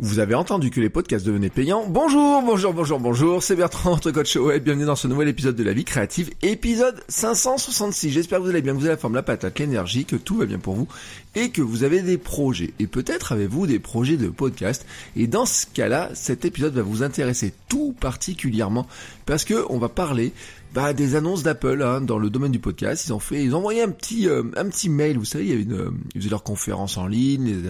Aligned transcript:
Vous 0.00 0.20
avez 0.20 0.36
entendu 0.36 0.70
que 0.70 0.80
les 0.80 0.90
podcasts 0.90 1.26
devenaient 1.26 1.50
payants. 1.50 1.84
Bonjour, 1.88 2.40
bonjour, 2.42 2.72
bonjour, 2.72 3.00
bonjour, 3.00 3.42
c'est 3.42 3.56
Bertrand, 3.56 3.90
votre 3.90 4.12
coach 4.12 4.36
web. 4.36 4.62
Bienvenue 4.62 4.84
dans 4.84 4.94
ce 4.94 5.08
nouvel 5.08 5.26
épisode 5.26 5.56
de 5.56 5.64
la 5.64 5.72
vie 5.72 5.84
créative, 5.84 6.30
épisode 6.40 7.02
566. 7.08 8.10
J'espère 8.10 8.38
que 8.38 8.44
vous 8.44 8.50
allez 8.50 8.62
bien, 8.62 8.74
que 8.74 8.78
vous 8.78 8.84
avez 8.84 8.94
la 8.94 8.96
forme, 8.96 9.16
la 9.16 9.24
patate, 9.24 9.58
l'énergie, 9.58 10.04
que 10.04 10.14
tout 10.14 10.36
va 10.36 10.46
bien 10.46 10.60
pour 10.60 10.76
vous 10.76 10.86
et 11.34 11.50
que 11.50 11.62
vous 11.62 11.82
avez 11.82 12.02
des 12.02 12.16
projets. 12.16 12.74
Et 12.78 12.86
peut-être 12.86 13.32
avez-vous 13.32 13.66
des 13.66 13.80
projets 13.80 14.16
de 14.16 14.28
podcast. 14.28 14.86
Et 15.16 15.26
dans 15.26 15.46
ce 15.46 15.66
cas-là, 15.66 16.10
cet 16.14 16.44
épisode 16.44 16.74
va 16.74 16.82
vous 16.82 17.02
intéresser 17.02 17.52
tout 17.68 17.92
particulièrement 17.98 18.86
parce 19.26 19.44
que 19.44 19.66
on 19.68 19.78
va 19.78 19.88
parler 19.88 20.32
bah, 20.74 20.92
des 20.92 21.16
annonces 21.16 21.42
d'Apple 21.42 21.82
hein, 21.82 22.00
dans 22.00 22.18
le 22.18 22.30
domaine 22.30 22.52
du 22.52 22.58
podcast. 22.58 23.06
Ils 23.06 23.12
ont 23.12 23.18
fait, 23.18 23.42
ils 23.42 23.54
ont 23.54 23.58
envoyé 23.58 23.82
un 23.82 23.90
petit, 23.90 24.28
euh, 24.28 24.42
un 24.56 24.68
petit 24.68 24.88
mail. 24.88 25.18
Vous 25.18 25.24
savez, 25.24 25.44
il 25.44 25.50
y 25.50 25.52
avait 25.54 25.62
une, 25.62 25.72
euh, 25.72 25.90
ils 26.14 26.20
faisaient 26.20 26.30
leur 26.30 26.42
conférence 26.42 26.98
en 26.98 27.06
ligne, 27.06 27.62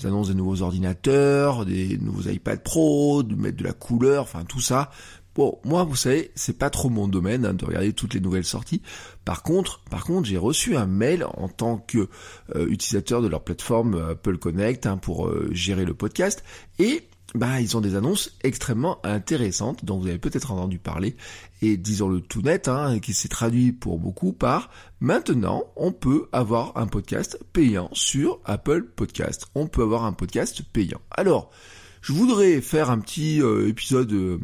les, 0.00 0.06
annonces 0.06 0.28
de 0.28 0.34
nouveaux 0.34 0.62
ordinateurs, 0.62 1.66
des 1.66 1.98
nouveaux 1.98 2.28
iPad 2.28 2.62
Pro, 2.62 3.22
de 3.22 3.34
mettre 3.34 3.56
de 3.56 3.64
la 3.64 3.72
couleur, 3.72 4.22
enfin 4.22 4.44
tout 4.44 4.60
ça. 4.60 4.90
Bon, 5.34 5.58
moi, 5.64 5.82
vous 5.82 5.96
savez, 5.96 6.30
c'est 6.36 6.58
pas 6.58 6.70
trop 6.70 6.90
mon 6.90 7.08
domaine 7.08 7.44
hein, 7.44 7.54
de 7.54 7.64
regarder 7.64 7.92
toutes 7.92 8.14
les 8.14 8.20
nouvelles 8.20 8.44
sorties. 8.44 8.82
Par 9.24 9.42
contre, 9.42 9.80
par 9.90 10.04
contre, 10.04 10.28
j'ai 10.28 10.38
reçu 10.38 10.76
un 10.76 10.86
mail 10.86 11.24
en 11.24 11.48
tant 11.48 11.78
que 11.78 12.08
euh, 12.54 12.68
utilisateur 12.68 13.20
de 13.20 13.26
leur 13.26 13.42
plateforme 13.42 14.10
Apple 14.10 14.38
Connect 14.38 14.86
hein, 14.86 14.96
pour 14.96 15.28
gérer 15.50 15.84
le 15.84 15.94
podcast 15.94 16.44
et 16.78 17.08
bah, 17.34 17.60
ils 17.60 17.76
ont 17.76 17.80
des 17.80 17.96
annonces 17.96 18.30
extrêmement 18.44 19.04
intéressantes 19.04 19.84
dont 19.84 19.98
vous 19.98 20.06
avez 20.06 20.18
peut-être 20.18 20.52
entendu 20.52 20.78
parler 20.78 21.16
et 21.62 21.76
disons-le 21.76 22.20
tout 22.20 22.42
net, 22.42 22.68
hein, 22.68 23.00
qui 23.00 23.12
s'est 23.12 23.28
traduit 23.28 23.72
pour 23.72 23.98
beaucoup 23.98 24.32
par 24.32 24.70
maintenant 25.00 25.64
on 25.76 25.90
peut 25.90 26.28
avoir 26.32 26.76
un 26.76 26.86
podcast 26.86 27.38
payant 27.52 27.90
sur 27.92 28.38
Apple 28.44 28.84
Podcast. 28.84 29.46
On 29.56 29.66
peut 29.66 29.82
avoir 29.82 30.04
un 30.04 30.12
podcast 30.12 30.62
payant. 30.72 31.00
Alors, 31.10 31.50
je 32.02 32.12
voudrais 32.12 32.60
faire 32.60 32.90
un 32.90 33.00
petit 33.00 33.42
euh, 33.42 33.68
épisode 33.68 34.12
euh, 34.12 34.38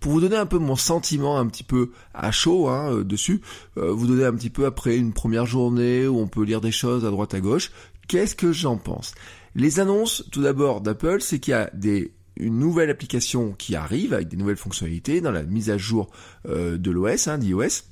pour 0.00 0.12
vous 0.12 0.20
donner 0.20 0.36
un 0.36 0.46
peu 0.46 0.58
mon 0.58 0.76
sentiment 0.76 1.38
un 1.38 1.46
petit 1.46 1.64
peu 1.64 1.92
à 2.12 2.30
chaud 2.30 2.68
hein, 2.68 2.92
euh, 2.92 3.04
dessus, 3.04 3.40
vous 3.76 4.06
donner 4.06 4.26
un 4.26 4.34
petit 4.34 4.50
peu 4.50 4.66
après 4.66 4.96
une 4.96 5.14
première 5.14 5.46
journée 5.46 6.06
où 6.06 6.18
on 6.18 6.26
peut 6.26 6.44
lire 6.44 6.60
des 6.60 6.72
choses 6.72 7.06
à 7.06 7.10
droite 7.10 7.32
à 7.32 7.40
gauche, 7.40 7.72
qu'est-ce 8.06 8.34
que 8.34 8.52
j'en 8.52 8.76
pense? 8.76 9.14
Les 9.54 9.80
annonces 9.80 10.24
tout 10.30 10.42
d'abord 10.42 10.82
d'Apple, 10.82 11.22
c'est 11.22 11.38
qu'il 11.38 11.52
y 11.52 11.54
a 11.54 11.70
des 11.72 12.12
une 12.36 12.58
nouvelle 12.58 12.90
application 12.90 13.52
qui 13.52 13.76
arrive 13.76 14.12
avec 14.12 14.28
des 14.28 14.36
nouvelles 14.36 14.56
fonctionnalités 14.56 15.20
dans 15.20 15.32
la 15.32 15.42
mise 15.42 15.70
à 15.70 15.78
jour 15.78 16.10
euh, 16.48 16.78
de 16.78 16.90
l'OS, 16.90 17.28
hein, 17.28 17.38
d'iOS. 17.38 17.84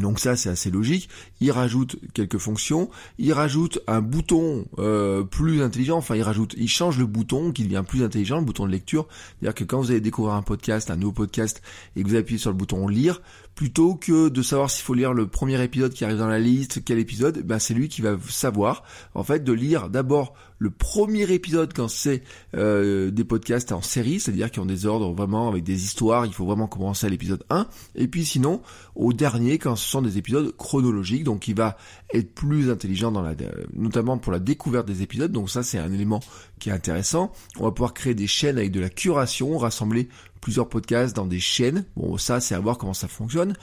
Donc 0.00 0.18
ça 0.18 0.36
c'est 0.36 0.50
assez 0.50 0.70
logique. 0.70 1.08
Il 1.40 1.50
rajoute 1.50 1.96
quelques 2.12 2.38
fonctions, 2.38 2.90
il 3.18 3.32
rajoute 3.32 3.80
un 3.86 4.00
bouton 4.00 4.66
euh, 4.78 5.22
plus 5.22 5.62
intelligent. 5.62 5.96
Enfin 5.96 6.16
il 6.16 6.22
rajoute, 6.22 6.54
il 6.56 6.68
change 6.68 6.98
le 6.98 7.06
bouton 7.06 7.52
qui 7.52 7.64
devient 7.64 7.84
plus 7.86 8.02
intelligent, 8.02 8.38
le 8.38 8.44
bouton 8.44 8.66
de 8.66 8.72
lecture. 8.72 9.06
C'est-à-dire 9.10 9.54
que 9.54 9.64
quand 9.64 9.80
vous 9.80 9.90
allez 9.90 10.00
découvrir 10.00 10.34
un 10.34 10.42
podcast, 10.42 10.90
un 10.90 10.96
nouveau 10.96 11.12
podcast, 11.12 11.62
et 11.94 12.02
que 12.02 12.08
vous 12.08 12.16
appuyez 12.16 12.38
sur 12.38 12.50
le 12.50 12.56
bouton 12.56 12.88
lire, 12.88 13.22
plutôt 13.56 13.94
que 13.94 14.28
de 14.28 14.42
savoir 14.42 14.70
s'il 14.70 14.84
faut 14.84 14.92
lire 14.92 15.14
le 15.14 15.26
premier 15.26 15.60
épisode 15.64 15.94
qui 15.94 16.04
arrive 16.04 16.18
dans 16.18 16.28
la 16.28 16.38
liste, 16.38 16.84
quel 16.84 16.98
épisode, 16.98 17.42
ben 17.42 17.58
c'est 17.58 17.72
lui 17.72 17.88
qui 17.88 18.02
va 18.02 18.16
savoir 18.28 18.84
en 19.14 19.24
fait 19.24 19.42
de 19.42 19.52
lire 19.52 19.88
d'abord 19.88 20.34
le 20.58 20.70
premier 20.70 21.30
épisode 21.32 21.72
quand 21.74 21.88
c'est 21.88 22.22
euh, 22.54 23.10
des 23.10 23.24
podcasts 23.24 23.72
en 23.72 23.80
série, 23.80 24.20
c'est-à-dire 24.20 24.50
qui 24.50 24.60
ont 24.60 24.66
des 24.66 24.84
ordres 24.84 25.12
vraiment 25.12 25.48
avec 25.48 25.64
des 25.64 25.84
histoires, 25.84 26.26
il 26.26 26.32
faut 26.32 26.44
vraiment 26.44 26.66
commencer 26.66 27.06
à 27.06 27.10
l'épisode 27.10 27.44
1, 27.48 27.66
et 27.94 28.08
puis 28.08 28.26
sinon 28.26 28.60
au 28.94 29.14
dernier 29.14 29.58
quand 29.58 29.74
ce 29.74 29.88
sont 29.88 30.02
des 30.02 30.18
épisodes 30.18 30.54
chronologiques, 30.56 31.24
donc 31.24 31.48
il 31.48 31.54
va 31.54 31.78
être 32.12 32.34
plus 32.34 32.70
intelligent 32.70 33.10
dans 33.10 33.22
la, 33.22 33.34
notamment 33.72 34.18
pour 34.18 34.32
la 34.32 34.38
découverte 34.38 34.86
des 34.86 35.02
épisodes, 35.02 35.32
donc 35.32 35.48
ça 35.48 35.62
c'est 35.62 35.78
un 35.78 35.92
élément 35.92 36.20
qui 36.58 36.70
est 36.70 36.72
intéressant. 36.72 37.32
On 37.58 37.64
va 37.64 37.70
pouvoir 37.70 37.94
créer 37.94 38.14
des 38.14 38.26
chaînes 38.26 38.58
avec 38.58 38.70
de 38.72 38.80
la 38.80 38.88
curation, 38.88 39.58
rassembler 39.58 40.08
plusieurs 40.40 40.68
podcasts 40.68 41.14
dans 41.14 41.26
des 41.26 41.40
chaînes. 41.40 41.84
Bon, 41.96 42.16
ça, 42.18 42.40
c'est 42.40 42.54
à 42.54 42.60
voir 42.60 42.78
comment 42.78 42.94
ça 42.94 43.08
fonctionne. 43.08 43.54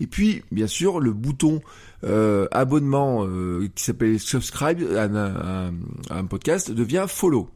Et 0.00 0.06
puis, 0.06 0.42
bien 0.50 0.66
sûr, 0.66 1.00
le 1.00 1.12
bouton 1.12 1.60
euh, 2.04 2.48
abonnement 2.50 3.24
euh, 3.24 3.68
qui 3.74 3.84
s'appelle 3.84 4.18
subscribe 4.18 4.82
à 4.96 5.04
un, 6.10 6.24
podcast 6.26 6.70
devient 6.72 7.06
follow. 7.08 7.48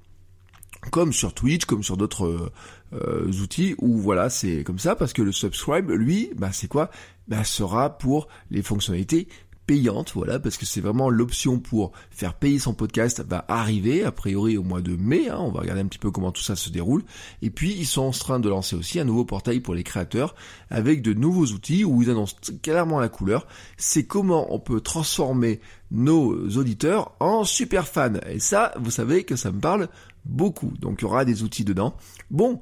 Comme 0.93 1.13
sur 1.13 1.35
Twitch, 1.35 1.65
comme 1.65 1.83
sur 1.83 1.97
d'autres 1.97 2.53
euh, 2.93 3.27
outils 3.43 3.75
où 3.79 3.99
voilà, 3.99 4.31
c'est 4.31 4.63
comme 4.63 4.79
ça 4.79 4.95
parce 4.95 5.13
que 5.13 5.23
le 5.23 5.33
subscribe, 5.33 5.91
lui, 5.91 6.31
bah 6.37 6.51
c'est 6.53 6.69
quoi? 6.69 6.91
Bah 7.27 7.43
sera 7.43 7.99
pour 7.99 8.29
les 8.53 8.63
fonctionnalités 8.63 9.27
payante, 9.67 10.13
voilà, 10.15 10.39
parce 10.39 10.57
que 10.57 10.65
c'est 10.65 10.81
vraiment 10.81 11.11
l'option 11.11 11.59
pour 11.59 11.93
faire 12.11 12.35
payer 12.35 12.59
son 12.59 12.75
podcast 12.75 13.25
va 13.29 13.45
arriver, 13.49 14.05
a 14.05 14.13
priori 14.13 14.57
au 14.57 14.63
mois 14.63 14.81
de 14.81 14.97
mai, 14.97 15.29
hein, 15.29 15.39
on 15.41 15.51
va 15.51 15.61
regarder 15.61 15.83
un 15.83 15.87
petit 15.87 15.99
peu 15.99 16.11
comment 16.11 16.33
tout 16.33 16.43
ça 16.43 16.57
se 16.57 16.71
déroule, 16.71 17.03
et 17.43 17.51
puis 17.51 17.73
ils 17.73 17.87
sont 17.87 18.03
en 18.03 18.11
train 18.11 18.41
de 18.41 18.49
lancer 18.49 18.77
aussi 18.77 19.01
un 19.01 19.05
nouveau 19.05 19.25
portail 19.25 19.61
pour 19.61 19.75
les 19.75 19.83
créateurs, 19.83 20.35
avec 20.71 21.03
de 21.03 21.13
nouveaux 21.13 21.47
outils 21.47 21.85
où 21.85 22.03
ils 22.03 22.11
annoncent 22.11 22.37
clairement 22.63 23.01
la 23.01 23.09
couleur, 23.09 23.47
c'est 23.77 24.05
comment 24.05 24.55
on 24.55 24.61
peut 24.61 24.81
transformer 24.81 25.61
nos 25.91 26.49
auditeurs 26.57 27.13
en 27.21 27.45
super 27.45 27.89
fans, 27.89 28.21
et 28.29 28.39
ça, 28.39 28.73
vous 28.79 28.91
savez 28.91 29.25
que 29.25 29.37
ça 29.37 29.51
me 29.51 29.61
parle 29.61 29.89
beaucoup, 30.25 30.73
donc 30.81 30.99
il 31.01 31.03
y 31.03 31.07
aura 31.07 31.25
des 31.25 31.43
outils 31.43 31.65
dedans. 31.65 31.97
Bon, 32.31 32.61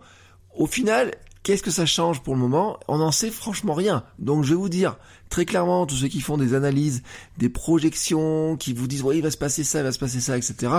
au 0.57 0.67
final, 0.67 1.15
Qu'est-ce 1.45 1.63
que 1.63 1.71
ça 1.71 1.85
change 1.85 2.23
pour 2.23 2.35
le 2.35 2.41
moment? 2.41 2.81
On 2.89 2.97
n'en 2.97 3.13
sait 3.13 3.31
franchement 3.31 3.75
rien. 3.75 4.03
Donc 4.19 4.45
je 4.45 4.51
vais 4.51 4.55
vous 4.55 4.71
dire 4.71 4.97
très 5.29 5.45
clairement, 5.45 5.85
tous 5.85 5.97
ceux 5.97 6.09
qui 6.09 6.23
font 6.23 6.39
des 6.39 6.55
analyses, 6.55 7.03
des 7.37 7.51
projections, 7.51 8.57
qui 8.57 8.73
vous 8.73 8.87
disent 8.87 9.03
oui 9.03 9.19
il 9.19 9.23
va 9.23 9.31
se 9.31 9.37
passer 9.37 9.63
ça, 9.63 9.81
il 9.81 9.85
va 9.85 9.93
se 9.93 9.99
passer 9.99 10.21
ça, 10.21 10.39
etc. 10.39 10.73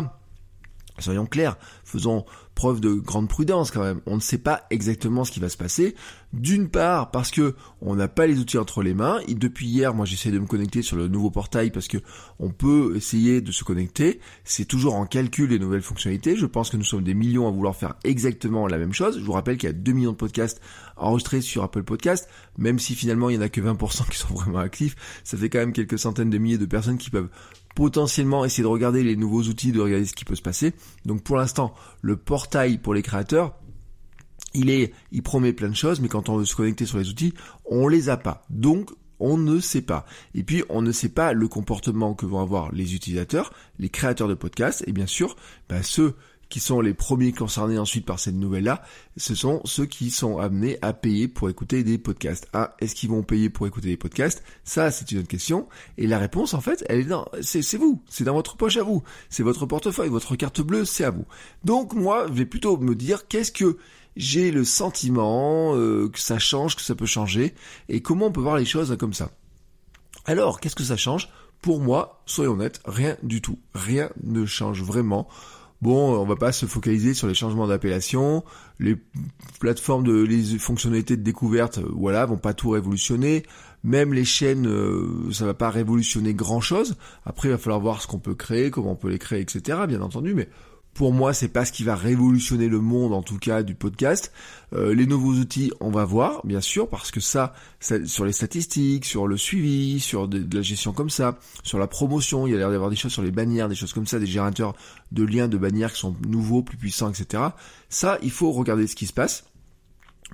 Soyons 0.99 1.25
clairs, 1.25 1.57
faisons 1.83 2.25
preuve 2.55 2.79
de 2.79 2.93
grande 2.93 3.27
prudence 3.27 3.69
quand 3.69 3.83
même. 3.83 3.99
On 4.05 4.15
ne 4.15 4.21
sait 4.21 4.37
pas 4.37 4.63
exactement 4.69 5.25
ce 5.25 5.31
qui 5.31 5.39
va 5.39 5.49
se 5.49 5.57
passer. 5.57 5.93
D'une 6.33 6.69
part 6.69 7.11
parce 7.11 7.29
que 7.29 7.55
on 7.81 7.95
n'a 7.95 8.07
pas 8.07 8.27
les 8.27 8.39
outils 8.39 8.57
entre 8.57 8.81
les 8.81 8.93
mains. 8.93 9.19
Et 9.27 9.35
depuis 9.35 9.67
hier, 9.67 9.93
moi 9.93 10.05
j'essaie 10.05 10.31
de 10.31 10.39
me 10.39 10.47
connecter 10.47 10.81
sur 10.81 10.95
le 10.95 11.07
nouveau 11.07 11.29
portail 11.29 11.69
parce 11.69 11.87
que 11.87 11.97
on 12.39 12.49
peut 12.49 12.93
essayer 12.95 13.41
de 13.41 13.51
se 13.51 13.63
connecter. 13.63 14.19
C'est 14.45 14.65
toujours 14.65 14.95
en 14.95 15.05
calcul 15.05 15.49
les 15.49 15.59
nouvelles 15.59 15.81
fonctionnalités. 15.81 16.35
Je 16.35 16.45
pense 16.45 16.69
que 16.69 16.77
nous 16.77 16.83
sommes 16.83 17.03
des 17.03 17.13
millions 17.13 17.47
à 17.47 17.51
vouloir 17.51 17.75
faire 17.75 17.95
exactement 18.03 18.67
la 18.67 18.77
même 18.77 18.93
chose. 18.93 19.19
Je 19.19 19.23
vous 19.23 19.33
rappelle 19.33 19.57
qu'il 19.57 19.67
y 19.67 19.71
a 19.71 19.75
2 19.75 19.91
millions 19.91 20.11
de 20.13 20.17
podcasts 20.17 20.61
enregistrés 20.95 21.41
sur 21.41 21.63
Apple 21.63 21.83
Podcast. 21.83 22.29
Même 22.57 22.79
si 22.79 22.95
finalement 22.95 23.29
il 23.29 23.35
y 23.35 23.37
en 23.37 23.41
a 23.41 23.49
que 23.49 23.61
20% 23.61 24.09
qui 24.09 24.17
sont 24.17 24.33
vraiment 24.33 24.59
actifs, 24.59 24.95
ça 25.25 25.37
fait 25.37 25.49
quand 25.49 25.59
même 25.59 25.73
quelques 25.73 25.99
centaines 25.99 26.29
de 26.29 26.37
milliers 26.37 26.57
de 26.57 26.65
personnes 26.65 26.97
qui 26.97 27.09
peuvent 27.09 27.29
potentiellement 27.75 28.45
essayer 28.45 28.63
de 28.63 28.67
regarder 28.67 29.03
les 29.03 29.15
nouveaux 29.15 29.43
outils, 29.43 29.71
de 29.71 29.81
regarder 29.81 30.05
ce 30.05 30.13
qui 30.13 30.25
peut 30.25 30.35
se 30.35 30.41
passer. 30.41 30.73
Donc 31.05 31.21
pour 31.21 31.37
l'instant, 31.37 31.75
le 32.01 32.15
portail 32.17 32.77
pour 32.77 32.93
les 32.93 33.03
créateurs, 33.03 33.55
il 34.53 34.69
est, 34.69 34.93
il 35.11 35.21
promet 35.21 35.53
plein 35.53 35.69
de 35.69 35.75
choses, 35.75 35.99
mais 35.99 36.07
quand 36.07 36.29
on 36.29 36.37
veut 36.37 36.45
se 36.45 36.55
connecter 36.55 36.85
sur 36.85 36.97
les 36.97 37.09
outils, 37.09 37.33
on 37.65 37.87
les 37.87 38.09
a 38.09 38.17
pas. 38.17 38.45
Donc 38.49 38.91
on 39.19 39.37
ne 39.37 39.59
sait 39.59 39.81
pas. 39.81 40.05
Et 40.33 40.43
puis, 40.43 40.63
on 40.69 40.81
ne 40.81 40.91
sait 40.91 41.09
pas 41.09 41.33
le 41.33 41.47
comportement 41.47 42.13
que 42.13 42.25
vont 42.25 42.41
avoir 42.41 42.71
les 42.71 42.95
utilisateurs, 42.95 43.53
les 43.79 43.89
créateurs 43.89 44.27
de 44.27 44.33
podcasts, 44.33 44.83
et 44.87 44.91
bien 44.91 45.07
sûr, 45.07 45.35
bah, 45.69 45.83
ceux 45.83 46.15
qui 46.49 46.59
sont 46.59 46.81
les 46.81 46.93
premiers 46.93 47.31
concernés 47.31 47.77
ensuite 47.77 48.05
par 48.05 48.19
cette 48.19 48.35
nouvelle-là, 48.35 48.83
ce 49.17 49.35
sont 49.35 49.61
ceux 49.65 49.85
qui 49.85 50.11
sont 50.11 50.37
amenés 50.37 50.77
à 50.81 50.93
payer 50.93 51.27
pour 51.27 51.49
écouter 51.49 51.83
des 51.83 51.97
podcasts. 51.97 52.47
Ah, 52.53 52.75
est-ce 52.79 52.95
qu'ils 52.95 53.09
vont 53.09 53.23
payer 53.23 53.49
pour 53.49 53.67
écouter 53.67 53.87
des 53.87 53.97
podcasts? 53.97 54.43
Ça, 54.63 54.91
c'est 54.91 55.11
une 55.11 55.19
autre 55.19 55.27
question. 55.27 55.67
Et 55.97 56.07
la 56.07 56.19
réponse, 56.19 56.53
en 56.53 56.61
fait, 56.61 56.85
elle 56.87 56.99
est 56.99 57.05
dans, 57.05 57.27
c'est 57.41 57.77
vous, 57.77 58.01
c'est 58.09 58.23
dans 58.23 58.33
votre 58.33 58.57
poche 58.57 58.77
à 58.77 58.83
vous, 58.83 59.03
c'est 59.29 59.43
votre 59.43 59.65
portefeuille, 59.65 60.09
votre 60.09 60.35
carte 60.35 60.61
bleue, 60.61 60.85
c'est 60.85 61.03
à 61.03 61.09
vous. 61.09 61.25
Donc 61.63 61.93
moi, 61.93 62.27
je 62.27 62.33
vais 62.33 62.45
plutôt 62.45 62.77
me 62.77 62.95
dire 62.95 63.27
qu'est-ce 63.27 63.51
que 63.51 63.77
j'ai 64.15 64.51
le 64.51 64.63
sentiment 64.63 65.75
euh, 65.75 66.09
que 66.09 66.19
ça 66.19 66.39
change, 66.39 66.75
que 66.75 66.81
ça 66.81 66.95
peut 66.95 67.05
changer, 67.05 67.53
et 67.89 68.01
comment 68.01 68.27
on 68.27 68.31
peut 68.31 68.41
voir 68.41 68.57
les 68.57 68.65
choses 68.65 68.95
comme 68.97 69.13
ça? 69.13 69.31
Alors, 70.25 70.59
qu'est-ce 70.59 70.75
que 70.75 70.83
ça 70.83 70.97
change? 70.97 71.29
Pour 71.61 71.81
moi, 71.81 72.21
soyons 72.25 72.53
honnêtes, 72.53 72.79
rien 72.85 73.17
du 73.23 73.41
tout. 73.41 73.59
Rien 73.73 74.09
ne 74.23 74.45
change 74.45 74.83
vraiment 74.83 75.27
bon, 75.85 76.19
on 76.19 76.25
va 76.25 76.35
pas 76.35 76.51
se 76.51 76.65
focaliser 76.65 77.13
sur 77.13 77.27
les 77.27 77.35
changements 77.35 77.67
d'appellation, 77.67 78.43
les 78.79 78.97
plateformes 79.59 80.03
de 80.03 80.23
les 80.23 80.57
fonctionnalités 80.57 81.15
de 81.15 81.21
découverte, 81.21 81.77
euh, 81.77 81.87
voilà, 81.93 82.25
vont 82.25 82.37
pas 82.37 82.55
tout 82.55 82.71
révolutionner. 82.71 83.43
Même 83.83 84.11
les 84.11 84.25
chaînes, 84.25 84.67
euh, 84.67 85.31
ça 85.31 85.45
va 85.45 85.53
pas 85.53 85.69
révolutionner 85.69 86.33
grand 86.33 86.59
chose. 86.59 86.95
Après, 87.23 87.49
il 87.49 87.51
va 87.51 87.59
falloir 87.59 87.79
voir 87.79 88.01
ce 88.01 88.07
qu'on 88.07 88.17
peut 88.17 88.33
créer, 88.33 88.71
comment 88.71 88.93
on 88.93 88.95
peut 88.95 89.09
les 89.09 89.19
créer, 89.19 89.41
etc. 89.41 89.77
Bien 89.87 90.01
entendu, 90.01 90.33
mais 90.33 90.49
pour 90.95 91.13
moi, 91.13 91.33
c'est 91.33 91.49
pas 91.49 91.65
ce 91.65 91.73
qui 91.73 91.83
va 91.83 91.93
révolutionner 91.93 92.69
le 92.69 92.79
monde, 92.79 93.13
en 93.13 93.21
tout 93.21 93.37
cas 93.37 93.63
du 93.63 93.75
podcast. 93.75 94.31
Euh, 94.73 94.95
les 94.95 95.05
nouveaux 95.05 95.33
outils, 95.33 95.71
on 95.81 95.91
va 95.91 96.05
voir, 96.05 96.43
bien 96.45 96.61
sûr, 96.61 96.87
parce 96.87 97.11
que 97.11 97.19
ça, 97.19 97.53
sur 98.05 98.23
les 98.23 98.31
statistiques, 98.31 99.03
sur 99.03 99.27
le 99.27 99.35
suivi, 99.35 99.99
sur 99.99 100.29
de, 100.29 100.43
la 100.55 100.61
gestion 100.61 100.93
comme 100.93 101.09
ça, 101.09 101.37
sur 101.63 101.79
la 101.79 101.87
promotion, 101.87 102.47
il 102.47 102.51
y 102.51 102.55
a 102.55 102.57
l'air 102.57 102.71
d'avoir 102.71 102.89
des 102.89 102.95
choses 102.95 103.11
sur 103.11 103.23
les 103.23 103.31
bannières, 103.31 103.67
des 103.67 103.75
choses 103.75 103.91
comme 103.91 104.07
ça, 104.07 104.19
des 104.19 104.25
générateurs 104.25 104.73
de 105.11 105.23
liens 105.23 105.49
de 105.49 105.57
bannières 105.57 105.91
qui 105.91 105.99
sont 105.99 106.15
nouveaux, 106.25 106.63
plus 106.63 106.77
puissants, 106.77 107.11
etc. 107.11 107.43
Ça, 107.89 108.17
il 108.23 108.31
faut 108.31 108.53
regarder 108.53 108.87
ce 108.87 108.95
qui 108.95 109.05
se 109.05 109.13
passe. 109.13 109.43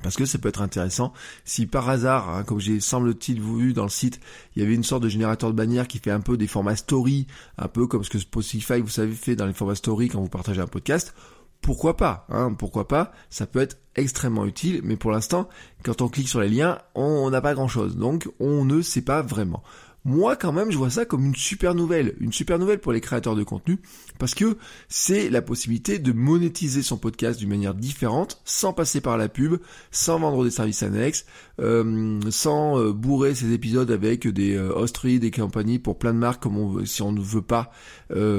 Parce 0.04 0.16
que 0.16 0.26
ça 0.26 0.38
peut 0.38 0.50
être 0.50 0.62
intéressant. 0.62 1.14
Si 1.46 1.66
par 1.66 1.90
hasard, 1.90 2.30
hein, 2.30 2.44
comme 2.44 2.60
j'ai 2.60 2.80
semble-t-il 2.80 3.42
vu 3.42 3.74
dans 3.74 3.84
le 3.84 3.90
site, 3.90 4.20
il 4.56 4.62
y 4.62 4.66
avait 4.66 4.76
une 4.76 4.84
sorte 4.84 5.04
de 5.04 5.10
générateur 5.10 5.52
de 5.52 5.56
bannière 5.56 5.88
qui 5.88 6.00
fait 6.00 6.12
un 6.12 6.22
peu 6.22 6.38
des 6.38 6.48
formats 6.48 6.76
story, 6.76 7.28
un 7.58 7.68
peu 7.68 7.88
comme 7.88 8.04
ce 8.04 8.10
que 8.10 8.20
Spotify, 8.20 8.80
vous 8.82 8.90
savez, 8.90 9.14
fait 9.14 9.36
dans 9.36 9.46
les 9.46 9.54
formats 9.54 9.76
story 9.76 10.10
quand 10.10 10.22
vous 10.22 10.30
partagez 10.30 10.62
un 10.62 10.68
podcast, 10.68 11.14
pourquoi 11.62 11.96
pas 11.96 12.26
hein, 12.30 12.54
Pourquoi 12.54 12.88
pas 12.88 13.12
Ça 13.30 13.46
peut 13.46 13.60
être 13.60 13.78
extrêmement 13.96 14.46
utile, 14.46 14.82
mais 14.84 14.96
pour 14.96 15.12
l'instant, 15.12 15.48
quand 15.84 16.02
on 16.02 16.10
clique 16.10 16.28
sur 16.28 16.42
les 16.42 16.50
liens, 16.50 16.80
on 16.96 17.30
n'a 17.30 17.42
pas 17.42 17.54
grand-chose. 17.54 17.98
Donc, 17.98 18.28
on 18.40 18.66
ne 18.66 18.82
sait 18.82 19.04
pas 19.04 19.22
vraiment. 19.22 19.62
Moi, 20.04 20.36
quand 20.36 20.52
même, 20.52 20.72
je 20.72 20.78
vois 20.78 20.90
ça 20.90 21.06
comme 21.06 21.26
une 21.26 21.36
super 21.36 21.76
nouvelle. 21.76 22.16
Une 22.20 22.34
super 22.34 22.58
nouvelle 22.58 22.80
pour 22.80 22.92
les 22.92 23.02
créateurs 23.02 23.36
de 23.36 23.44
contenu, 23.44 23.78
parce 24.18 24.34
que 24.34 24.58
c'est 24.90 25.30
la 25.30 25.44
possibilité 25.44 26.00
de 26.00 26.12
monétiser 26.12 26.82
son 26.82 26.98
podcast 26.98 27.38
d'une 27.40 27.50
manière 27.50 27.76
différente, 27.76 28.42
sans 28.44 28.74
passer 28.74 29.00
par 29.00 29.18
la 29.18 29.30
pub, 29.30 29.58
sans 29.92 30.20
vendre 30.20 30.44
des 30.44 30.50
services 30.50 30.82
annexes, 30.82 31.26
euh, 31.60 32.20
sans 32.32 32.80
euh, 32.80 32.94
bourrer 32.94 33.36
ses 33.36 33.54
épisodes 33.54 33.92
avec 33.92 34.28
des 34.28 34.56
euh, 34.56 35.20
des 35.20 35.32
compagnies 35.32 35.78
pour 35.78 36.00
plein 36.00 36.14
de 36.14 36.20
marques, 36.20 36.42
comme 36.42 36.58
on 36.58 36.84
si 36.86 37.04
on 37.04 37.12
ne 37.12 37.22
veut 37.22 37.42
pas. 37.42 37.72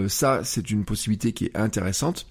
ça, 0.09 0.41
c'est 0.45 0.71
une 0.71 0.85
possibilité 0.85 1.33
qui 1.33 1.47
est 1.47 1.57
intéressante. 1.57 2.27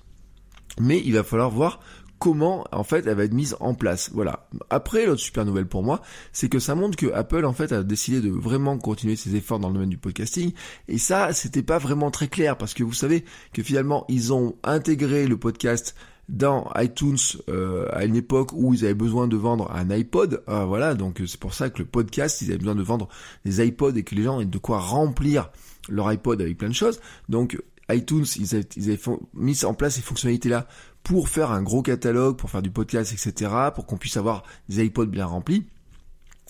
Mais 0.79 1.01
il 1.03 1.13
va 1.13 1.23
falloir 1.23 1.49
voir 1.49 1.81
comment 2.21 2.65
en 2.71 2.83
fait 2.83 3.07
elle 3.07 3.17
va 3.17 3.23
être 3.23 3.33
mise 3.33 3.57
en 3.59 3.73
place. 3.73 4.11
Voilà. 4.13 4.47
Après 4.69 5.07
l'autre 5.07 5.19
super 5.19 5.43
nouvelle 5.43 5.65
pour 5.65 5.81
moi, 5.81 6.01
c'est 6.31 6.49
que 6.49 6.59
ça 6.59 6.75
montre 6.75 6.95
que 6.95 7.11
Apple 7.11 7.43
en 7.45 7.53
fait 7.53 7.71
a 7.71 7.81
décidé 7.81 8.21
de 8.21 8.29
vraiment 8.29 8.77
continuer 8.77 9.15
ses 9.15 9.35
efforts 9.35 9.59
dans 9.59 9.69
le 9.69 9.73
domaine 9.73 9.89
du 9.89 9.97
podcasting 9.97 10.53
et 10.87 10.99
ça 10.99 11.33
c'était 11.33 11.63
pas 11.63 11.79
vraiment 11.79 12.11
très 12.11 12.27
clair 12.27 12.57
parce 12.59 12.75
que 12.75 12.83
vous 12.83 12.93
savez 12.93 13.25
que 13.53 13.63
finalement 13.63 14.05
ils 14.07 14.33
ont 14.33 14.55
intégré 14.63 15.27
le 15.27 15.35
podcast 15.35 15.95
dans 16.29 16.71
iTunes 16.77 17.17
euh, 17.49 17.87
à 17.91 18.05
une 18.05 18.15
époque 18.15 18.51
où 18.53 18.75
ils 18.75 18.85
avaient 18.85 18.93
besoin 18.93 19.27
de 19.27 19.35
vendre 19.35 19.71
un 19.71 19.89
iPod. 19.89 20.43
Ah, 20.45 20.65
voilà, 20.65 20.93
donc 20.93 21.21
c'est 21.25 21.39
pour 21.39 21.55
ça 21.55 21.69
que 21.69 21.79
le 21.79 21.85
podcast, 21.85 22.41
ils 22.41 22.49
avaient 22.49 22.59
besoin 22.59 22.75
de 22.75 22.83
vendre 22.83 23.09
des 23.43 23.65
iPods 23.65 23.95
et 23.95 24.03
que 24.03 24.15
les 24.15 24.23
gens 24.23 24.39
aient 24.39 24.45
de 24.45 24.57
quoi 24.57 24.79
remplir 24.79 25.49
leur 25.89 26.09
iPod 26.09 26.39
avec 26.41 26.57
plein 26.57 26.69
de 26.69 26.73
choses. 26.73 27.01
Donc 27.27 27.57
iTunes, 27.89 28.25
ils 28.37 28.55
avaient, 28.55 28.67
ils 28.77 28.91
avaient 28.91 29.17
mis 29.33 29.65
en 29.65 29.73
place 29.73 29.95
ces 29.95 30.01
fonctionnalités-là 30.01 30.67
pour 31.03 31.29
faire 31.29 31.51
un 31.51 31.61
gros 31.61 31.81
catalogue, 31.81 32.37
pour 32.37 32.49
faire 32.49 32.61
du 32.61 32.71
podcast, 32.71 33.11
etc., 33.13 33.51
pour 33.73 33.85
qu'on 33.85 33.97
puisse 33.97 34.17
avoir 34.17 34.43
des 34.69 34.85
iPods 34.85 35.07
bien 35.07 35.25
remplis. 35.25 35.65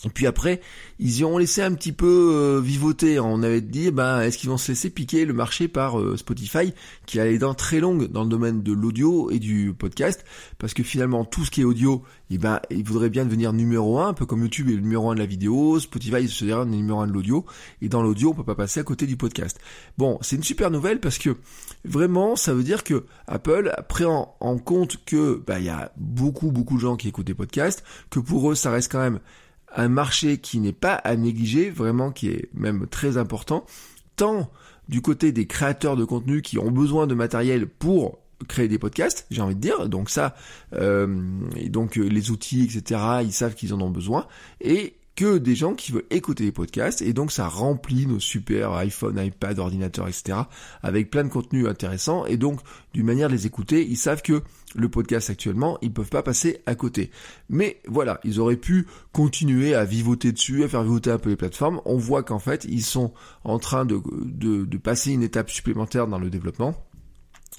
Et 0.05 0.09
puis 0.09 0.25
après, 0.25 0.61
ils 0.99 1.19
y 1.19 1.23
ont 1.23 1.37
laissé 1.37 1.61
un 1.61 1.73
petit 1.73 1.91
peu 1.91 2.31
euh, 2.33 2.61
vivoter. 2.61 3.19
On 3.19 3.43
avait 3.43 3.61
dit, 3.61 3.91
ben, 3.91 4.21
est-ce 4.21 4.37
qu'ils 4.37 4.49
vont 4.49 4.57
se 4.57 4.71
laisser 4.71 4.89
piquer 4.89 5.25
le 5.25 5.33
marché 5.33 5.67
par 5.67 5.99
euh, 5.99 6.17
Spotify, 6.17 6.73
qui 7.05 7.19
a 7.19 7.25
les 7.25 7.37
dents 7.37 7.53
très 7.53 7.79
longues 7.79 8.07
dans 8.07 8.23
le 8.23 8.29
domaine 8.29 8.63
de 8.63 8.73
l'audio 8.73 9.29
et 9.29 9.39
du 9.39 9.73
podcast, 9.77 10.25
parce 10.57 10.73
que 10.73 10.83
finalement, 10.83 11.23
tout 11.23 11.45
ce 11.45 11.51
qui 11.51 11.61
est 11.61 11.65
audio, 11.65 12.03
eh 12.31 12.37
ben, 12.37 12.59
il 12.69 12.83
voudrait 12.83 13.09
bien 13.09 13.25
devenir 13.25 13.53
numéro 13.53 13.99
un, 13.99 14.09
un 14.09 14.13
peu 14.13 14.25
comme 14.25 14.41
YouTube 14.41 14.69
est 14.69 14.73
le 14.73 14.81
numéro 14.81 15.11
un 15.11 15.13
de 15.13 15.19
la 15.19 15.25
vidéo, 15.25 15.79
Spotify 15.79 16.27
se 16.27 16.45
dirait 16.45 16.65
le 16.65 16.71
numéro 16.71 16.99
un 16.99 17.07
de 17.07 17.13
l'audio, 17.13 17.45
et 17.81 17.89
dans 17.89 18.01
l'audio, 18.01 18.31
on 18.31 18.33
peut 18.33 18.43
pas 18.43 18.55
passer 18.55 18.79
à 18.79 18.83
côté 18.83 19.05
du 19.05 19.17
podcast. 19.17 19.59
Bon, 19.97 20.17
c'est 20.21 20.35
une 20.35 20.43
super 20.43 20.71
nouvelle 20.71 20.99
parce 20.99 21.17
que 21.17 21.35
vraiment, 21.85 22.35
ça 22.35 22.53
veut 22.53 22.63
dire 22.63 22.83
que 22.83 23.05
Apple 23.27 23.71
prend 23.87 24.35
en 24.39 24.57
compte 24.57 25.03
que, 25.05 25.43
ben, 25.45 25.59
il 25.59 25.65
y 25.65 25.69
a 25.69 25.91
beaucoup, 25.97 26.51
beaucoup 26.51 26.75
de 26.75 26.81
gens 26.81 26.95
qui 26.95 27.09
écoutent 27.09 27.27
des 27.27 27.33
podcasts, 27.33 27.83
que 28.09 28.19
pour 28.19 28.51
eux, 28.51 28.55
ça 28.55 28.71
reste 28.71 28.91
quand 28.91 28.99
même 28.99 29.19
un 29.75 29.89
marché 29.89 30.37
qui 30.37 30.59
n'est 30.59 30.73
pas 30.73 30.95
à 30.95 31.15
négliger, 31.15 31.69
vraiment 31.69 32.11
qui 32.11 32.29
est 32.29 32.49
même 32.53 32.87
très 32.87 33.17
important, 33.17 33.65
tant 34.15 34.51
du 34.89 35.01
côté 35.01 35.31
des 35.31 35.47
créateurs 35.47 35.95
de 35.95 36.03
contenu 36.03 36.41
qui 36.41 36.57
ont 36.57 36.71
besoin 36.71 37.07
de 37.07 37.13
matériel 37.13 37.67
pour 37.67 38.19
créer 38.47 38.67
des 38.67 38.79
podcasts, 38.79 39.25
j'ai 39.31 39.41
envie 39.41 39.55
de 39.55 39.61
dire. 39.61 39.87
Donc 39.87 40.09
ça, 40.09 40.35
euh, 40.73 41.21
et 41.55 41.69
donc 41.69 41.97
euh, 41.97 42.03
les 42.03 42.31
outils, 42.31 42.63
etc. 42.63 43.01
Ils 43.23 43.33
savent 43.33 43.55
qu'ils 43.55 43.73
en 43.73 43.81
ont 43.81 43.89
besoin. 43.89 44.27
Et 44.59 44.95
que 45.15 45.37
des 45.37 45.55
gens 45.55 45.75
qui 45.75 45.91
veulent 45.91 46.05
écouter 46.09 46.45
les 46.45 46.51
podcasts 46.51 47.01
et 47.01 47.13
donc 47.13 47.31
ça 47.31 47.47
remplit 47.47 48.05
nos 48.07 48.19
super 48.19 48.73
iPhone, 48.73 49.19
iPad, 49.19 49.59
ordinateurs, 49.59 50.07
etc. 50.07 50.39
avec 50.83 51.11
plein 51.11 51.23
de 51.23 51.29
contenus 51.29 51.67
intéressants 51.67 52.25
et 52.25 52.37
donc 52.37 52.59
d'une 52.93 53.05
manière 53.05 53.27
de 53.27 53.33
les 53.33 53.45
écouter, 53.45 53.85
ils 53.87 53.97
savent 53.97 54.21
que 54.21 54.41
le 54.73 54.89
podcast 54.89 55.29
actuellement, 55.29 55.77
ils 55.81 55.91
peuvent 55.91 56.09
pas 56.09 56.23
passer 56.23 56.61
à 56.65 56.75
côté. 56.75 57.11
Mais 57.49 57.81
voilà, 57.87 58.19
ils 58.23 58.39
auraient 58.39 58.55
pu 58.55 58.87
continuer 59.11 59.75
à 59.75 59.83
vivoter 59.83 60.31
dessus, 60.31 60.63
à 60.63 60.69
faire 60.69 60.83
vivoter 60.83 61.11
un 61.11 61.17
peu 61.17 61.29
les 61.29 61.35
plateformes. 61.35 61.81
On 61.85 61.97
voit 61.97 62.23
qu'en 62.23 62.39
fait, 62.39 62.65
ils 62.69 62.83
sont 62.83 63.13
en 63.43 63.59
train 63.59 63.85
de, 63.85 64.01
de, 64.23 64.65
de 64.65 64.77
passer 64.77 65.11
une 65.11 65.23
étape 65.23 65.49
supplémentaire 65.49 66.07
dans 66.07 66.19
le 66.19 66.29
développement. 66.29 66.73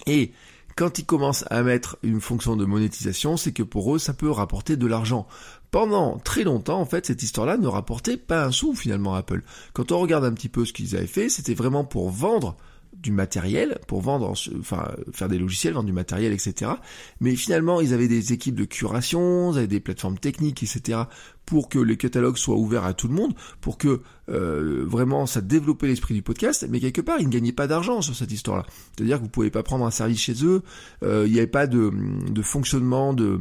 Et 0.07 0.33
quand 0.75 0.99
ils 0.99 1.05
commencent 1.05 1.45
à 1.51 1.63
mettre 1.63 1.99
une 2.03 2.21
fonction 2.21 2.57
de 2.57 2.65
monétisation, 2.65 3.37
c'est 3.37 3.53
que 3.53 3.63
pour 3.63 3.95
eux, 3.95 3.99
ça 3.99 4.15
peut 4.15 4.31
rapporter 4.31 4.77
de 4.77 4.87
l'argent. 4.87 5.27
Pendant 5.73 6.19
très 6.19 6.45
longtemps, 6.45 6.81
en 6.81 6.85
fait, 6.85 7.07
cette 7.07 7.23
histoire-là 7.23 7.57
ne 7.57 7.67
rapportait 7.67 8.19
pas 8.19 8.45
un 8.45 8.53
sou 8.53 8.75
finalement 8.75 9.15
à 9.15 9.19
Apple. 9.21 9.43
Quand 9.73 9.91
on 9.91 9.99
regarde 9.99 10.25
un 10.25 10.33
petit 10.33 10.51
peu 10.51 10.67
ce 10.67 10.73
qu'ils 10.73 10.95
avaient 10.97 11.07
fait, 11.07 11.31
c'était 11.31 11.55
vraiment 11.55 11.83
pour 11.83 12.11
vendre 12.11 12.57
du 12.93 13.11
matériel 13.11 13.79
pour 13.89 14.03
vendre, 14.03 14.35
enfin 14.61 14.93
faire 15.13 15.29
des 15.29 15.39
logiciels, 15.39 15.73
vendre 15.73 15.87
du 15.87 15.95
matériel, 15.95 16.33
etc. 16.33 16.73
Mais 17.21 17.35
finalement, 17.37 17.81
ils 17.81 17.95
avaient 17.95 18.07
des 18.07 18.35
équipes 18.35 18.55
de 18.55 18.67
curation, 18.67 19.53
ils 19.53 19.59
avaient 19.59 19.67
des 19.67 19.81
plateformes 19.81 20.19
techniques, 20.19 20.63
etc. 20.63 21.01
pour 21.47 21.71
que 21.71 21.79
les 21.79 21.97
catalogues 21.97 22.37
soient 22.37 22.57
ouverts 22.57 22.85
à 22.85 22.93
tout 22.93 23.09
le 23.09 23.15
monde, 23.15 23.35
pour 23.63 23.79
que 23.79 24.03
euh, 24.29 24.85
vraiment 24.87 25.25
ça 25.25 25.41
développait 25.41 25.87
l'esprit 25.87 26.13
du 26.13 26.23
podcast. 26.23 26.67
Mais 26.69 26.81
quelque 26.81 27.01
part, 27.01 27.19
ils 27.19 27.27
ne 27.27 27.33
gagnaient 27.33 27.53
pas 27.53 27.67
d'argent 27.67 28.03
sur 28.03 28.15
cette 28.15 28.31
histoire-là. 28.31 28.67
C'est-à-dire 28.95 29.17
que 29.17 29.23
vous 29.23 29.31
pouvez 29.31 29.51
pas 29.51 29.63
prendre 29.63 29.87
un 29.87 29.91
service 29.91 30.21
chez 30.21 30.45
eux, 30.45 30.63
euh, 31.03 31.25
il 31.27 31.33
n'y 31.33 31.39
avait 31.39 31.47
pas 31.47 31.67
de 31.67 32.43
fonctionnement 32.43 33.15
de 33.15 33.41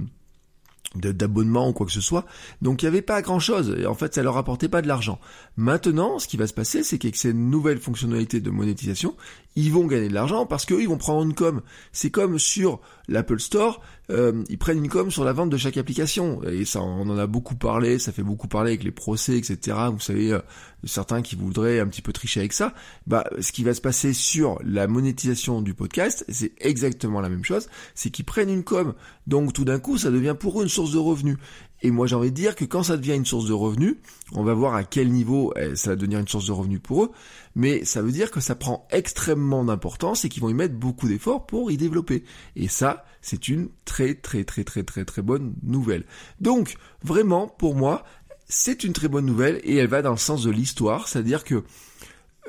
d'abonnement 0.96 1.70
ou 1.70 1.74
quoi 1.74 1.86
que 1.86 1.92
ce 1.92 2.02
soit. 2.02 2.26
Donc 2.62 2.82
il 2.82 2.86
n'y 2.86 2.90
avait 2.90 3.02
pas 3.02 3.22
grand 3.22 3.40
chose. 3.40 3.76
Et 3.80 3.86
en 3.86 3.94
fait, 3.94 4.14
ça 4.14 4.24
leur 4.24 4.38
apportait 4.38 4.70
pas 4.70 4.82
de 4.82 4.88
l'argent. 4.88 5.20
Maintenant, 5.56 6.20
ce 6.20 6.28
qui 6.28 6.38
va 6.38 6.48
se 6.48 6.54
passer, 6.54 6.84
c'est 6.84 6.98
qu'avec 6.98 7.16
ces 7.16 7.34
nouvelles 7.34 7.80
fonctionnalités 7.80 8.40
de 8.40 8.50
monétisation, 8.50 9.16
ils 9.56 9.72
vont 9.72 9.86
gagner 9.86 10.08
de 10.08 10.14
l'argent 10.14 10.46
parce 10.46 10.66
qu'eux, 10.66 10.82
ils 10.82 10.88
vont 10.88 10.98
prendre 10.98 11.24
une 11.24 11.34
com. 11.34 11.62
C'est 11.92 12.10
comme 12.10 12.40
sur 12.40 12.80
l'Apple 13.08 13.40
Store, 13.40 13.82
euh, 14.10 14.44
ils 14.50 14.58
prennent 14.58 14.78
une 14.78 14.90
com 14.90 15.12
sur 15.12 15.24
la 15.24 15.34
vente 15.34 15.50
de 15.50 15.58
chaque 15.58 15.78
application. 15.78 16.42
Et 16.44 16.66
ça, 16.66 16.82
on 16.82 17.10
en 17.10 17.18
a 17.18 17.28
beaucoup 17.28 17.56
parlé, 17.56 18.00
ça 18.00 18.12
fait 18.12 18.24
beaucoup 18.24 18.48
parler 18.48 18.72
avec 18.72 18.84
les 18.84 18.92
procès, 18.92 19.38
etc. 19.38 19.78
Vous 19.92 20.00
savez, 20.00 20.32
euh, 20.32 20.40
certains 20.86 21.22
qui 21.22 21.36
voudraient 21.36 21.80
un 21.80 21.88
petit 21.88 22.02
peu 22.02 22.14
tricher 22.14 22.40
avec 22.40 22.54
ça. 22.54 22.74
Bah, 23.08 23.26
ce 23.40 23.52
qui 23.52 23.64
va 23.64 23.74
se 23.74 23.82
passer 23.82 24.14
sur 24.14 24.58
la 24.64 24.88
monétisation 24.88 25.62
du 25.62 25.74
podcast, 25.74 26.26
c'est 26.30 26.54
exactement 26.60 27.22
la 27.22 27.30
même 27.30 27.44
chose. 27.44 27.68
C'est 27.94 28.10
qu'ils 28.10 28.26
prennent 28.26 28.50
une 28.50 28.64
com. 28.64 28.94
Donc 29.28 29.54
tout 29.54 29.66
d'un 29.66 29.80
coup, 29.80 29.98
ça 29.98 30.12
devient 30.12 30.36
pour 30.38 30.60
eux 30.60 30.64
une 30.64 30.70
source 30.70 30.81
de 30.90 30.98
revenus. 30.98 31.38
Et 31.84 31.92
moi 31.92 32.08
j'ai 32.08 32.16
envie 32.16 32.32
de 32.32 32.36
dire 32.36 32.56
que 32.56 32.66
quand 32.66 32.82
ça 32.82 32.98
devient 32.98 33.14
une 33.14 33.26
source 33.26 33.46
de 33.46 33.54
revenus, 33.54 33.98
on 34.34 34.44
va 34.44 34.56
voir 34.56 34.74
à 34.74 34.84
quel 34.84 35.12
niveau 35.12 35.54
eh, 35.56 35.76
ça 35.76 35.92
va 35.92 35.96
devenir 35.96 36.20
une 36.20 36.28
source 36.28 36.48
de 36.48 36.52
revenus 36.52 36.80
pour 36.82 37.04
eux, 37.04 37.12
mais 37.56 37.86
ça 37.86 38.02
veut 38.02 38.12
dire 38.12 38.32
que 38.32 38.40
ça 38.40 38.56
prend 38.56 38.88
extrêmement 38.92 39.64
d'importance 39.64 40.26
et 40.26 40.30
qu'ils 40.30 40.42
vont 40.42 40.50
y 40.50 40.56
mettre 40.56 40.74
beaucoup 40.74 41.08
d'efforts 41.08 41.46
pour 41.46 41.72
y 41.72 41.78
développer. 41.78 42.24
Et 42.56 42.68
ça, 42.68 43.06
c'est 43.22 43.48
une 43.48 43.70
très 43.86 44.16
très 44.16 44.44
très 44.44 44.64
très 44.64 44.84
très 44.84 45.06
très 45.06 45.22
bonne 45.22 45.54
nouvelle. 45.62 46.06
Donc 46.40 46.78
vraiment, 47.04 47.48
pour 47.48 47.76
moi, 47.76 48.04
c'est 48.48 48.84
une 48.84 48.94
très 48.94 49.08
bonne 49.08 49.26
nouvelle 49.26 49.62
et 49.64 49.76
elle 49.78 49.88
va 49.88 50.02
dans 50.02 50.12
le 50.12 50.18
sens 50.18 50.44
de 50.44 50.52
l'histoire, 50.52 51.08
c'est-à-dire 51.08 51.44
que 51.44 51.64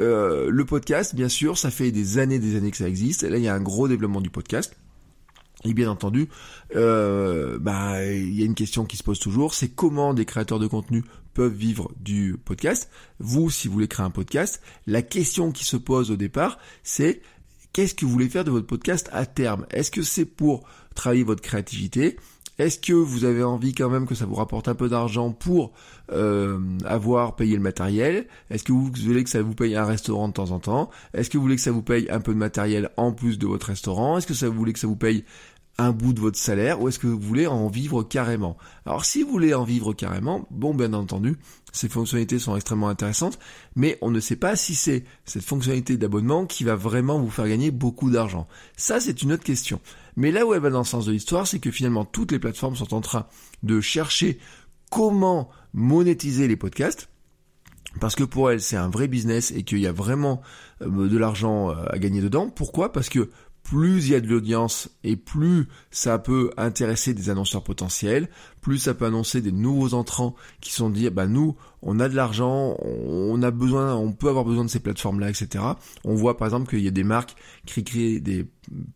euh, 0.01 0.51
le 0.51 0.65
podcast, 0.65 1.15
bien 1.15 1.29
sûr, 1.29 1.59
ça 1.59 1.71
fait 1.71 1.91
des 1.91 2.19
années 2.19 2.39
des 2.39 2.57
années 2.57 2.71
que 2.71 2.77
ça 2.77 2.89
existe. 2.89 3.23
Et 3.23 3.29
là, 3.29 3.37
il 3.37 3.45
y 3.45 3.49
a 3.49 3.55
un 3.55 3.61
gros 3.61 3.89
développement 3.89 4.21
du 4.21 4.31
podcast. 4.31 4.75
Et 5.65 5.75
bien 5.75 5.91
entendu, 5.91 6.29
euh, 6.75 7.59
bah, 7.59 8.05
il 8.05 8.35
y 8.35 8.43
a 8.43 8.47
une 8.47 8.55
question 8.55 8.85
qui 8.85 8.97
se 8.97 9.03
pose 9.03 9.21
toujours, 9.21 9.55
c'est 9.55 9.69
comment 9.69 10.13
des 10.13 10.25
créateurs 10.25 10.59
de 10.59 10.67
contenu 10.67 11.05
peuvent 11.35 11.55
vivre 11.55 11.91
du 12.01 12.37
podcast. 12.45 12.91
Vous, 13.21 13.49
si 13.51 13.69
vous 13.69 13.75
voulez 13.75 13.89
créer 13.89 14.05
un 14.05 14.11
podcast, 14.11 14.61
la 14.87 15.03
question 15.03 15.53
qui 15.53 15.65
se 15.65 15.77
pose 15.77 16.11
au 16.11 16.17
départ, 16.17 16.59
c'est 16.83 17.23
qu'est-ce 17.73 17.95
que 17.95 18.05
vous 18.05 18.11
voulez 18.11 18.29
faire 18.29 18.45
de 18.45 18.51
votre 18.51 18.67
podcast 18.67 19.09
à 19.13 19.25
terme? 19.25 19.67
Est-ce 19.71 19.91
que 19.91 20.03
c'est 20.03 20.25
pour 20.25 20.67
travailler 20.95 21.23
votre 21.23 21.43
créativité? 21.43 22.17
Est-ce 22.59 22.79
que 22.79 22.93
vous 22.93 23.25
avez 23.25 23.43
envie 23.43 23.75
quand 23.75 23.89
même 23.89 24.07
que 24.07 24.15
ça 24.15 24.27
vous 24.27 24.35
rapporte 24.35 24.69
un 24.69 24.75
peu 24.75 24.89
d'argent 24.89 25.31
pour 25.31 25.73
euh, 26.13 26.59
avoir 26.85 27.35
payé 27.35 27.57
le 27.57 27.63
matériel? 27.63 28.27
Est-ce 28.51 28.63
que 28.63 28.73
vous 28.73 28.91
voulez 29.05 29.25
que 29.25 29.31
ça 29.31 29.43
vous 29.43 29.55
paye 29.55 29.75
un 29.75 29.85
restaurant 29.85 30.29
de 30.29 30.35
temps 30.35 30.51
en 30.51 30.59
temps? 30.59 30.91
Est-ce 31.15 31.31
que 31.31 31.39
vous 31.39 31.43
voulez 31.43 31.57
que 31.57 31.63
ça 31.63 31.73
vous 31.73 31.83
paye 31.83 32.09
un 32.11 32.21
peu 32.21 32.33
de 32.33 32.39
matériel 32.39 32.91
en 32.97 33.13
plus 33.13 33.39
de 33.39 33.47
votre 33.47 33.69
restaurant? 33.69 34.19
Est-ce 34.19 34.27
que 34.27 34.47
vous 34.47 34.59
voulez 34.59 34.73
que 34.73 34.79
ça 34.79 34.87
vous 34.87 34.97
paye 34.97 35.25
un 35.79 35.93
bout 35.93 36.13
de 36.13 36.21
votre 36.21 36.39
salaire? 36.39 36.81
Ou 36.83 36.89
est-ce 36.89 36.99
que 36.99 37.07
vous 37.07 37.19
voulez 37.19 37.47
en 37.47 37.69
vivre 37.69 38.03
carrément? 38.03 38.59
Alors 38.85 39.07
si 39.07 39.23
vous 39.23 39.31
voulez 39.31 39.55
en 39.55 39.65
vivre 39.65 39.95
carrément, 39.95 40.47
bon 40.51 40.75
bien 40.75 40.93
entendu, 40.93 41.39
ces 41.73 41.89
fonctionnalités 41.89 42.39
sont 42.39 42.55
extrêmement 42.55 42.89
intéressantes, 42.89 43.39
mais 43.77 43.97
on 44.03 44.11
ne 44.11 44.21
sait 44.21 44.37
pas 44.37 44.57
si 44.57 44.75
c'est 44.75 45.05
cette 45.25 45.45
fonctionnalité 45.45 45.97
d'abonnement 45.97 46.45
qui 46.45 46.65
va 46.65 46.77
vraiment 46.77 47.19
vous 47.19 47.31
faire 47.31 47.49
gagner 47.49 47.71
beaucoup 47.71 48.11
d'argent. 48.11 48.47
Ça 48.77 49.01
c'est 49.01 49.23
une 49.23 49.33
autre 49.33 49.45
question. 49.45 49.81
Mais 50.17 50.31
là 50.31 50.47
où 50.47 50.55
elle 50.55 50.61
va 50.61 50.71
dans 50.71 50.81
le 50.81 50.85
sens 50.85 51.07
de 51.07 51.13
l'histoire, 51.13 51.47
c'est 51.47 51.59
que 51.59 51.71
finalement 51.71 52.05
toutes 52.05 52.33
les 52.33 52.39
plateformes 52.39 52.77
sont 52.77 52.95
en 52.95 53.01
train 53.01 53.27
de 53.63 53.81
chercher 53.81 54.39
comment 54.91 55.49
monétiser 55.73 56.49
les 56.49 56.57
podcasts. 56.57 57.09
Parce 58.01 58.15
que 58.15 58.25
pour 58.25 58.51
elles, 58.51 58.61
c'est 58.61 58.77
un 58.77 58.89
vrai 58.89 59.09
business 59.09 59.51
et 59.53 59.65
qu'il 59.65 59.79
y 59.79 59.87
a 59.87 59.93
vraiment 59.93 60.41
euh, 60.83 61.09
de 61.09 61.19
l'argent 61.19 61.71
euh, 61.71 61.85
à 61.89 61.99
gagner 61.99 62.21
dedans. 62.21 62.49
Pourquoi? 62.49 62.93
Parce 62.93 63.09
que 63.09 63.31
plus 63.63 64.07
il 64.07 64.13
y 64.13 64.15
a 64.15 64.21
de 64.21 64.29
l'audience 64.29 64.91
et 65.05 65.17
plus 65.17 65.69
ça 65.91 66.19
peut 66.19 66.51
intéresser 66.57 67.15
des 67.15 67.31
annonceurs 67.31 67.63
potentiels, 67.63 68.29
plus 68.61 68.79
ça 68.79 68.95
peut 68.95 69.07
annoncer 69.07 69.41
des 69.41 69.53
nouveaux 69.53 69.95
entrants 69.95 70.35
qui 70.61 70.73
sont 70.73 70.91
dit 70.91 71.09
bah 71.11 71.27
nous 71.27 71.57
on 71.83 71.99
a 71.99 72.09
de 72.09 72.15
l'argent, 72.15 72.77
on 72.81 73.43
a 73.43 73.51
besoin, 73.51 73.95
on 73.97 74.13
peut 74.13 74.29
avoir 74.29 74.45
besoin 74.45 74.65
de 74.65 74.71
ces 74.71 74.79
plateformes 74.79 75.19
là, 75.19 75.29
etc. 75.29 75.65
On 76.05 76.15
voit 76.15 76.37
par 76.37 76.47
exemple 76.47 76.71
qu'il 76.71 76.81
y 76.81 76.89
a 76.89 76.93
des 76.93 77.03
marques 77.03 77.35
qui 77.67 77.83
créent 77.83 78.21
des 78.21 78.47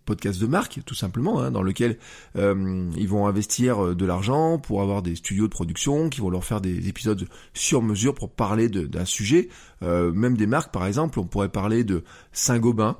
podcasts 0.04 0.40
de 0.40 0.46
marque 0.46 0.80
tout 0.86 0.94
simplement 0.94 1.40
hein, 1.40 1.50
dans 1.50 1.62
lequel 1.62 1.98
euh, 2.36 2.88
ils 2.96 3.08
vont 3.08 3.26
investir 3.26 3.84
euh, 3.84 3.94
de 3.96 4.06
l'argent 4.06 4.58
pour 4.58 4.82
avoir 4.82 5.02
des 5.02 5.16
studios 5.16 5.48
de 5.48 5.52
production 5.52 6.08
qui 6.08 6.20
vont 6.20 6.30
leur 6.30 6.44
faire 6.44 6.60
des 6.60 6.88
épisodes 6.88 7.26
sur 7.52 7.82
mesure 7.82 8.14
pour 8.14 8.30
parler 8.30 8.68
d'un 8.68 9.04
sujet. 9.04 9.48
Euh, 9.82 10.12
même 10.12 10.36
des 10.36 10.46
marques 10.46 10.72
par 10.72 10.86
exemple, 10.86 11.18
on 11.18 11.24
pourrait 11.24 11.48
parler 11.48 11.82
de 11.82 12.04
Saint-Gobain 12.32 12.96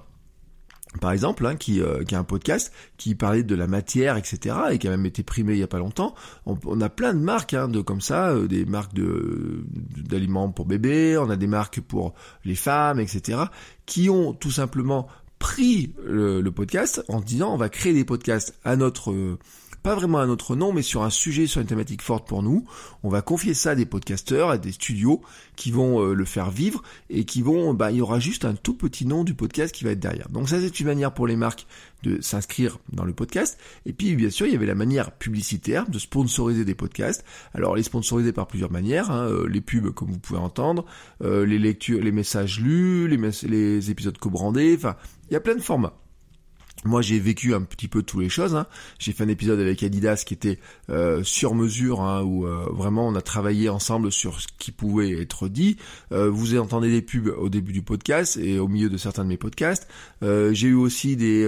par 1.00 1.12
exemple, 1.12 1.46
hein, 1.46 1.56
qui, 1.56 1.80
euh, 1.80 2.04
qui 2.04 2.14
a 2.14 2.18
un 2.18 2.24
podcast 2.24 2.72
qui 2.96 3.14
parlait 3.14 3.42
de 3.42 3.54
la 3.54 3.66
matière, 3.66 4.16
etc., 4.16 4.56
et 4.72 4.78
qui 4.78 4.86
a 4.86 4.90
même 4.90 5.06
été 5.06 5.22
primé 5.22 5.54
il 5.54 5.58
y 5.58 5.62
a 5.62 5.68
pas 5.68 5.78
longtemps. 5.78 6.14
On, 6.46 6.80
a 6.80 6.88
plein 6.88 7.14
de 7.14 7.20
marques 7.20 7.54
hein, 7.54 7.68
de 7.68 7.80
comme 7.80 8.00
ça, 8.00 8.30
euh, 8.30 8.46
des 8.46 8.64
marques 8.64 8.94
d'aliments 8.94 10.50
pour 10.50 10.66
bébés, 10.66 11.16
on 11.18 11.30
a 11.30 11.36
des 11.36 11.46
marques 11.46 11.80
pour 11.80 12.14
les 12.44 12.54
femmes, 12.54 13.00
etc., 13.00 13.38
qui 13.86 14.10
ont 14.10 14.32
tout 14.32 14.50
simplement 14.50 15.08
pris 15.38 15.92
le, 16.04 16.40
le 16.40 16.52
podcast 16.52 17.04
en 17.08 17.20
disant 17.20 17.52
on 17.52 17.58
va 17.58 17.68
créer 17.68 17.92
des 17.92 18.04
podcasts 18.04 18.58
à 18.64 18.74
notre 18.76 19.12
euh, 19.12 19.38
pas 19.86 19.94
vraiment 19.94 20.18
un 20.18 20.28
autre 20.30 20.56
nom, 20.56 20.72
mais 20.72 20.82
sur 20.82 21.04
un 21.04 21.10
sujet, 21.10 21.46
sur 21.46 21.60
une 21.60 21.68
thématique 21.68 22.02
forte 22.02 22.26
pour 22.26 22.42
nous. 22.42 22.64
On 23.04 23.08
va 23.08 23.22
confier 23.22 23.54
ça 23.54 23.70
à 23.70 23.74
des 23.76 23.86
podcasteurs, 23.86 24.50
à 24.50 24.58
des 24.58 24.72
studios 24.72 25.22
qui 25.54 25.70
vont 25.70 26.02
euh, 26.02 26.12
le 26.12 26.24
faire 26.24 26.50
vivre 26.50 26.82
et 27.08 27.22
qui 27.24 27.40
vont, 27.40 27.72
bah, 27.72 27.92
il 27.92 27.98
y 27.98 28.00
aura 28.00 28.18
juste 28.18 28.44
un 28.44 28.54
tout 28.54 28.74
petit 28.74 29.06
nom 29.06 29.22
du 29.22 29.34
podcast 29.34 29.72
qui 29.72 29.84
va 29.84 29.92
être 29.92 30.00
derrière. 30.00 30.28
Donc 30.28 30.48
ça, 30.48 30.60
c'est 30.60 30.80
une 30.80 30.86
manière 30.88 31.14
pour 31.14 31.28
les 31.28 31.36
marques 31.36 31.68
de 32.02 32.20
s'inscrire 32.20 32.78
dans 32.92 33.04
le 33.04 33.12
podcast. 33.12 33.60
Et 33.84 33.92
puis, 33.92 34.16
bien 34.16 34.30
sûr, 34.30 34.48
il 34.48 34.52
y 34.54 34.56
avait 34.56 34.66
la 34.66 34.74
manière 34.74 35.12
publicitaire 35.12 35.88
de 35.88 36.00
sponsoriser 36.00 36.64
des 36.64 36.74
podcasts. 36.74 37.24
Alors, 37.54 37.76
les 37.76 37.84
sponsoriser 37.84 38.32
par 38.32 38.48
plusieurs 38.48 38.72
manières, 38.72 39.12
hein, 39.12 39.28
euh, 39.28 39.46
les 39.48 39.60
pubs, 39.60 39.92
comme 39.92 40.10
vous 40.10 40.18
pouvez 40.18 40.40
entendre, 40.40 40.84
euh, 41.22 41.46
les 41.46 41.60
lectures, 41.60 42.02
les 42.02 42.10
messages 42.10 42.58
lus, 42.58 43.06
les, 43.06 43.18
les 43.48 43.90
épisodes 43.92 44.18
co-brandés, 44.18 44.74
enfin, 44.76 44.96
il 45.30 45.34
y 45.34 45.36
a 45.36 45.40
plein 45.40 45.54
de 45.54 45.62
formats. 45.62 45.94
Moi, 46.84 47.02
j'ai 47.02 47.18
vécu 47.18 47.54
un 47.54 47.62
petit 47.62 47.88
peu 47.88 48.02
toutes 48.02 48.20
les 48.20 48.28
choses. 48.28 48.54
Hein. 48.54 48.66
J'ai 48.98 49.12
fait 49.12 49.24
un 49.24 49.28
épisode 49.28 49.58
avec 49.58 49.82
Adidas 49.82 50.24
qui 50.26 50.34
était 50.34 50.58
euh, 50.90 51.22
sur 51.24 51.54
mesure, 51.54 52.00
hein, 52.02 52.22
où 52.22 52.46
euh, 52.46 52.66
vraiment 52.70 53.08
on 53.08 53.14
a 53.14 53.22
travaillé 53.22 53.68
ensemble 53.68 54.12
sur 54.12 54.40
ce 54.40 54.46
qui 54.58 54.72
pouvait 54.72 55.20
être 55.20 55.48
dit. 55.48 55.78
Euh, 56.12 56.30
vous 56.30 56.56
entendez 56.58 56.90
des 56.90 57.02
pubs 57.02 57.34
au 57.38 57.48
début 57.48 57.72
du 57.72 57.82
podcast 57.82 58.36
et 58.36 58.58
au 58.58 58.68
milieu 58.68 58.90
de 58.90 58.96
certains 58.98 59.24
de 59.24 59.28
mes 59.28 59.36
podcasts. 59.36 59.88
j'ai 60.22 60.68
eu 60.68 60.74
aussi 60.74 61.16
des, 61.16 61.46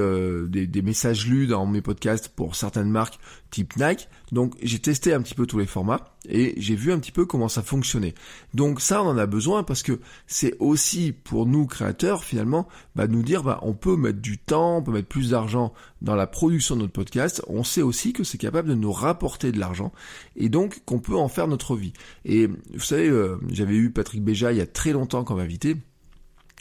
des, 0.48 0.82
messages 0.82 1.26
lus 1.26 1.46
dans 1.46 1.66
mes 1.66 1.82
podcasts 1.82 2.28
pour 2.28 2.56
certaines 2.56 2.90
marques 2.90 3.18
type 3.50 3.76
Nike. 3.76 4.08
Donc 4.32 4.54
j'ai 4.62 4.78
testé 4.78 5.12
un 5.12 5.22
petit 5.22 5.34
peu 5.34 5.46
tous 5.46 5.58
les 5.58 5.66
formats 5.66 6.14
et 6.28 6.54
j'ai 6.58 6.74
vu 6.74 6.92
un 6.92 6.98
petit 6.98 7.12
peu 7.12 7.24
comment 7.24 7.48
ça 7.48 7.62
fonctionnait. 7.62 8.14
Donc 8.54 8.80
ça 8.80 9.02
on 9.02 9.06
en 9.06 9.18
a 9.18 9.26
besoin 9.26 9.62
parce 9.62 9.82
que 9.82 10.00
c'est 10.26 10.54
aussi 10.58 11.12
pour 11.12 11.46
nous 11.46 11.66
créateurs 11.66 12.24
finalement 12.24 12.68
bah, 12.94 13.06
nous 13.06 13.22
dire 13.22 13.42
bah, 13.42 13.60
on 13.62 13.74
peut 13.74 13.96
mettre 13.96 14.20
du 14.20 14.38
temps, 14.38 14.78
on 14.78 14.82
peut 14.82 14.92
mettre 14.92 15.08
plus 15.08 15.30
d'argent 15.30 15.72
dans 16.02 16.14
la 16.14 16.26
production 16.26 16.76
de 16.76 16.82
notre 16.82 16.92
podcast. 16.92 17.42
On 17.48 17.64
sait 17.64 17.82
aussi 17.82 18.12
que 18.12 18.24
c'est 18.24 18.38
capable 18.38 18.68
de 18.68 18.74
nous 18.74 18.92
rapporter 18.92 19.52
de 19.52 19.58
l'argent 19.58 19.92
et 20.36 20.48
donc 20.48 20.82
qu'on 20.84 20.98
peut 20.98 21.16
en 21.16 21.28
faire 21.28 21.48
notre 21.48 21.76
vie. 21.76 21.92
Et 22.24 22.46
vous 22.46 22.80
savez, 22.80 23.08
euh, 23.08 23.38
j'avais 23.50 23.76
eu 23.76 23.90
Patrick 23.90 24.22
Béja 24.22 24.52
il 24.52 24.58
y 24.58 24.62
a 24.62 24.66
très 24.66 24.92
longtemps 24.92 25.24
comme 25.24 25.40
invité. 25.40 25.76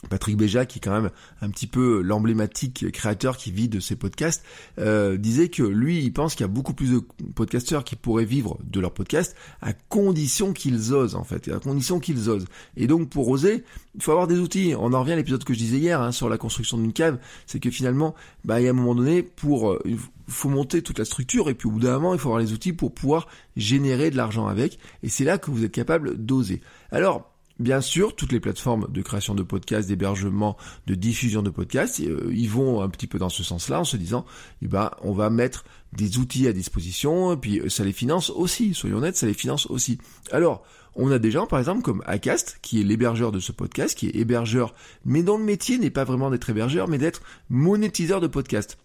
Patrick 0.10 0.38
Béja, 0.38 0.66
qui 0.66 0.78
est 0.78 0.82
quand 0.82 1.02
même 1.02 1.10
un 1.42 1.50
petit 1.50 1.66
peu 1.66 2.02
l'emblématique 2.02 2.92
créateur 2.92 3.36
qui 3.36 3.52
vit 3.52 3.68
de 3.68 3.80
ses 3.80 3.96
podcasts, 3.96 4.44
euh, 4.78 5.18
disait 5.18 5.50
que 5.50 5.64
lui, 5.64 6.04
il 6.04 6.14
pense 6.14 6.36
qu'il 6.36 6.44
y 6.44 6.50
a 6.50 6.52
beaucoup 6.52 6.74
plus 6.74 6.92
de 6.92 7.02
podcasteurs 7.34 7.84
qui 7.84 7.96
pourraient 7.96 8.26
vivre 8.26 8.60
de 8.64 8.80
leur 8.80 8.94
podcast 8.94 9.36
à 9.62 9.74
condition 9.74 10.54
qu'ils 10.54 10.94
osent, 10.94 11.16
en 11.16 11.24
fait, 11.24 11.48
à 11.50 11.60
condition 11.60 12.00
qu'ils 12.00 12.30
osent. 12.30 12.46
Et 12.76 12.86
donc, 12.86 13.10
pour 13.10 13.28
oser, 13.28 13.64
il 13.96 14.04
faut 14.04 14.12
avoir 14.12 14.28
des 14.28 14.38
outils. 14.38 14.76
On 14.78 14.94
en 14.94 15.00
revient 15.02 15.14
à 15.14 15.16
l'épisode 15.16 15.44
que 15.44 15.54
je 15.54 15.60
disais 15.60 15.78
hier 15.78 16.00
hein, 16.00 16.12
sur 16.12 16.30
la 16.30 16.38
construction 16.38 16.78
d'une 16.78 16.94
cave, 16.94 17.18
c'est 17.48 17.60
que 17.60 17.72
finalement, 17.72 18.14
bah, 18.46 18.62
il 18.62 18.66
y 18.66 18.68
a 18.68 18.72
un 18.72 18.74
moment 18.74 18.94
donné, 18.94 19.24
pour 19.24 19.72
euh, 19.72 19.82
faut 20.28 20.50
monter 20.50 20.82
toute 20.84 21.00
la 21.00 21.06
structure 21.06 21.50
et 21.50 21.56
puis 21.56 21.68
au 21.68 21.72
bout 21.72 21.80
d'un 21.80 21.94
moment, 21.94 22.14
il 22.14 22.20
faut 22.20 22.30
avoir 22.30 22.42
les 22.42 22.54
outils 22.54 22.74
pour 22.74 22.94
pouvoir 22.94 23.28
générer 23.56 24.12
de 24.12 24.18
l'argent 24.18 24.48
avec. 24.48 24.78
Et 25.02 25.10
c'est 25.10 25.24
là 25.24 25.40
que 25.40 25.50
vous 25.50 25.64
êtes 25.64 25.72
capable 25.72 26.18
d'oser. 26.24 26.62
Alors, 26.92 27.34
Bien 27.60 27.82
sûr, 27.82 28.16
toutes 28.16 28.32
les 28.32 28.40
plateformes 28.40 28.88
de 28.90 29.02
création 29.02 29.34
de 29.34 29.42
podcasts, 29.42 29.88
d'hébergement, 29.88 30.58
de 30.86 30.94
diffusion 30.94 31.42
de 31.42 31.50
podcasts, 31.50 32.00
euh, 32.02 32.32
ils 32.32 32.50
vont 32.50 32.82
un 32.82 32.90
petit 32.90 33.08
peu 33.08 33.18
dans 33.18 33.30
ce 33.30 33.44
sens-là 33.44 33.80
en 33.80 33.84
se 33.84 33.98
disant, 33.98 34.26
eh 34.62 34.68
ben, 34.68 34.92
on 35.02 35.12
va 35.12 35.32
mettre 35.32 35.66
des 35.92 36.20
outils 36.20 36.48
à 36.48 36.54
disposition, 36.54 37.36
puis 37.36 37.60
euh, 37.60 37.70
ça 37.70 37.84
les 37.84 37.94
finance 37.94 38.30
aussi, 38.30 38.76
soyons 38.76 38.98
honnêtes, 38.98 39.18
ça 39.18 39.26
les 39.26 39.34
finance 39.34 39.66
aussi. 39.68 39.98
Alors, 40.32 40.64
on 40.96 41.12
a 41.12 41.18
des 41.18 41.32
gens, 41.32 41.48
par 41.48 41.58
exemple, 41.58 41.82
comme 41.82 42.04
Acast, 42.06 42.60
qui 42.62 42.80
est 42.80 42.84
l'hébergeur 42.84 43.32
de 43.32 43.40
ce 43.40 43.52
podcast, 43.52 43.98
qui 43.98 44.08
est 44.08 44.16
hébergeur, 44.16 44.76
mais 45.04 45.24
dont 45.24 45.38
le 45.38 45.44
métier 45.44 45.80
n'est 45.80 45.90
pas 45.90 46.04
vraiment 46.04 46.30
d'être 46.30 46.50
hébergeur, 46.50 46.88
mais 46.88 46.98
d'être 47.00 47.22
monétiseur 47.50 48.22
de 48.22 48.28
podcasts. 48.28 48.78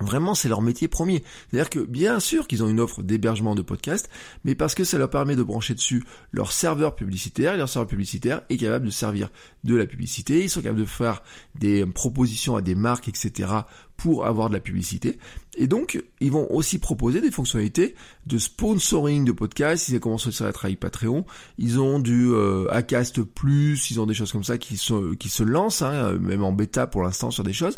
Vraiment, 0.00 0.34
c'est 0.34 0.48
leur 0.48 0.62
métier 0.62 0.88
premier. 0.88 1.22
C'est-à-dire 1.50 1.70
que 1.70 1.80
bien 1.80 2.20
sûr 2.20 2.46
qu'ils 2.46 2.62
ont 2.62 2.68
une 2.68 2.80
offre 2.80 3.02
d'hébergement 3.02 3.54
de 3.54 3.62
podcast, 3.62 4.08
mais 4.44 4.54
parce 4.54 4.74
que 4.74 4.84
ça 4.84 4.98
leur 4.98 5.10
permet 5.10 5.36
de 5.36 5.42
brancher 5.42 5.74
dessus 5.74 6.04
leur 6.32 6.52
serveur 6.52 6.94
publicitaire, 6.94 7.54
et 7.54 7.56
leur 7.56 7.68
serveur 7.68 7.88
publicitaire 7.88 8.42
est 8.48 8.56
capable 8.56 8.86
de 8.86 8.90
servir 8.90 9.30
de 9.64 9.76
la 9.76 9.86
publicité, 9.86 10.42
ils 10.42 10.50
sont 10.50 10.62
capables 10.62 10.80
de 10.80 10.86
faire 10.86 11.22
des 11.54 11.84
propositions 11.86 12.56
à 12.56 12.62
des 12.62 12.74
marques, 12.74 13.08
etc 13.08 13.62
pour 14.00 14.26
avoir 14.26 14.48
de 14.48 14.54
la 14.54 14.60
publicité. 14.60 15.18
Et 15.60 15.66
donc, 15.66 16.02
ils 16.20 16.32
vont 16.32 16.50
aussi 16.50 16.78
proposer 16.78 17.20
des 17.20 17.30
fonctionnalités 17.30 17.94
de 18.26 18.38
sponsoring 18.38 19.26
de 19.26 19.32
podcasts. 19.32 19.90
Ils 19.90 19.96
ont 19.96 20.00
commencé 20.00 20.42
à 20.42 20.52
travailler 20.54 20.76
Patreon. 20.76 21.26
Ils 21.58 21.78
ont 21.78 21.98
du 21.98 22.30
euh, 22.30 22.66
Acast 22.70 23.22
Plus. 23.22 23.90
Ils 23.90 24.00
ont 24.00 24.06
des 24.06 24.14
choses 24.14 24.32
comme 24.32 24.42
ça 24.42 24.56
qui 24.56 24.78
se, 24.78 25.14
qui 25.16 25.28
se 25.28 25.42
lancent, 25.42 25.82
hein, 25.82 26.14
même 26.18 26.44
en 26.44 26.52
bêta 26.52 26.86
pour 26.86 27.02
l'instant 27.02 27.30
sur 27.30 27.44
des 27.44 27.52
choses. 27.52 27.74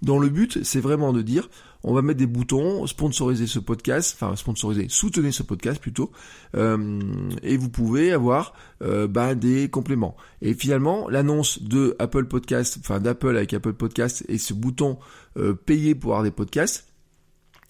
Dont 0.00 0.18
le 0.18 0.30
but, 0.30 0.64
c'est 0.64 0.80
vraiment 0.80 1.12
de 1.12 1.20
dire, 1.20 1.50
on 1.86 1.94
va 1.94 2.02
mettre 2.02 2.18
des 2.18 2.26
boutons, 2.26 2.86
sponsoriser 2.86 3.46
ce 3.46 3.58
podcast, 3.58 4.16
enfin 4.18 4.34
sponsoriser, 4.34 4.88
soutenir 4.88 5.32
ce 5.32 5.42
podcast 5.42 5.80
plutôt, 5.80 6.10
euh, 6.56 7.00
et 7.42 7.56
vous 7.56 7.68
pouvez 7.68 8.12
avoir 8.12 8.54
euh, 8.82 9.06
bah, 9.06 9.34
des 9.34 9.68
compléments. 9.68 10.16
Et 10.42 10.54
finalement, 10.54 11.08
l'annonce 11.08 11.62
de 11.62 11.94
Apple 11.98 12.26
Podcast, 12.26 12.78
enfin 12.80 12.98
d'Apple 12.98 13.36
avec 13.36 13.54
Apple 13.54 13.74
Podcast 13.74 14.24
et 14.28 14.38
ce 14.38 14.52
bouton 14.52 14.98
euh, 15.36 15.54
payer 15.54 15.94
pour 15.94 16.12
avoir 16.12 16.24
des 16.24 16.30
podcasts, 16.30 16.85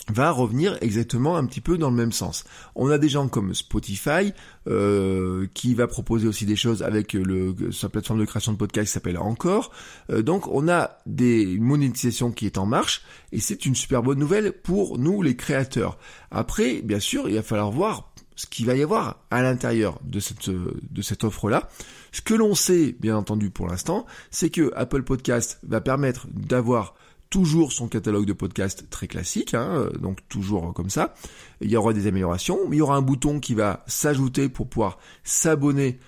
va 0.08 0.30
revenir 0.30 0.78
exactement 0.80 1.36
un 1.36 1.44
petit 1.46 1.60
peu 1.60 1.78
dans 1.78 1.90
le 1.90 1.96
même 1.96 2.12
sens. 2.12 2.44
On 2.74 2.90
a 2.90 2.98
des 2.98 3.08
gens 3.08 3.28
comme 3.28 3.54
Spotify 3.54 4.32
euh, 4.68 5.46
qui 5.52 5.74
va 5.74 5.88
proposer 5.88 6.28
aussi 6.28 6.46
des 6.46 6.54
choses 6.54 6.82
avec 6.82 7.12
le, 7.12 7.54
sa 7.72 7.88
plateforme 7.88 8.20
de 8.20 8.24
création 8.24 8.52
de 8.52 8.56
podcasts 8.56 8.86
qui 8.86 8.92
s'appelle 8.92 9.18
Encore. 9.18 9.72
Euh, 10.10 10.22
donc 10.22 10.46
on 10.48 10.68
a 10.68 10.98
des 11.06 11.58
monétisations 11.58 12.30
qui 12.30 12.46
est 12.46 12.58
en 12.58 12.66
marche 12.66 13.02
et 13.32 13.40
c'est 13.40 13.66
une 13.66 13.74
super 13.74 14.02
bonne 14.02 14.18
nouvelle 14.18 14.52
pour 14.52 14.98
nous 14.98 15.22
les 15.22 15.34
créateurs. 15.34 15.98
Après, 16.30 16.82
bien 16.82 17.00
sûr, 17.00 17.28
il 17.28 17.34
va 17.34 17.42
falloir 17.42 17.70
voir 17.72 18.12
ce 18.36 18.46
qu'il 18.46 18.66
va 18.66 18.76
y 18.76 18.82
avoir 18.82 19.24
à 19.30 19.42
l'intérieur 19.42 19.98
de 20.04 20.20
cette, 20.20 20.50
de 20.50 21.02
cette 21.02 21.24
offre-là. 21.24 21.68
Ce 22.12 22.20
que 22.20 22.34
l'on 22.34 22.54
sait, 22.54 22.94
bien 23.00 23.16
entendu, 23.16 23.50
pour 23.50 23.66
l'instant, 23.66 24.06
c'est 24.30 24.50
que 24.50 24.72
Apple 24.76 25.02
Podcast 25.02 25.58
va 25.66 25.80
permettre 25.80 26.28
d'avoir 26.32 26.94
toujours 27.30 27.72
son 27.72 27.88
catalogue 27.88 28.26
de 28.26 28.32
podcasts 28.32 28.88
très 28.90 29.08
classique, 29.08 29.54
hein, 29.54 29.68
euh, 29.76 29.90
donc 29.98 30.20
toujours 30.28 30.72
comme 30.74 30.90
ça. 30.90 31.14
Il 31.60 31.70
y 31.70 31.76
aura 31.76 31.92
des 31.92 32.06
améliorations, 32.06 32.58
il 32.70 32.78
y 32.78 32.80
aura 32.80 32.96
un 32.96 33.02
bouton 33.02 33.40
qui 33.40 33.54
va 33.54 33.84
s'ajouter 33.86 34.48
pour 34.48 34.68
pouvoir 34.68 34.98
s'abonner 35.24 35.98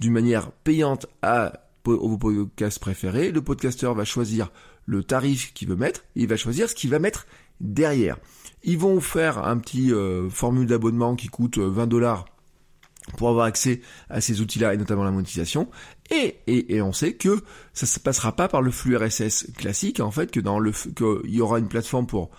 d'une 0.00 0.12
manière 0.12 0.50
payante 0.50 1.06
à 1.22 1.52
vos 1.84 2.18
podcasts 2.18 2.78
préférés. 2.78 3.30
Le 3.30 3.42
podcasteur 3.42 3.94
va 3.94 4.04
choisir 4.04 4.50
le 4.86 5.04
tarif 5.04 5.52
qu'il 5.52 5.68
veut 5.68 5.76
mettre, 5.76 6.00
et 6.16 6.22
il 6.22 6.28
va 6.28 6.36
choisir 6.36 6.68
ce 6.68 6.74
qu'il 6.74 6.90
va 6.90 6.98
mettre 6.98 7.26
derrière. 7.60 8.16
Ils 8.64 8.78
vont 8.78 9.00
faire 9.00 9.38
un 9.38 9.58
petit 9.58 9.92
formule 10.30 10.66
d'abonnement 10.66 11.14
qui 11.14 11.28
coûte 11.28 11.58
20 11.58 11.86
dollars 11.86 12.24
pour 13.16 13.28
avoir 13.28 13.46
accès 13.46 13.80
à 14.08 14.20
ces 14.20 14.40
outils-là 14.40 14.74
et 14.74 14.76
notamment 14.76 15.04
la 15.04 15.10
monétisation. 15.10 15.68
Et, 16.10 16.36
et, 16.46 16.76
et, 16.76 16.82
on 16.82 16.92
sait 16.92 17.14
que 17.14 17.42
ça 17.72 17.86
ne 17.86 18.02
passera 18.02 18.34
pas 18.34 18.48
par 18.48 18.62
le 18.62 18.70
flux 18.70 18.96
RSS 18.96 19.48
classique, 19.56 20.00
en 20.00 20.10
fait, 20.10 20.30
que 20.30 20.40
dans 20.40 20.58
le 20.58 20.72
qu'il 20.72 21.34
y 21.34 21.40
aura 21.40 21.58
une 21.58 21.68
plateforme 21.68 22.06
pour 22.06 22.30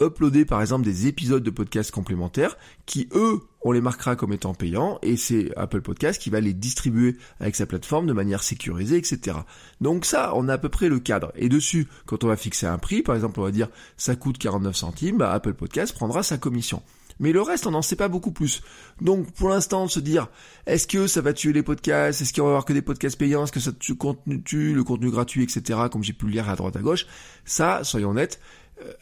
uploader 0.00 0.44
par 0.44 0.60
exemple 0.60 0.84
des 0.84 1.06
épisodes 1.06 1.42
de 1.42 1.50
podcasts 1.50 1.90
complémentaires 1.90 2.56
qui 2.86 3.08
eux 3.14 3.40
on 3.60 3.72
les 3.72 3.80
marquera 3.80 4.16
comme 4.16 4.32
étant 4.32 4.54
payants 4.54 4.98
et 5.02 5.16
c'est 5.16 5.52
Apple 5.56 5.82
Podcast 5.82 6.20
qui 6.20 6.30
va 6.30 6.40
les 6.40 6.54
distribuer 6.54 7.16
avec 7.40 7.54
sa 7.54 7.66
plateforme 7.66 8.06
de 8.06 8.12
manière 8.12 8.42
sécurisée 8.42 8.96
etc. 8.96 9.36
Donc 9.80 10.04
ça 10.04 10.32
on 10.34 10.48
a 10.48 10.54
à 10.54 10.58
peu 10.58 10.70
près 10.70 10.88
le 10.88 10.98
cadre 10.98 11.30
et 11.36 11.48
dessus 11.48 11.88
quand 12.06 12.24
on 12.24 12.28
va 12.28 12.36
fixer 12.36 12.66
un 12.66 12.78
prix 12.78 13.02
par 13.02 13.14
exemple 13.14 13.38
on 13.38 13.44
va 13.44 13.52
dire 13.52 13.68
ça 13.96 14.16
coûte 14.16 14.38
49 14.38 14.74
centimes 14.74 15.18
bah, 15.18 15.32
Apple 15.32 15.54
Podcast 15.54 15.94
prendra 15.94 16.22
sa 16.22 16.38
commission. 16.38 16.82
Mais 17.20 17.32
le 17.32 17.42
reste, 17.42 17.66
on 17.66 17.70
n'en 17.70 17.82
sait 17.82 17.96
pas 17.96 18.08
beaucoup 18.08 18.32
plus. 18.32 18.62
Donc, 19.00 19.30
pour 19.32 19.48
l'instant, 19.48 19.88
se 19.88 20.00
dire, 20.00 20.28
est-ce 20.66 20.86
que 20.86 21.06
ça 21.06 21.20
va 21.20 21.32
tuer 21.32 21.52
les 21.52 21.62
podcasts? 21.62 22.20
Est-ce 22.20 22.32
qu'il 22.32 22.42
va 22.42 22.48
y 22.48 22.50
avoir 22.50 22.64
que 22.64 22.72
des 22.72 22.82
podcasts 22.82 23.18
payants? 23.18 23.44
Est-ce 23.44 23.52
que 23.52 23.60
ça 23.60 23.72
tue, 23.72 24.74
le 24.74 24.84
contenu 24.84 25.10
gratuit, 25.10 25.42
etc. 25.42 25.80
Comme 25.90 26.02
j'ai 26.02 26.12
pu 26.12 26.26
le 26.26 26.32
lire 26.32 26.48
à 26.48 26.56
droite 26.56 26.76
à 26.76 26.80
gauche? 26.80 27.06
Ça, 27.44 27.84
soyons 27.84 28.10
honnêtes, 28.10 28.40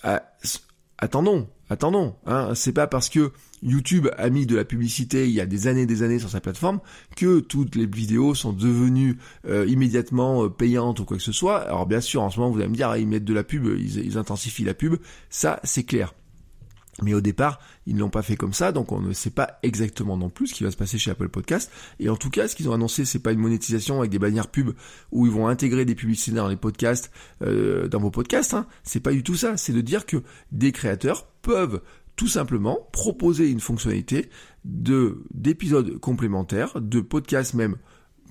euh, 0.05 0.19
attendons, 0.99 1.49
attendons. 1.69 2.15
Hein. 2.27 2.55
C'est 2.55 2.73
pas 2.73 2.87
parce 2.87 3.09
que 3.09 3.33
YouTube 3.63 4.09
a 4.17 4.31
mis 4.31 4.47
de 4.47 4.57
la 4.57 4.65
publicité 4.65 5.27
il 5.27 5.33
y 5.33 5.41
a 5.41 5.47
des 5.47 5.67
années 5.67 5.87
des 5.87 6.03
années 6.03 6.19
sur 6.19 6.31
sa 6.31 6.41
plateforme 6.41 6.81
que 7.17 7.41
toutes 7.41 7.77
les 7.77 7.87
vidéos 7.87 8.35
sont 8.35 8.53
devenues 8.53 9.19
euh, 9.47 9.67
immédiatement 9.67 10.45
euh, 10.45 10.49
payantes 10.49 11.01
ou 11.01 11.05
quoi 11.05 11.17
que 11.17 11.23
ce 11.23 11.33
soit. 11.33 11.59
Alors 11.59 11.87
bien 11.87 12.01
sûr, 12.01 12.23
en 12.23 12.31
ce 12.31 12.39
moment, 12.39 12.53
vous 12.53 12.61
allez 12.61 12.69
me 12.69 12.75
dire, 12.75 12.89
ah, 12.89 12.99
ils 12.99 13.07
mettent 13.07 13.25
de 13.25 13.35
la 13.35 13.45
pub, 13.45 13.67
ils 13.79 14.19
intensifient 14.19 14.65
la 14.65 14.75
pub. 14.75 14.97
Ça, 15.29 15.61
c'est 15.65 15.85
clair. 15.85 16.15
Mais 17.03 17.15
au 17.15 17.21
départ, 17.21 17.61
ils 17.87 17.95
ne 17.95 18.01
l'ont 18.01 18.11
pas 18.11 18.23
fait 18.23 18.37
comme 18.37 18.53
ça, 18.53 18.73
donc 18.73 18.93
on 18.93 19.01
ne 19.01 19.13
sait 19.13 19.31
pas 19.31 19.59
exactement 19.63 20.17
non 20.17 20.31
plus 20.31 20.49
ce 20.49 20.55
qui 20.55 20.65
va 20.65 20.71
se 20.71 20.77
passer 20.77 20.99
chez 20.99 21.11
Apple 21.11 21.29
Podcast. 21.29 21.71
Et 21.99 22.09
en 22.09 22.17
tout 22.17 22.31
cas, 22.31 22.49
ce 22.49 22.55
qu'ils 22.55 22.69
ont 22.69 22.75
annoncé, 22.75 23.05
c'est 23.05 23.19
pas 23.19 23.33
une 23.33 23.39
monétisation 23.39 24.01
avec 24.01 24.11
des 24.11 24.19
bannières 24.19 24.49
pub 24.49 24.71
où 25.13 25.27
ils 25.27 25.33
vont 25.33 25.49
intégrer 25.49 25.85
des 25.85 25.95
publicités 25.95 26.37
dans 26.37 26.49
les 26.49 26.57
podcasts, 26.57 27.11
euh, 27.43 27.89
dans 27.89 28.01
vos 28.01 28.11
podcasts. 28.11 28.55
Hein. 28.55 28.67
C'est 28.83 29.01
pas 29.01 29.13
du 29.13 29.23
tout 29.23 29.37
ça. 29.37 29.57
C'est 29.57 29.73
de 29.73 29.81
dire 29.81 30.07
que 30.07 30.23
des 30.53 30.73
créateurs 30.73 31.27
peuvent 31.43 31.81
tout 32.17 32.29
simplement 32.29 32.89
proposer 32.93 33.49
une 33.49 33.61
fonctionnalité 33.61 34.29
de 34.65 35.23
d'épisodes 35.33 35.99
complémentaires, 35.99 36.81
de 36.81 37.01
podcasts 37.01 37.55
même 37.55 37.77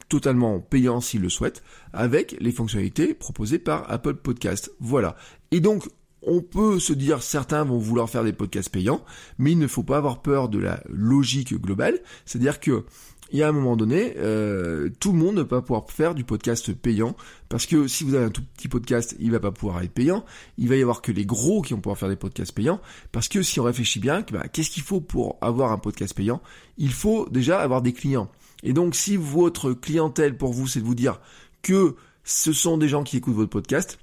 totalement 0.09 0.59
payants 0.59 1.01
s'ils 1.01 1.21
le 1.21 1.29
souhaitent, 1.29 1.63
avec 1.93 2.35
les 2.39 2.51
fonctionnalités 2.51 3.13
proposées 3.13 3.59
par 3.59 3.89
Apple 3.91 4.15
Podcast. 4.15 4.71
Voilà. 4.79 5.15
Et 5.51 5.59
donc, 5.59 5.87
on 6.21 6.41
peut 6.41 6.79
se 6.79 6.93
dire 6.93 7.21
certains 7.23 7.63
vont 7.63 7.77
vouloir 7.77 8.09
faire 8.09 8.23
des 8.23 8.33
podcasts 8.33 8.69
payants, 8.69 9.03
mais 9.37 9.51
il 9.51 9.59
ne 9.59 9.67
faut 9.67 9.83
pas 9.83 9.97
avoir 9.97 10.21
peur 10.21 10.49
de 10.49 10.59
la 10.59 10.81
logique 10.89 11.53
globale, 11.53 11.99
c'est-à-dire 12.25 12.59
que 12.59 12.85
il 13.31 13.37
y 13.37 13.43
a 13.43 13.47
un 13.47 13.51
moment 13.51 13.75
donné, 13.75 14.15
euh, 14.17 14.89
tout 14.99 15.11
le 15.11 15.19
monde 15.19 15.35
ne 15.35 15.41
va 15.41 15.47
pas 15.47 15.61
pouvoir 15.61 15.89
faire 15.91 16.15
du 16.15 16.23
podcast 16.23 16.73
payant, 16.73 17.15
parce 17.47 17.67
que 17.67 17.87
si 17.87 18.03
vous 18.03 18.15
avez 18.15 18.25
un 18.25 18.31
tout 18.31 18.41
petit 18.55 18.67
podcast, 18.67 19.15
il 19.19 19.31
va 19.31 19.39
pas 19.39 19.51
pouvoir 19.51 19.83
être 19.83 19.91
payant, 19.91 20.25
il 20.57 20.67
va 20.67 20.75
y 20.75 20.81
avoir 20.81 21.01
que 21.01 21.11
les 21.11 21.25
gros 21.25 21.61
qui 21.61 21.73
vont 21.73 21.79
pouvoir 21.79 21.97
faire 21.97 22.09
des 22.09 22.15
podcasts 22.15 22.51
payants, 22.51 22.81
parce 23.11 23.27
que 23.27 23.43
si 23.43 23.59
on 23.59 23.63
réfléchit 23.63 23.99
bien, 23.99 24.25
bah, 24.31 24.47
qu'est-ce 24.47 24.71
qu'il 24.71 24.83
faut 24.83 24.99
pour 24.99 25.37
avoir 25.41 25.71
un 25.71 25.77
podcast 25.77 26.15
payant? 26.15 26.41
Il 26.77 26.91
faut 26.91 27.29
déjà 27.29 27.59
avoir 27.59 27.83
des 27.83 27.93
clients. 27.93 28.31
Et 28.63 28.73
donc 28.73 28.95
si 28.95 29.15
votre 29.15 29.73
clientèle 29.73 30.35
pour 30.35 30.51
vous, 30.51 30.67
c'est 30.67 30.79
de 30.79 30.85
vous 30.85 30.95
dire 30.95 31.21
que 31.61 31.95
ce 32.23 32.51
sont 32.51 32.77
des 32.77 32.87
gens 32.87 33.03
qui 33.03 33.17
écoutent 33.17 33.35
votre 33.35 33.49
podcast, 33.49 33.99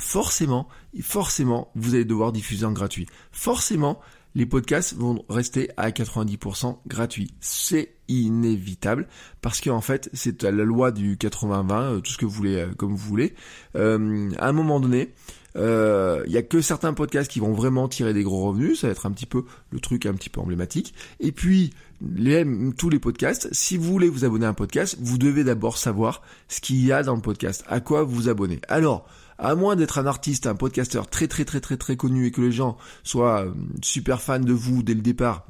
forcément, 0.00 0.68
forcément, 1.02 1.70
vous 1.74 1.94
allez 1.94 2.04
devoir 2.04 2.32
diffuser 2.32 2.64
en 2.64 2.72
gratuit. 2.72 3.06
Forcément, 3.32 4.00
les 4.34 4.46
podcasts 4.46 4.94
vont 4.94 5.24
rester 5.28 5.70
à 5.76 5.90
90% 5.90 6.78
gratuits. 6.86 7.32
C'est 7.40 7.94
inévitable 8.08 9.08
parce 9.42 9.60
qu'en 9.60 9.80
fait, 9.80 10.08
c'est 10.12 10.42
la 10.42 10.50
loi 10.52 10.92
du 10.92 11.16
80-20, 11.16 11.72
euh, 11.72 12.00
tout 12.00 12.12
ce 12.12 12.18
que 12.18 12.24
vous 12.24 12.32
voulez, 12.32 12.56
euh, 12.56 12.68
comme 12.76 12.90
vous 12.90 12.96
voulez. 12.96 13.34
Euh, 13.76 14.30
à 14.38 14.48
un 14.48 14.52
moment 14.52 14.80
donné, 14.80 15.12
il 15.56 16.30
y 16.32 16.36
a 16.36 16.42
que 16.42 16.60
certains 16.60 16.92
podcasts 16.92 17.28
qui 17.28 17.40
vont 17.40 17.52
vraiment 17.52 17.88
tirer 17.88 18.14
des 18.14 18.22
gros 18.22 18.46
revenus, 18.46 18.80
ça 18.80 18.86
va 18.86 18.92
être 18.92 19.06
un 19.06 19.10
petit 19.10 19.26
peu 19.26 19.44
le 19.72 19.80
truc 19.80 20.06
un 20.06 20.14
petit 20.14 20.30
peu 20.30 20.40
emblématique. 20.40 20.94
Et 21.18 21.32
puis 21.32 21.72
les, 22.00 22.46
tous 22.76 22.90
les 22.90 23.00
podcasts, 23.00 23.48
si 23.50 23.76
vous 23.76 23.90
voulez 23.90 24.08
vous 24.08 24.24
abonner 24.24 24.46
à 24.46 24.50
un 24.50 24.54
podcast, 24.54 24.96
vous 25.00 25.18
devez 25.18 25.42
d'abord 25.42 25.76
savoir 25.76 26.22
ce 26.46 26.60
qu'il 26.60 26.84
y 26.84 26.92
a 26.92 27.02
dans 27.02 27.16
le 27.16 27.22
podcast, 27.22 27.64
à 27.66 27.80
quoi 27.80 28.04
vous 28.04 28.14
vous 28.14 28.28
abonnez. 28.28 28.60
Alors, 28.68 29.08
à 29.38 29.54
moins 29.54 29.76
d'être 29.76 29.98
un 29.98 30.06
artiste, 30.06 30.46
un 30.46 30.54
podcasteur 30.54 31.08
très 31.08 31.28
très 31.28 31.44
très 31.44 31.60
très 31.60 31.76
très 31.76 31.96
connu 31.96 32.26
et 32.26 32.30
que 32.30 32.40
les 32.40 32.52
gens 32.52 32.76
soient 33.04 33.44
euh, 33.44 33.52
super 33.82 34.20
fans 34.20 34.40
de 34.40 34.52
vous 34.52 34.82
dès 34.82 34.94
le 34.94 35.00
départ, 35.00 35.46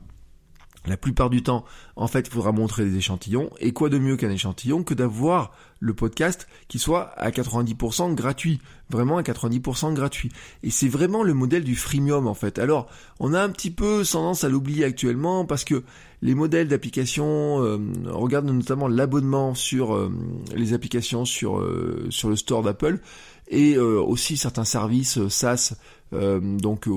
la 0.89 0.97
plupart 0.97 1.29
du 1.29 1.43
temps, 1.43 1.65
en 1.97 2.07
fait, 2.07 2.29
il 2.29 2.33
faudra 2.33 2.53
montrer 2.53 2.85
des 2.85 2.97
échantillons. 2.97 3.51
Et 3.61 3.73
quoi 3.73 3.89
de 3.89 3.99
mieux 3.99 4.17
qu'un 4.17 4.31
échantillon 4.31 4.83
que 4.83 4.95
d'avoir 4.95 5.53
le 5.81 5.93
podcast 5.93 6.49
qui 6.67 6.79
soit 6.79 7.11
à 7.17 7.31
90% 7.31 8.15
gratuit. 8.15 8.61
Vraiment 8.89 9.19
à 9.19 9.23
90% 9.23 9.93
gratuit. 9.93 10.31
Et 10.63 10.71
c'est 10.71 10.89
vraiment 10.89 11.23
le 11.23 11.35
modèle 11.35 11.63
du 11.63 11.77
freemium, 11.77 12.27
en 12.27 12.35
fait. 12.35 12.59
Alors, 12.59 12.89
on 13.21 13.35
a 13.35 13.43
un 13.43 13.51
petit 13.51 13.71
peu 13.71 14.03
tendance 14.11 14.45
à 14.45 14.49
l'oublier 14.49 14.85
actuellement 14.85 15.45
parce 15.45 15.65
que 15.65 15.83
les 16.23 16.35
modèles 16.35 16.69
d'application, 16.69 17.63
euh, 17.63 17.79
regarde 18.07 18.47
notamment 18.47 18.89
l'abonnement 18.89 19.55
sur 19.55 19.95
euh, 19.95 20.11
les 20.55 20.73
applications 20.73 21.25
sur, 21.25 21.65
sur 22.09 22.31
le 22.31 22.37
store 22.37 22.63
d'Apple 22.63 23.01
et 23.49 23.77
euh, 23.77 24.01
aussi 24.01 24.37
certains 24.37 24.65
services 24.65 25.19
euh, 25.19 25.29
SaaS 25.29 25.75
euh, 26.15 26.41
donc 26.41 26.89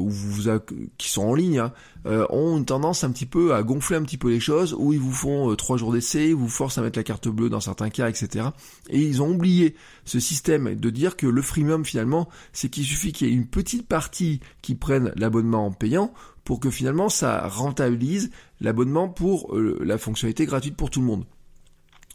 qui 0.98 1.10
sont 1.10 1.24
en 1.24 1.34
ligne 1.34 1.60
hein, 1.60 1.74
ont 2.30 2.58
une 2.58 2.66
tendance 2.66 3.04
un 3.04 3.12
petit 3.12 3.26
peu 3.26 3.54
à 3.54 3.62
gonfler 3.62 3.98
un 3.98 4.04
petit 4.04 4.18
peu 4.18 4.30
les 4.30 4.40
choses 4.40 4.74
où 4.74 4.94
ils 4.94 5.00
vous 5.00 5.12
font 5.12 5.54
trois 5.56 5.76
jours 5.76 5.92
d'essai, 5.92 6.32
vous 6.32 6.48
forcent 6.48 6.78
à 6.78 6.82
mettre 6.82 6.98
la 6.98 7.04
carte 7.04 7.28
bleue 7.28 7.50
dans 7.50 7.60
certains 7.60 7.90
cas, 7.90 8.08
etc. 8.08 8.48
Et 8.90 9.02
ils 9.02 9.22
ont 9.22 9.30
oublié 9.30 9.76
ce 10.06 10.22
système 10.22 10.76
de 10.76 10.90
dire 10.90 11.18
que 11.18 11.28
le 11.28 11.42
freemium 11.42 11.84
finalement 11.84 12.30
c'est 12.54 12.70
qu'il 12.70 12.86
suffit 12.86 13.12
qu'il 13.12 13.28
y 13.28 13.32
ait 13.32 13.34
une 13.34 13.48
petite 13.48 13.86
partie 13.86 14.40
qui 14.62 14.76
prenne 14.76 15.12
l'abonnement 15.18 15.66
en 15.66 15.72
payant 15.74 16.14
pour 16.46 16.62
que 16.62 16.70
finalement 16.70 17.10
ça 17.10 17.50
rentabilise 17.50 18.32
l'abonnement 18.62 19.10
pour 19.10 19.54
la 19.54 19.98
fonctionnalité 19.98 20.46
gratuite 20.46 20.78
pour 20.78 20.90
tout 20.90 21.02
le 21.02 21.08
monde. 21.08 21.26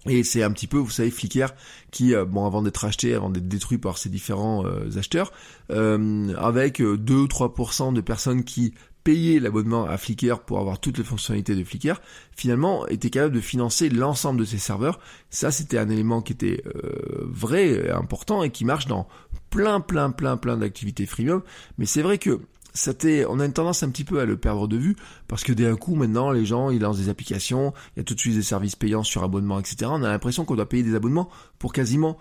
Et 0.09 0.23
c'est 0.23 0.43
un 0.43 0.51
petit 0.51 0.67
peu, 0.67 0.79
vous 0.79 0.91
savez, 0.91 1.11
Flickr 1.11 1.49
qui, 1.91 2.15
euh, 2.15 2.25
bon, 2.25 2.47
avant 2.47 2.63
d'être 2.63 2.85
acheté, 2.85 3.15
avant 3.15 3.31
d'être 3.31 3.49
détruit 3.49 3.79
par 3.79 3.99
ces 3.99 4.09
différents 4.09 4.65
euh, 4.65 4.99
acheteurs, 4.99 5.33
euh, 5.71 6.35
avec 6.37 6.81
2-3% 6.81 7.93
de 7.93 8.01
personnes 8.01 8.45
qui 8.45 8.75
payaient 9.05 9.39
l'abonnement 9.39 9.85
à 9.85 9.97
Flickr 9.99 10.41
pour 10.41 10.59
avoir 10.59 10.81
toutes 10.81 10.99
les 10.99 11.05
fonctionnalités 11.05 11.55
de 11.55 11.63
Flickr, 11.63 12.01
finalement 12.37 12.87
étaient 12.89 13.11
capables 13.11 13.35
de 13.35 13.41
financer 13.41 13.89
l'ensemble 13.89 14.41
de 14.41 14.45
ces 14.45 14.59
serveurs. 14.59 14.99
Ça, 15.31 15.53
c'était 15.53 15.79
un 15.79 15.89
élément 15.89 16.23
qui 16.23 16.33
était 16.33 16.65
vrai, 17.23 17.89
important 17.91 18.43
et 18.43 18.51
qui 18.51 18.65
marche 18.65 18.89
dans 18.89 19.07
plein, 19.51 19.81
plein, 19.81 20.11
plein, 20.11 20.37
plein 20.37 20.57
d'activités 20.57 21.07
freemium. 21.07 21.43
Mais 21.79 21.87
c'est 21.87 22.03
vrai 22.03 22.19
que 22.19 22.41
on 23.29 23.41
a 23.41 23.45
une 23.45 23.53
tendance 23.53 23.83
un 23.83 23.91
petit 23.91 24.05
peu 24.05 24.21
à 24.21 24.25
le 24.25 24.37
perdre 24.37 24.69
de 24.69 24.77
vue 24.77 24.97
parce 25.29 25.43
que 25.45 25.53
d'un 25.53 25.77
coup 25.77 25.95
maintenant 25.95 26.31
les 26.31 26.45
gens 26.45 26.71
ils 26.71 26.81
lancent 26.81 26.99
des 26.99 27.09
applications, 27.09 27.73
il 27.95 28.01
y 28.01 28.03
a 28.03 28.05
tout 28.05 28.15
de 28.15 28.21
suite 28.21 28.35
des 28.35 28.43
services 28.43 28.77
payants 28.77 29.03
sur 29.03 29.23
abonnement, 29.25 29.59
etc. 29.59 29.77
On 29.87 30.03
a 30.03 30.09
l'impression 30.09 30.45
qu'on 30.45 30.57
doit 30.57 30.69
payer 30.69 30.83
des 30.83 30.95
abonnements 30.95 31.29
pour 31.59 31.73
quasiment 31.73 32.17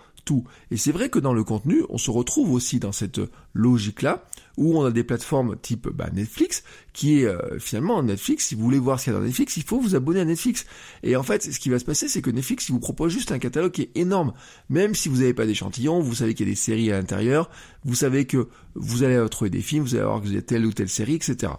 Et 0.72 0.78
c'est 0.78 0.92
vrai 0.92 1.10
que 1.10 1.20
dans 1.20 1.34
le 1.34 1.44
contenu, 1.44 1.84
on 1.90 1.98
se 1.98 2.12
retrouve 2.12 2.52
aussi 2.52 2.80
dans 2.80 2.92
cette 2.92 3.20
logique-là, 3.54 4.26
où 4.58 4.78
on 4.80 4.86
a 4.86 4.92
des 4.92 5.04
plateformes 5.04 5.56
type 5.62 5.90
bah, 5.90 6.10
Netflix, 6.14 6.64
qui 6.94 7.20
est 7.20 7.26
euh, 7.26 7.60
finalement 7.60 8.02
Netflix, 8.02 8.48
si 8.48 8.56
vous 8.56 8.64
voulez 8.64 8.80
voir 8.80 9.00
ce 9.00 9.06
qu'il 9.06 9.14
y 9.14 9.16
a 9.16 9.20
dans 9.20 9.26
Netflix, 9.26 9.58
il 9.58 9.64
faut 9.64 9.80
vous 9.80 9.96
abonner 9.96 10.22
à 10.22 10.26
Netflix. 10.26 10.66
Et 11.04 11.16
en 11.16 11.24
fait, 11.24 11.44
ce 11.44 11.60
qui 11.60 11.70
va 11.70 11.80
se 11.80 11.86
passer, 11.86 12.08
c'est 12.08 12.22
que 12.22 12.30
Netflix, 12.30 12.70
il 12.70 12.72
vous 12.72 12.80
propose 12.80 13.12
juste 13.12 13.32
un 13.32 13.40
catalogue 13.40 13.72
qui 13.72 13.84
est 13.84 13.92
énorme. 13.96 14.34
Même 14.70 14.96
si 14.96 15.10
vous 15.10 15.18
n'avez 15.18 15.34
pas 15.34 15.46
d'échantillon, 15.46 16.00
vous 16.00 16.16
savez 16.16 16.34
qu'il 16.34 16.48
y 16.48 16.50
a 16.50 16.54
des 16.54 16.60
séries 16.60 16.92
à 16.92 16.98
l'intérieur, 16.98 17.50
vous 17.84 17.96
savez 17.96 18.26
que 18.26 18.48
vous 18.76 19.04
allez 19.04 19.20
retrouver 19.20 19.50
des 19.50 19.62
films, 19.62 19.84
vous 19.84 19.96
allez 19.96 20.06
voir 20.06 20.22
que 20.22 20.26
vous 20.26 20.32
avez 20.32 20.42
telle 20.42 20.66
ou 20.66 20.74
telle 20.74 20.90
série, 20.90 21.16
etc. 21.16 21.54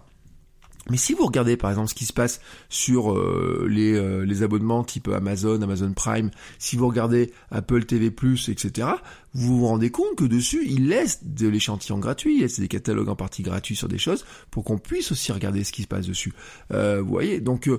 Mais 0.89 0.97
si 0.97 1.13
vous 1.13 1.25
regardez 1.25 1.57
par 1.57 1.69
exemple 1.69 1.89
ce 1.89 1.95
qui 1.95 2.05
se 2.05 2.13
passe 2.13 2.39
sur 2.69 3.11
euh, 3.11 3.67
les, 3.69 3.93
euh, 3.93 4.25
les, 4.25 4.43
abonnements 4.43 4.83
type 4.83 5.07
Amazon, 5.09 5.61
Amazon 5.61 5.91
Prime, 5.93 6.31
si 6.59 6.75
vous 6.75 6.87
regardez 6.87 7.31
Apple 7.51 7.85
TV+, 7.85 8.07
etc., 8.07 8.87
vous 9.33 9.59
vous 9.59 9.67
rendez 9.67 9.91
compte 9.91 10.15
que 10.15 10.23
dessus, 10.23 10.65
ils 10.65 10.87
laissent 10.87 11.23
de 11.23 11.47
l'échantillon 11.47 11.99
gratuit, 11.99 12.37
ils 12.37 12.41
laissent 12.41 12.59
des 12.59 12.67
catalogues 12.67 13.09
en 13.09 13.15
partie 13.15 13.43
gratuits 13.43 13.75
sur 13.75 13.87
des 13.87 13.97
choses 13.97 14.25
pour 14.49 14.63
qu'on 14.63 14.77
puisse 14.77 15.11
aussi 15.11 15.31
regarder 15.31 15.63
ce 15.63 15.71
qui 15.71 15.83
se 15.83 15.87
passe 15.87 16.07
dessus. 16.07 16.33
Euh, 16.71 17.01
vous 17.01 17.09
voyez, 17.09 17.39
donc 17.39 17.69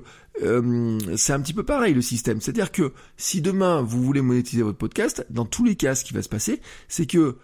c'est 1.16 1.32
un 1.32 1.40
petit 1.40 1.54
peu 1.54 1.64
pareil 1.64 1.94
le 1.94 2.02
système. 2.02 2.40
C'est-à-dire 2.40 2.70
que 2.70 2.92
si 3.16 3.40
demain 3.40 3.82
vous 3.82 4.02
voulez 4.02 4.20
monétiser 4.20 4.62
votre 4.62 4.78
podcast, 4.78 5.26
dans 5.30 5.46
tous 5.46 5.64
les 5.64 5.74
cas, 5.74 5.96
ce 5.96 6.04
qui 6.04 6.14
va 6.14 6.22
se 6.22 6.28
passer, 6.28 6.60
c'est 6.86 7.06
que 7.06 7.38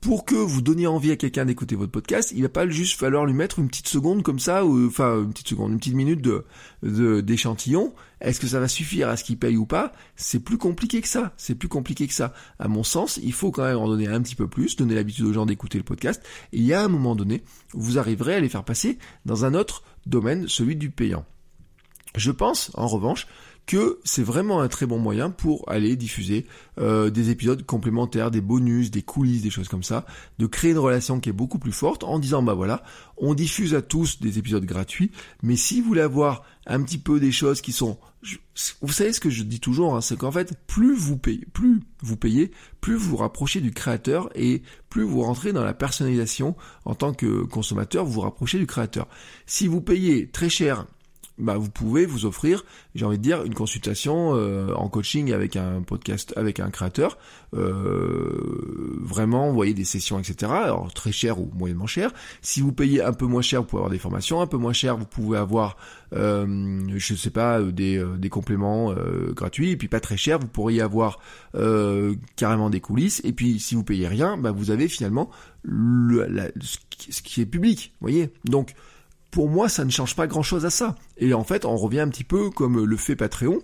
pour 0.00 0.24
que 0.24 0.36
vous 0.36 0.62
donniez 0.62 0.86
envie 0.86 1.10
à 1.10 1.16
quelqu'un 1.16 1.44
d'écouter 1.44 1.74
votre 1.74 1.90
podcast, 1.90 2.32
il 2.34 2.42
va 2.42 2.48
pas 2.48 2.68
juste 2.68 2.98
falloir 2.98 3.26
lui 3.26 3.34
mettre 3.34 3.58
une 3.58 3.68
petite 3.68 3.88
seconde 3.88 4.22
comme 4.22 4.38
ça, 4.38 4.64
ou 4.64 4.86
enfin 4.86 5.22
une 5.22 5.30
petite 5.30 5.48
seconde, 5.48 5.72
une 5.72 5.78
petite 5.78 5.94
minute 5.94 6.22
de 6.22 6.44
d'échantillon. 7.20 7.92
Est-ce 8.20 8.38
que 8.38 8.46
ça 8.46 8.60
va 8.60 8.68
suffire 8.68 9.08
à 9.08 9.16
ce 9.16 9.24
qu'il 9.24 9.38
paye 9.38 9.56
ou 9.56 9.66
pas? 9.66 9.92
C'est 10.14 10.40
plus 10.40 10.58
compliqué 10.58 11.00
que 11.00 11.08
ça. 11.08 11.32
C'est 11.36 11.54
plus 11.54 11.68
compliqué 11.68 12.06
que 12.06 12.14
ça. 12.14 12.32
À 12.58 12.68
mon 12.68 12.84
sens, 12.84 13.18
il 13.22 13.32
faut 13.32 13.50
quand 13.50 13.64
même 13.64 13.78
en 13.78 13.88
donner 13.88 14.06
un 14.06 14.22
petit 14.22 14.36
peu 14.36 14.48
plus, 14.48 14.76
donner 14.76 14.94
l'habitude 14.94 15.24
aux 15.24 15.32
gens 15.32 15.46
d'écouter 15.46 15.78
le 15.78 15.84
podcast. 15.84 16.22
Et 16.52 16.58
il 16.58 16.64
y 16.64 16.74
a 16.74 16.82
un 16.82 16.88
moment 16.88 17.16
donné, 17.16 17.42
vous 17.72 17.98
arriverez 17.98 18.34
à 18.34 18.40
les 18.40 18.48
faire 18.48 18.64
passer 18.64 18.98
dans 19.24 19.44
un 19.44 19.54
autre 19.54 19.82
domaine, 20.06 20.48
celui 20.48 20.76
du 20.76 20.90
payant. 20.90 21.24
Je 22.16 22.30
pense, 22.30 22.70
en 22.74 22.86
revanche, 22.86 23.26
que 23.68 24.00
c'est 24.02 24.22
vraiment 24.22 24.62
un 24.62 24.68
très 24.68 24.86
bon 24.86 24.98
moyen 24.98 25.28
pour 25.28 25.70
aller 25.70 25.94
diffuser 25.94 26.46
euh, 26.80 27.10
des 27.10 27.28
épisodes 27.28 27.62
complémentaires, 27.66 28.30
des 28.30 28.40
bonus, 28.40 28.90
des 28.90 29.02
coulisses, 29.02 29.42
des 29.42 29.50
choses 29.50 29.68
comme 29.68 29.82
ça, 29.82 30.06
de 30.38 30.46
créer 30.46 30.70
une 30.70 30.78
relation 30.78 31.20
qui 31.20 31.28
est 31.28 31.34
beaucoup 31.34 31.58
plus 31.58 31.72
forte 31.72 32.02
en 32.02 32.18
disant 32.18 32.42
bah 32.42 32.54
voilà, 32.54 32.82
on 33.18 33.34
diffuse 33.34 33.74
à 33.74 33.82
tous 33.82 34.20
des 34.20 34.38
épisodes 34.38 34.64
gratuits, 34.64 35.12
mais 35.42 35.54
si 35.54 35.82
vous 35.82 35.88
voulez 35.88 36.00
avoir 36.00 36.44
un 36.66 36.82
petit 36.82 36.96
peu 36.96 37.20
des 37.20 37.30
choses 37.30 37.60
qui 37.60 37.72
sont 37.72 37.98
vous 38.80 38.92
savez 38.92 39.12
ce 39.12 39.20
que 39.20 39.30
je 39.30 39.44
dis 39.44 39.60
toujours, 39.60 39.94
hein, 39.94 40.00
c'est 40.00 40.16
qu'en 40.16 40.32
fait, 40.32 40.54
plus 40.66 40.94
vous 40.94 41.16
payez, 41.16 41.46
plus 41.52 41.80
vous 42.02 42.16
payez, 42.16 42.50
plus 42.80 42.94
vous 42.94 43.10
vous 43.10 43.16
rapprochez 43.16 43.60
du 43.60 43.70
créateur 43.70 44.28
et 44.34 44.62
plus 44.88 45.04
vous 45.04 45.22
rentrez 45.22 45.52
dans 45.52 45.64
la 45.64 45.74
personnalisation 45.74 46.56
en 46.84 46.94
tant 46.94 47.12
que 47.12 47.44
consommateur, 47.44 48.04
vous 48.04 48.12
vous 48.12 48.20
rapprochez 48.22 48.58
du 48.58 48.66
créateur. 48.66 49.06
Si 49.46 49.68
vous 49.68 49.80
payez 49.80 50.28
très 50.28 50.48
cher 50.48 50.86
bah, 51.38 51.56
vous 51.56 51.70
pouvez 51.70 52.04
vous 52.04 52.26
offrir, 52.26 52.64
j'ai 52.94 53.04
envie 53.04 53.18
de 53.18 53.22
dire, 53.22 53.44
une 53.44 53.54
consultation 53.54 54.34
euh, 54.34 54.72
en 54.74 54.88
coaching 54.88 55.32
avec 55.32 55.56
un 55.56 55.82
podcast, 55.82 56.32
avec 56.36 56.60
un 56.60 56.70
créateur. 56.70 57.18
Euh, 57.54 58.98
vraiment, 59.00 59.48
vous 59.48 59.54
voyez 59.54 59.74
des 59.74 59.84
sessions, 59.84 60.18
etc. 60.18 60.52
Alors 60.52 60.92
très 60.92 61.12
cher 61.12 61.40
ou 61.40 61.50
moyennement 61.54 61.86
cher. 61.86 62.12
Si 62.42 62.60
vous 62.60 62.72
payez 62.72 63.02
un 63.02 63.12
peu 63.12 63.26
moins 63.26 63.42
cher, 63.42 63.62
vous 63.62 63.68
pouvez 63.68 63.80
avoir 63.80 63.90
des 63.90 63.98
formations. 63.98 64.40
Un 64.40 64.46
peu 64.46 64.56
moins 64.56 64.72
cher, 64.72 64.96
vous 64.96 65.06
pouvez 65.06 65.38
avoir, 65.38 65.76
euh, 66.12 66.82
je 66.96 67.14
sais 67.14 67.30
pas, 67.30 67.62
des, 67.62 67.96
euh, 67.98 68.16
des 68.16 68.28
compléments 68.28 68.94
gratuits. 69.30 69.70
Et 69.70 69.76
puis 69.76 69.88
pas 69.88 70.00
très 70.00 70.16
cher, 70.16 70.38
vous 70.38 70.48
pourriez 70.48 70.80
avoir 70.80 71.20
carrément 72.36 72.70
des 72.70 72.80
coulisses. 72.80 73.20
Et 73.24 73.32
puis 73.32 73.60
si 73.60 73.74
vous 73.74 73.84
payez 73.84 74.08
rien, 74.08 74.36
bah, 74.36 74.50
vous 74.50 74.70
avez 74.70 74.88
finalement 74.88 75.30
le, 75.62 76.52
ce 76.60 77.22
qui 77.22 77.40
est 77.40 77.46
public. 77.46 77.94
Vous 78.00 78.06
voyez. 78.06 78.32
Donc 78.44 78.74
pour 79.30 79.48
moi, 79.48 79.68
ça 79.68 79.84
ne 79.84 79.90
change 79.90 80.16
pas 80.16 80.26
grand-chose 80.26 80.64
à 80.64 80.70
ça. 80.70 80.94
Et 81.16 81.34
en 81.34 81.44
fait, 81.44 81.64
on 81.64 81.76
revient 81.76 82.00
un 82.00 82.08
petit 82.08 82.24
peu 82.24 82.50
comme 82.50 82.84
le 82.84 82.96
fait 82.96 83.16
Patreon, 83.16 83.60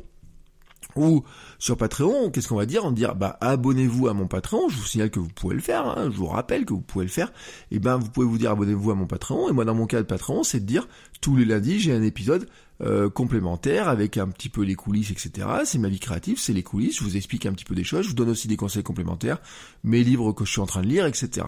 ou 0.96 1.24
sur 1.59 1.77
Patreon, 1.77 2.31
qu'est-ce 2.31 2.48
qu'on 2.48 2.57
va 2.57 2.66
dire? 2.66 2.85
On 2.85 2.88
va 2.88 2.94
dire, 2.94 3.14
bah 3.14 3.37
abonnez-vous 3.40 4.09
à 4.09 4.14
mon 4.14 4.27
Patreon. 4.27 4.68
Je 4.68 4.77
vous 4.77 4.85
signale 4.85 5.11
que 5.11 5.18
vous 5.18 5.29
pouvez 5.29 5.55
le 5.55 5.61
faire. 5.61 5.87
Hein, 5.87 6.11
je 6.11 6.16
vous 6.16 6.27
rappelle 6.27 6.64
que 6.64 6.72
vous 6.72 6.81
pouvez 6.81 7.05
le 7.05 7.11
faire. 7.11 7.33
Et 7.70 7.79
ben, 7.79 7.96
vous 7.96 8.09
pouvez 8.09 8.27
vous 8.27 8.38
dire 8.38 8.50
abonnez-vous 8.53 8.90
à 8.90 8.94
mon 8.94 9.07
Patreon. 9.07 9.48
Et 9.48 9.53
moi, 9.53 9.64
dans 9.64 9.74
mon 9.74 9.87
cas 9.87 9.98
de 9.98 10.07
Patreon, 10.07 10.42
c'est 10.42 10.61
de 10.61 10.66
dire 10.66 10.88
tous 11.20 11.37
les 11.37 11.44
lundis, 11.44 11.81
j'ai 11.81 11.92
un 11.92 12.03
épisode 12.03 12.48
euh, 12.81 13.09
complémentaire 13.09 13.88
avec 13.88 14.18
un 14.18 14.29
petit 14.29 14.48
peu 14.48 14.62
les 14.62 14.74
coulisses, 14.74 15.11
etc. 15.11 15.48
C'est 15.64 15.79
ma 15.79 15.88
vie 15.88 16.00
créative, 16.00 16.38
c'est 16.38 16.53
les 16.53 16.62
coulisses. 16.62 16.98
Je 16.98 17.05
vous 17.05 17.16
explique 17.16 17.46
un 17.46 17.53
petit 17.53 17.64
peu 17.64 17.74
des 17.74 17.85
choses. 17.85 18.05
Je 18.05 18.09
vous 18.09 18.14
donne 18.14 18.31
aussi 18.31 18.48
des 18.48 18.57
conseils 18.57 18.83
complémentaires, 18.83 19.38
mes 19.83 20.03
livres 20.05 20.33
que 20.33 20.44
je 20.44 20.50
suis 20.50 20.61
en 20.61 20.66
train 20.66 20.83
de 20.83 20.88
lire, 20.88 21.07
etc. 21.07 21.46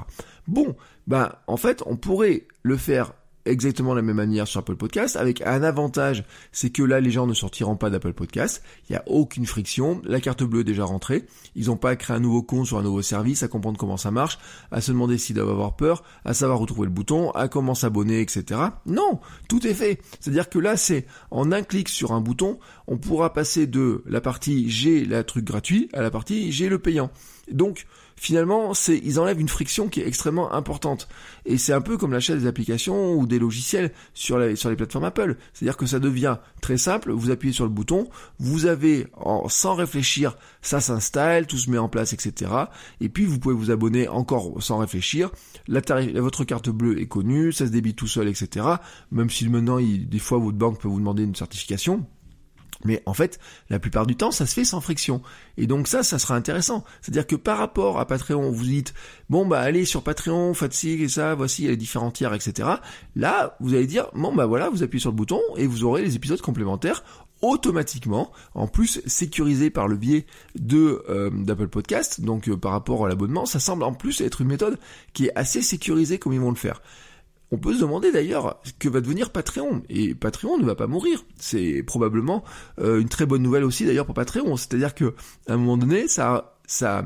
Bon, 0.49 0.77
ben 1.07 1.33
en 1.47 1.57
fait, 1.57 1.83
on 1.87 1.97
pourrait 1.97 2.47
le 2.63 2.77
faire 2.77 3.13
exactement 3.47 3.95
la 3.95 4.03
même 4.03 4.17
manière 4.17 4.47
sur 4.47 4.61
Apple 4.61 4.77
Podcast, 4.77 5.17
avec 5.17 5.41
un 5.43 5.63
avantage, 5.63 6.25
c'est 6.53 6.71
que 6.71 6.83
là 6.83 7.01
les 7.01 7.11
gens 7.11 7.27
ne 7.27 7.35
sortiront 7.35 7.77
pas 7.77 7.91
d'Apple 7.91 8.13
Podcast, 8.13 8.63
il 8.89 8.93
n'y 8.93 8.97
a 8.97 9.05
aucune 9.07 9.47
friction, 9.47 10.01
la 10.05 10.21
carte 10.21 10.43
bleue 10.43 10.61
est 10.61 10.65
déjà 10.65 10.85
rentrée, 10.85 11.27
ils 11.55 11.67
n'ont 11.67 11.77
pas 11.77 11.91
à 11.91 11.97
créer 11.97 12.17
un 12.17 12.21
nouveau 12.21 12.43
compte 12.43 12.67
sur 12.67 12.79
un 12.79 12.83
nouveau 12.83 13.03
service, 13.03 13.43
à 13.43 13.49
comprendre 13.49 13.79
comment 13.79 13.97
ça 13.97 14.11
marche, 14.11 14.39
à 14.71 14.81
se 14.81 14.93
demander 14.93 15.19
s'ils 15.19 15.37
doivent 15.37 15.51
avoir 15.51 15.77
peur, 15.77 16.03
à 16.25 16.35
savoir 16.35 16.59
retrouver 16.59 16.87
le 16.87 16.93
bouton, 16.93 17.31
à 17.31 17.49
comment 17.49 17.75
s'abonner, 17.75 18.21
etc. 18.21 18.61
Non, 18.87 19.21
tout 19.49 19.67
est 19.67 19.75
fait. 19.75 20.01
C'est-à-dire 20.21 20.49
que 20.49 20.59
là 20.59 20.77
c'est 20.77 21.07
en 21.31 21.53
un 21.53 21.63
clic 21.63 21.89
sur 21.89 22.13
un 22.13 22.21
bouton, 22.21 22.59
on 22.87 22.99
pourra 22.99 23.33
passer 23.33 23.67
de 23.67 24.03
la 24.07 24.21
partie 24.21 24.69
j'ai 24.71 25.05
la 25.05 25.25
truc 25.25 25.45
gratuit 25.45 25.89
à 25.93 26.03
la 26.03 26.11
partie 26.11 26.53
j'ai 26.53 26.69
le 26.69 26.79
payant. 26.79 27.11
Donc 27.51 27.87
finalement, 28.17 28.73
ils 28.89 29.21
enlèvent 29.21 29.41
une 29.41 29.49
friction 29.49 29.89
qui 29.89 30.01
est 30.01 30.07
extrêmement 30.07 30.53
importante. 30.53 31.09
Et 31.45 31.59
c'est 31.59 31.73
un 31.73 31.81
peu 31.81 31.97
comme 31.97 32.13
l'achat 32.13 32.35
des 32.35 32.47
applications 32.47 33.15
ou 33.15 33.27
des 33.27 33.39
logiciels 33.39 33.93
sur, 34.15 34.39
les 34.39 34.57
plateformes 34.77 35.05
Apple. 35.05 35.37
C'est-à-dire 35.53 35.77
que 35.77 35.87
ça 35.87 35.99
devient 35.99 36.39
très 36.61 36.79
simple, 36.79 37.13
vous 37.13 37.31
appuyez 37.31 37.53
sur 37.53 37.65
le 37.65 37.71
bouton, 37.71 38.09
vous 38.39 38.67
avez, 38.67 39.07
sans 39.49 39.75
réfléchir, 39.75 40.37
ça 40.63 40.81
s'installe, 40.81 41.47
tout 41.47 41.59
se 41.59 41.71
met 41.71 41.79
en 41.79 41.89
place, 41.89 42.13
etc. 42.13 42.51
Et 43.01 43.09
puis 43.09 43.25
vous 43.25 43.39
pouvez 43.39 43.55
vous 43.55 43.71
abonner 43.71 44.09
encore 44.09 44.63
sans 44.63 44.79
réfléchir. 44.79 45.31
Votre 45.69 46.45
carte 46.45 46.71
bleue 46.71 47.01
est 47.01 47.07
connue, 47.07 47.53
ça 47.53 47.67
se 47.67 47.71
débite 47.71 47.97
tout 47.97 48.07
seul, 48.07 48.29
etc. 48.29 48.67
Même 49.11 49.31
si 49.31 49.49
maintenant, 49.49 49.79
des 49.79 50.19
fois, 50.19 50.39
votre 50.39 50.57
banque 50.57 50.81
peut 50.81 50.89
vous 50.89 50.99
demander 50.99 51.23
une 51.23 51.35
certification. 51.35 52.07
Mais 52.85 53.03
en 53.07 53.15
fait, 53.15 53.39
la 53.71 53.79
plupart 53.79 54.07
du 54.07 54.17
temps, 54.17 54.31
ça 54.31 54.47
se 54.47 54.55
fait 54.55 54.65
sans 54.65 54.81
friction. 54.81 55.23
Et 55.57 55.67
donc 55.67 55.89
ça, 55.89 56.03
ça 56.03 56.19
sera 56.19 56.35
intéressant. 56.35 56.85
C'est-à-dire 57.01 57.27
que 57.27 57.37
par 57.37 57.59
rapport 57.59 57.99
à 57.99 58.07
Patreon, 58.07 58.51
vous 58.51 58.65
dites, 58.65 58.95
bon 59.31 59.47
bah 59.47 59.61
allez 59.61 59.85
sur 59.85 60.03
Patreon, 60.03 60.53
ci 60.71 61.03
et 61.03 61.09
ça, 61.09 61.35
voici 61.35 61.67
les 61.67 61.77
différents 61.77 62.11
tiers, 62.11 62.35
etc. 62.35 62.69
Là, 63.15 63.57
vous 63.61 63.75
allez 63.75 63.87
dire, 63.87 64.09
bon 64.15 64.35
bah 64.35 64.47
voilà, 64.47 64.69
vous 64.69 64.83
appuyez 64.83 65.01
sur 65.01 65.11
le 65.11 65.17
bouton 65.17 65.41
et 65.57 65.67
vous 65.67 65.85
aurez 65.85 66.03
les 66.03 66.17
épisodes 66.17 66.41
complémentaires 66.41 67.03
automatiquement, 67.43 68.33
en 68.55 68.67
plus 68.67 69.03
sécurisés 69.07 69.71
par 69.71 69.89
le 69.89 69.97
biais 69.97 70.27
de 70.55 71.05
euh, 71.09 71.31
d'Apple 71.31 71.69
Podcast. 71.69 72.21
Donc 72.21 72.49
euh, 72.49 72.57
par 72.57 72.73
rapport 72.73 73.05
à 73.05 73.09
l'abonnement, 73.09 73.47
ça 73.47 73.61
semble 73.61 73.83
en 73.83 73.93
plus 73.93 74.21
être 74.21 74.41
une 74.41 74.49
méthode 74.49 74.79
qui 75.13 75.27
est 75.27 75.33
assez 75.35 75.63
sécurisée 75.63 76.19
comme 76.19 76.33
ils 76.33 76.41
vont 76.41 76.51
le 76.51 76.57
faire. 76.57 76.81
On 77.53 77.59
peut 77.59 77.75
se 77.75 77.81
demander 77.81 78.11
d'ailleurs 78.11 78.61
que 78.79 78.89
va 78.89 79.01
devenir 79.01 79.31
Patreon. 79.31 79.83
Et 79.89 80.15
Patreon 80.15 80.59
ne 80.59 80.65
va 80.65 80.75
pas 80.75 80.87
mourir. 80.87 81.25
C'est 81.39 81.83
probablement 81.83 82.43
euh, 82.81 83.01
une 83.01 83.09
très 83.09 83.27
bonne 83.27 83.43
nouvelle 83.43 83.65
aussi 83.65 83.85
d'ailleurs 83.85 84.07
pour 84.07 84.15
Patreon. 84.15 84.57
C'est-à-dire 84.57 84.95
que 84.95 85.15
à 85.49 85.55
un 85.55 85.57
moment 85.57 85.77
donné, 85.77 86.09
ça, 86.09 86.59
ça 86.67 87.05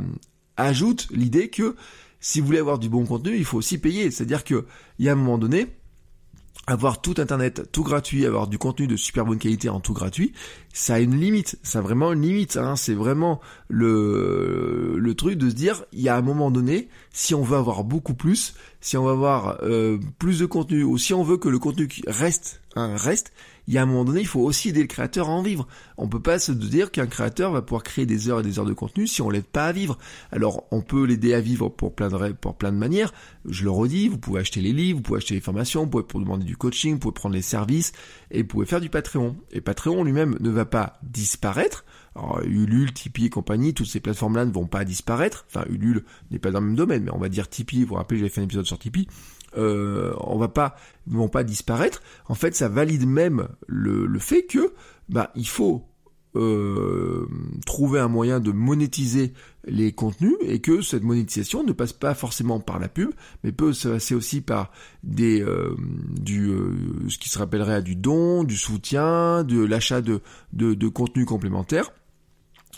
ajoute 0.56 1.08
l'idée 1.10 1.48
que 1.48 1.76
si 2.20 2.40
vous 2.40 2.46
voulez 2.46 2.58
avoir 2.58 2.78
du 2.78 2.88
bon 2.88 3.04
contenu, 3.06 3.36
il 3.36 3.44
faut 3.44 3.58
aussi 3.58 3.78
payer. 3.78 4.10
C'est-à-dire 4.10 4.44
que 4.44 4.66
il 4.98 5.06
y 5.06 5.08
a 5.08 5.12
un 5.12 5.16
moment 5.16 5.38
donné, 5.38 5.66
avoir 6.66 7.00
tout 7.00 7.14
internet 7.18 7.68
tout 7.72 7.82
gratuit, 7.82 8.26
avoir 8.26 8.46
du 8.46 8.58
contenu 8.58 8.86
de 8.86 8.96
super 8.96 9.24
bonne 9.24 9.38
qualité 9.38 9.68
en 9.68 9.80
tout 9.80 9.92
gratuit, 9.92 10.32
ça 10.72 10.94
a 10.94 10.98
une 11.00 11.18
limite, 11.18 11.58
ça 11.62 11.80
a 11.80 11.82
vraiment 11.82 12.12
une 12.12 12.22
limite. 12.22 12.56
Hein. 12.56 12.76
C'est 12.76 12.94
vraiment 12.94 13.40
le, 13.68 14.94
le 14.96 15.14
truc 15.14 15.36
de 15.36 15.50
se 15.50 15.54
dire, 15.54 15.84
il 15.92 16.00
y 16.00 16.08
a 16.08 16.16
un 16.16 16.22
moment 16.22 16.50
donné, 16.50 16.88
si 17.12 17.34
on 17.34 17.42
veut 17.42 17.56
avoir 17.56 17.82
beaucoup 17.82 18.14
plus, 18.14 18.54
si 18.80 18.96
on 18.96 19.04
veut 19.04 19.12
avoir 19.12 19.58
euh, 19.62 19.98
plus 20.18 20.38
de 20.38 20.46
contenu, 20.46 20.84
ou 20.84 20.96
si 20.96 21.12
on 21.12 21.22
veut 21.22 21.38
que 21.38 21.48
le 21.48 21.58
contenu 21.58 21.88
reste, 22.06 22.59
hein, 22.76 22.96
reste, 22.96 23.32
il 23.70 23.74
y 23.74 23.78
a 23.78 23.82
un 23.82 23.86
moment 23.86 24.04
donné, 24.04 24.20
il 24.20 24.26
faut 24.26 24.40
aussi 24.40 24.70
aider 24.70 24.80
le 24.80 24.88
créateur 24.88 25.28
à 25.28 25.32
en 25.32 25.42
vivre. 25.42 25.68
On 25.96 26.08
peut 26.08 26.20
pas 26.20 26.38
se 26.38 26.50
dire 26.50 26.90
qu'un 26.90 27.06
créateur 27.06 27.52
va 27.52 27.62
pouvoir 27.62 27.84
créer 27.84 28.04
des 28.04 28.28
heures 28.28 28.40
et 28.40 28.42
des 28.42 28.58
heures 28.58 28.64
de 28.64 28.72
contenu 28.72 29.06
si 29.06 29.22
on 29.22 29.30
l'aide 29.30 29.44
pas 29.44 29.66
à 29.66 29.72
vivre. 29.72 29.96
Alors, 30.32 30.66
on 30.72 30.80
peut 30.82 31.04
l'aider 31.04 31.34
à 31.34 31.40
vivre 31.40 31.68
pour 31.68 31.94
plein 31.94 32.08
de 32.08 32.32
pour 32.32 32.56
plein 32.56 32.72
de 32.72 32.76
manières. 32.76 33.12
Je 33.44 33.62
le 33.64 33.70
redis, 33.70 34.08
vous 34.08 34.18
pouvez 34.18 34.40
acheter 34.40 34.60
les 34.60 34.72
livres, 34.72 34.98
vous 34.98 35.02
pouvez 35.02 35.18
acheter 35.18 35.34
les 35.34 35.40
formations, 35.40 35.84
vous 35.84 36.02
pouvez 36.02 36.24
demander 36.24 36.44
du 36.44 36.56
coaching, 36.56 36.94
vous 36.94 36.98
pouvez 36.98 37.14
prendre 37.14 37.34
les 37.34 37.42
services 37.42 37.92
et 38.32 38.42
vous 38.42 38.48
pouvez 38.48 38.66
faire 38.66 38.80
du 38.80 38.88
Patreon. 38.88 39.36
Et 39.52 39.60
Patreon 39.60 40.02
lui-même 40.02 40.36
ne 40.40 40.50
va 40.50 40.64
pas 40.64 40.98
disparaître. 41.02 41.84
Alors, 42.16 42.40
Ulule, 42.42 42.92
Tipeee 42.92 43.26
et 43.26 43.30
compagnie, 43.30 43.72
toutes 43.72 43.86
ces 43.86 44.00
plateformes-là 44.00 44.46
ne 44.46 44.52
vont 44.52 44.66
pas 44.66 44.84
disparaître. 44.84 45.46
Enfin, 45.48 45.64
Ulule 45.70 46.02
n'est 46.32 46.40
pas 46.40 46.50
dans 46.50 46.60
le 46.60 46.66
même 46.66 46.76
domaine, 46.76 47.04
mais 47.04 47.12
on 47.12 47.18
va 47.18 47.28
dire 47.28 47.48
Tipeee. 47.48 47.82
Vous 47.82 47.90
vous 47.90 47.94
rappelez, 47.94 48.18
j'avais 48.18 48.30
fait 48.30 48.40
un 48.40 48.44
épisode 48.44 48.66
sur 48.66 48.78
Tipeee 48.78 49.06
euh, 49.56 50.12
on 50.18 50.38
va 50.38 50.48
pas, 50.48 50.76
vont 51.06 51.28
pas 51.28 51.44
disparaître. 51.44 52.02
En 52.28 52.34
fait, 52.34 52.54
ça 52.54 52.68
valide 52.68 53.06
même 53.06 53.48
le, 53.66 54.06
le 54.06 54.18
fait 54.18 54.42
que, 54.42 54.72
bah, 55.08 55.30
il 55.34 55.48
faut 55.48 55.84
euh, 56.36 57.26
trouver 57.66 57.98
un 57.98 58.06
moyen 58.06 58.38
de 58.38 58.52
monétiser 58.52 59.32
les 59.66 59.90
contenus 59.90 60.36
et 60.42 60.60
que 60.60 60.80
cette 60.80 61.02
monétisation 61.02 61.64
ne 61.64 61.72
passe 61.72 61.92
pas 61.92 62.14
forcément 62.14 62.60
par 62.60 62.78
la 62.78 62.88
pub, 62.88 63.10
mais 63.42 63.50
peut 63.50 63.72
se 63.72 63.88
passer 63.88 64.14
aussi 64.14 64.40
par 64.40 64.70
des 65.02 65.42
euh, 65.42 65.74
du 66.20 66.50
euh, 66.50 66.72
ce 67.08 67.18
qui 67.18 67.28
se 67.28 67.38
rappellerait 67.38 67.74
à 67.74 67.80
du 67.80 67.96
don, 67.96 68.44
du 68.44 68.56
soutien, 68.56 69.42
de 69.42 69.64
l'achat 69.64 70.02
de, 70.02 70.20
de, 70.52 70.74
de 70.74 70.88
contenu 70.88 71.24
complémentaire 71.24 71.90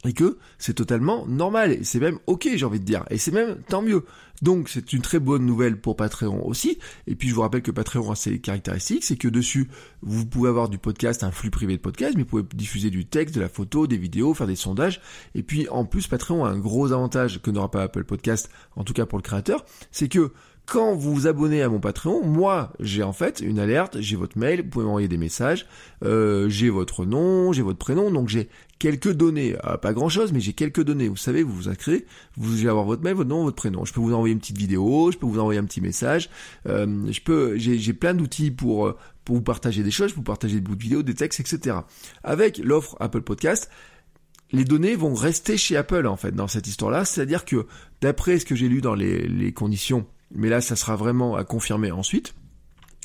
et 0.05 0.15
que 0.15 0.39
c'est 0.59 0.75
totalement 0.75 1.27
normal, 1.27 1.73
et 1.73 1.85
c'est 1.85 2.01
même 2.01 2.19
ok 2.27 2.49
j'ai 2.55 2.65
envie 2.65 2.81
de 2.81 2.85
dire, 2.85 3.05
et 3.11 3.19
c'est 3.19 3.33
même 3.33 3.59
tant 3.69 3.83
mieux. 3.83 4.05
Donc 4.43 4.69
c'est 4.69 4.93
une 4.93 5.01
très 5.01 5.21
bonne 5.21 5.47
nouvelle 5.47 5.81
pour 5.81 5.97
Patreon 5.97 6.47
aussi, 6.47 6.79
et 7.07 7.15
puis 7.15 7.29
je 7.29 7.35
vous 7.35 7.41
rappelle 7.41 7.63
que 7.63 7.71
Patreon 7.71 8.11
a 8.11 8.17
ses 8.17 8.41
caractéristiques, 8.41 9.05
c'est 9.05 9.17
que 9.17 9.29
dessus 9.29 9.71
vous 10.03 10.27
pouvez 10.27 10.49
avoir 10.49 10.69
du 10.69 10.79
podcast, 10.79 11.23
un 11.23 11.31
flux 11.31 11.51
privé 11.51 11.77
de 11.77 11.81
podcast, 11.81 12.15
mais 12.17 12.25
vous 12.25 12.29
pouvez 12.29 12.45
diffuser 12.55 12.91
du 12.91 13.07
texte, 13.07 13.35
de 13.35 13.41
la 13.41 13.49
photo, 13.49 13.87
des 13.87 13.97
vidéos, 13.97 14.35
faire 14.35 14.49
des 14.49 14.57
sondages, 14.57 15.01
et 15.35 15.43
puis 15.43 15.69
en 15.69 15.85
plus 15.85 16.09
Patreon 16.09 16.45
a 16.45 16.51
un 16.51 16.59
gros 16.59 16.93
avantage 16.93 17.41
que 17.41 17.51
n'aura 17.51 17.71
pas 17.71 17.83
Apple 17.85 18.05
Podcast, 18.05 18.51
en 18.77 18.85
tout 18.85 18.93
cas 18.93 19.07
pour 19.07 19.19
le 19.19 19.23
créateur, 19.23 19.65
c'est 19.93 20.09
que 20.09 20.33
quand 20.65 20.95
vous 20.95 21.15
vous 21.15 21.27
abonnez 21.27 21.63
à 21.63 21.69
mon 21.69 21.81
Patreon, 21.81 22.25
moi 22.25 22.73
j'ai 22.81 23.03
en 23.03 23.13
fait 23.13 23.41
une 23.41 23.59
alerte, 23.59 24.01
j'ai 24.01 24.17
votre 24.17 24.39
mail, 24.39 24.63
vous 24.63 24.69
pouvez 24.69 24.85
m'envoyer 24.85 25.09
des 25.09 25.17
messages, 25.17 25.67
euh, 26.05 26.49
j'ai 26.49 26.71
votre 26.71 27.05
nom, 27.05 27.53
j'ai 27.53 27.63
votre 27.63 27.79
prénom, 27.79 28.11
donc 28.11 28.29
j'ai 28.29 28.49
quelques 28.79 29.13
données, 29.13 29.57
euh, 29.65 29.77
pas 29.77 29.93
grand 29.93 30.09
chose, 30.09 30.33
mais 30.33 30.41
j'ai 30.41 30.55
quelques 30.55 30.83
données. 30.83 31.09
Vous 31.09 31.17
savez, 31.17 31.43
vous 31.43 31.53
vous 31.53 31.69
inscrivez, 31.69 32.07
vous 32.37 32.61
allez 32.61 32.69
avoir 32.69 32.85
votre 32.85 33.03
mail, 33.03 33.15
votre 33.15 33.29
nom, 33.29 33.45
votre 33.45 33.57
prénom. 33.57 33.85
Je 33.85 33.93
peux 33.93 34.01
vous 34.01 34.13
envoyer 34.15 34.32
une 34.33 34.41
petite 34.41 34.59
vidéo, 34.59 35.11
je 35.13 35.19
peux 35.19 35.27
vous 35.27 35.39
envoyer 35.39 35.61
un 35.61 35.65
petit 35.65 35.81
message, 35.81 36.31
euh, 36.67 37.11
je 37.11 37.21
peux, 37.21 37.57
j'ai 37.57 37.93
plein 37.93 38.15
d'outils 38.15 38.51
pour 38.51 38.87
euh, 38.87 38.97
pour 39.25 39.37
vous 39.37 39.43
partager 39.43 39.83
des 39.83 39.91
choses, 39.91 40.13
pour 40.13 40.25
partager 40.25 40.57
des 40.57 40.61
bouts 40.61 40.75
de 40.75 40.83
vidéos, 40.83 41.03
des 41.03 41.15
textes, 41.15 41.39
etc. 41.39 41.77
Avec 42.25 42.59
l'offre 42.59 42.97
Apple 42.99 43.23
Podcast, 43.23 43.71
les 44.51 44.65
données 44.65 44.97
vont 44.97 45.15
rester 45.15 45.57
chez 45.57 45.77
Apple 45.77 46.07
en 46.07 46.17
fait 46.17 46.33
dans 46.33 46.49
cette 46.49 46.67
histoire-là, 46.67 47.05
c'est-à-dire 47.05 47.45
que 47.45 47.67
d'après 48.01 48.39
ce 48.39 48.45
que 48.45 48.57
j'ai 48.57 48.69
lu 48.69 48.81
dans 48.81 48.95
les 48.95 49.53
conditions, 49.53 50.07
mais 50.35 50.49
là 50.49 50.61
ça 50.61 50.77
sera 50.77 50.97
vraiment 50.97 51.37
à 51.37 51.45
confirmer 51.45 51.93
ensuite, 51.93 52.35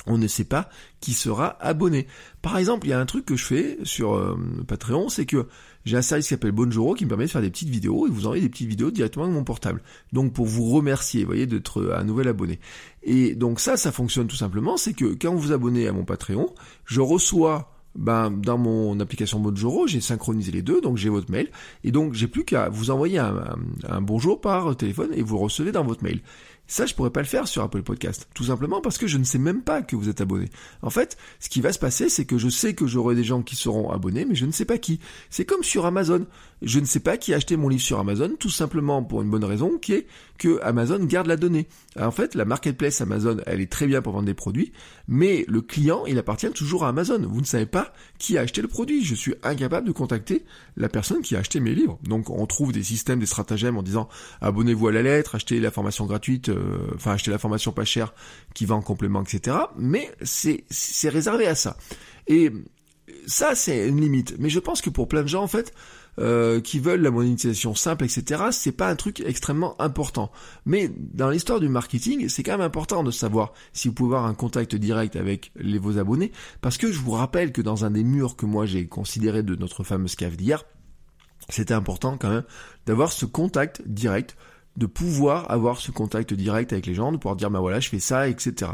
on 0.06 0.18
ne 0.18 0.26
sait 0.26 0.44
pas 0.44 0.68
qui 1.00 1.12
sera 1.12 1.56
abonné. 1.60 2.06
Par 2.42 2.58
exemple, 2.58 2.86
il 2.86 2.90
y 2.90 2.92
a 2.92 3.00
un 3.00 3.06
truc 3.06 3.24
que 3.26 3.36
je 3.36 3.44
fais 3.44 3.78
sur 3.82 4.14
euh, 4.14 4.36
Patreon, 4.66 5.08
c'est 5.08 5.26
que 5.26 5.46
j'ai 5.84 5.96
un 5.96 6.02
service 6.02 6.26
qui 6.26 6.30
s'appelle 6.30 6.52
Bonjour 6.52 6.96
qui 6.96 7.04
me 7.04 7.08
permet 7.08 7.26
de 7.26 7.30
faire 7.30 7.42
des 7.42 7.50
petites 7.50 7.68
vidéos 7.68 8.06
et 8.06 8.10
vous 8.10 8.26
envoyer 8.26 8.42
des 8.42 8.48
petites 8.48 8.68
vidéos 8.68 8.90
directement 8.90 9.26
de 9.26 9.32
mon 9.32 9.44
portable. 9.44 9.82
Donc 10.12 10.32
pour 10.32 10.46
vous 10.46 10.70
remercier, 10.70 11.22
vous 11.22 11.28
voyez, 11.28 11.46
d'être 11.46 11.94
un 11.94 12.04
nouvel 12.04 12.28
abonné. 12.28 12.58
Et 13.02 13.34
donc 13.34 13.60
ça, 13.60 13.76
ça 13.76 13.92
fonctionne 13.92 14.26
tout 14.26 14.36
simplement, 14.36 14.76
c'est 14.76 14.92
que 14.92 15.14
quand 15.14 15.32
vous 15.32 15.38
vous 15.38 15.52
abonnez 15.52 15.88
à 15.88 15.92
mon 15.92 16.04
Patreon, 16.04 16.54
je 16.84 17.00
reçois 17.00 17.72
ben, 17.94 18.30
dans 18.30 18.58
mon 18.58 19.00
application 19.00 19.40
Bonjour, 19.40 19.88
j'ai 19.88 20.00
synchronisé 20.00 20.52
les 20.52 20.62
deux, 20.62 20.80
donc 20.80 20.96
j'ai 20.96 21.08
votre 21.08 21.30
mail, 21.30 21.50
et 21.84 21.90
donc 21.90 22.14
j'ai 22.14 22.28
plus 22.28 22.44
qu'à 22.44 22.68
vous 22.68 22.90
envoyer 22.90 23.18
un, 23.18 23.56
un, 23.88 24.00
bonjour 24.00 24.40
par 24.40 24.76
téléphone 24.76 25.10
et 25.14 25.22
vous 25.22 25.36
le 25.36 25.42
recevez 25.42 25.72
dans 25.72 25.84
votre 25.84 26.04
mail. 26.04 26.20
Ça, 26.70 26.84
je 26.84 26.94
pourrais 26.94 27.10
pas 27.10 27.22
le 27.22 27.26
faire 27.26 27.48
sur 27.48 27.62
Apple 27.62 27.82
Podcast. 27.82 28.28
Tout 28.34 28.44
simplement 28.44 28.82
parce 28.82 28.98
que 28.98 29.06
je 29.06 29.16
ne 29.16 29.24
sais 29.24 29.38
même 29.38 29.62
pas 29.62 29.80
que 29.80 29.96
vous 29.96 30.10
êtes 30.10 30.20
abonné. 30.20 30.50
En 30.82 30.90
fait, 30.90 31.16
ce 31.40 31.48
qui 31.48 31.62
va 31.62 31.72
se 31.72 31.78
passer, 31.78 32.10
c'est 32.10 32.26
que 32.26 32.36
je 32.36 32.50
sais 32.50 32.74
que 32.74 32.86
j'aurai 32.86 33.14
des 33.14 33.24
gens 33.24 33.40
qui 33.40 33.56
seront 33.56 33.90
abonnés, 33.90 34.26
mais 34.26 34.34
je 34.34 34.44
ne 34.44 34.52
sais 34.52 34.66
pas 34.66 34.76
qui. 34.76 35.00
C'est 35.30 35.46
comme 35.46 35.64
sur 35.64 35.86
Amazon. 35.86 36.26
Je 36.60 36.78
ne 36.78 36.84
sais 36.84 37.00
pas 37.00 37.16
qui 37.16 37.32
a 37.32 37.36
acheté 37.36 37.56
mon 37.56 37.68
livre 37.68 37.82
sur 37.82 37.98
Amazon, 37.98 38.32
tout 38.38 38.50
simplement 38.50 39.02
pour 39.02 39.22
une 39.22 39.30
bonne 39.30 39.44
raison, 39.44 39.78
qui 39.78 39.94
est 39.94 40.06
que 40.38 40.60
Amazon 40.62 41.02
garde 41.04 41.26
la 41.26 41.36
donnée. 41.36 41.68
En 41.98 42.10
fait, 42.10 42.34
la 42.34 42.44
marketplace 42.44 43.00
Amazon, 43.00 43.38
elle 43.46 43.60
est 43.60 43.70
très 43.70 43.86
bien 43.86 44.02
pour 44.02 44.12
vendre 44.12 44.26
des 44.26 44.34
produits, 44.34 44.72
mais 45.06 45.46
le 45.48 45.62
client, 45.62 46.04
il 46.06 46.18
appartient 46.18 46.50
toujours 46.50 46.84
à 46.84 46.88
Amazon. 46.88 47.20
Vous 47.26 47.40
ne 47.40 47.46
savez 47.46 47.66
pas 47.66 47.94
qui 48.18 48.36
a 48.36 48.42
acheté 48.42 48.60
le 48.60 48.68
produit. 48.68 49.04
Je 49.04 49.14
suis 49.14 49.34
incapable 49.42 49.86
de 49.86 49.92
contacter 49.92 50.44
la 50.76 50.88
personne 50.88 51.22
qui 51.22 51.34
a 51.34 51.38
acheté 51.38 51.60
mes 51.60 51.74
livres. 51.74 51.98
Donc, 52.02 52.28
on 52.28 52.44
trouve 52.46 52.72
des 52.72 52.82
systèmes, 52.82 53.20
des 53.20 53.26
stratagèmes 53.26 53.78
en 53.78 53.82
disant 53.82 54.08
abonnez-vous 54.40 54.88
à 54.88 54.92
la 54.92 55.02
lettre, 55.02 55.36
achetez 55.36 55.60
la 55.60 55.70
formation 55.70 56.06
gratuite 56.06 56.50
enfin 56.94 57.12
acheter 57.12 57.30
la 57.30 57.38
formation 57.38 57.72
pas 57.72 57.84
chère 57.84 58.14
qui 58.54 58.64
va 58.64 58.74
en 58.74 58.82
complément, 58.82 59.22
etc. 59.22 59.56
Mais 59.76 60.10
c'est 60.22 60.64
c'est 60.70 61.08
réservé 61.08 61.46
à 61.46 61.54
ça. 61.54 61.76
Et 62.26 62.52
ça, 63.26 63.54
c'est 63.54 63.88
une 63.88 64.00
limite. 64.00 64.36
Mais 64.38 64.50
je 64.50 64.58
pense 64.58 64.80
que 64.80 64.90
pour 64.90 65.08
plein 65.08 65.22
de 65.22 65.28
gens, 65.28 65.42
en 65.42 65.48
fait, 65.48 65.74
euh, 66.18 66.60
qui 66.60 66.80
veulent 66.80 67.02
la 67.02 67.10
monétisation 67.10 67.74
simple, 67.74 68.04
etc., 68.04 68.44
c'est 68.50 68.72
pas 68.72 68.88
un 68.88 68.96
truc 68.96 69.20
extrêmement 69.20 69.80
important. 69.80 70.32
Mais 70.66 70.90
dans 70.96 71.30
l'histoire 71.30 71.60
du 71.60 71.68
marketing, 71.68 72.28
c'est 72.28 72.42
quand 72.42 72.52
même 72.52 72.60
important 72.60 73.04
de 73.04 73.10
savoir 73.10 73.52
si 73.72 73.88
vous 73.88 73.94
pouvez 73.94 74.16
avoir 74.16 74.28
un 74.28 74.34
contact 74.34 74.74
direct 74.74 75.14
avec 75.14 75.52
les, 75.56 75.78
vos 75.78 75.98
abonnés, 75.98 76.32
parce 76.60 76.76
que 76.76 76.90
je 76.90 76.98
vous 76.98 77.12
rappelle 77.12 77.52
que 77.52 77.62
dans 77.62 77.84
un 77.84 77.92
des 77.92 78.02
murs 78.02 78.36
que 78.36 78.46
moi 78.46 78.66
j'ai 78.66 78.88
considéré 78.88 79.42
de 79.42 79.54
notre 79.54 79.84
fameuse 79.84 80.16
cave 80.16 80.36
d'hier, 80.36 80.64
c'était 81.48 81.74
important 81.74 82.18
quand 82.18 82.30
même 82.30 82.44
d'avoir 82.86 83.12
ce 83.12 83.24
contact 83.24 83.82
direct 83.86 84.36
de 84.78 84.86
pouvoir 84.86 85.50
avoir 85.50 85.78
ce 85.78 85.90
contact 85.90 86.32
direct 86.32 86.72
avec 86.72 86.86
les 86.86 86.94
gens, 86.94 87.10
de 87.10 87.16
pouvoir 87.16 87.34
dire 87.34 87.50
bah 87.50 87.58
voilà 87.58 87.80
je 87.80 87.88
fais 87.88 87.98
ça, 87.98 88.28
etc. 88.28 88.70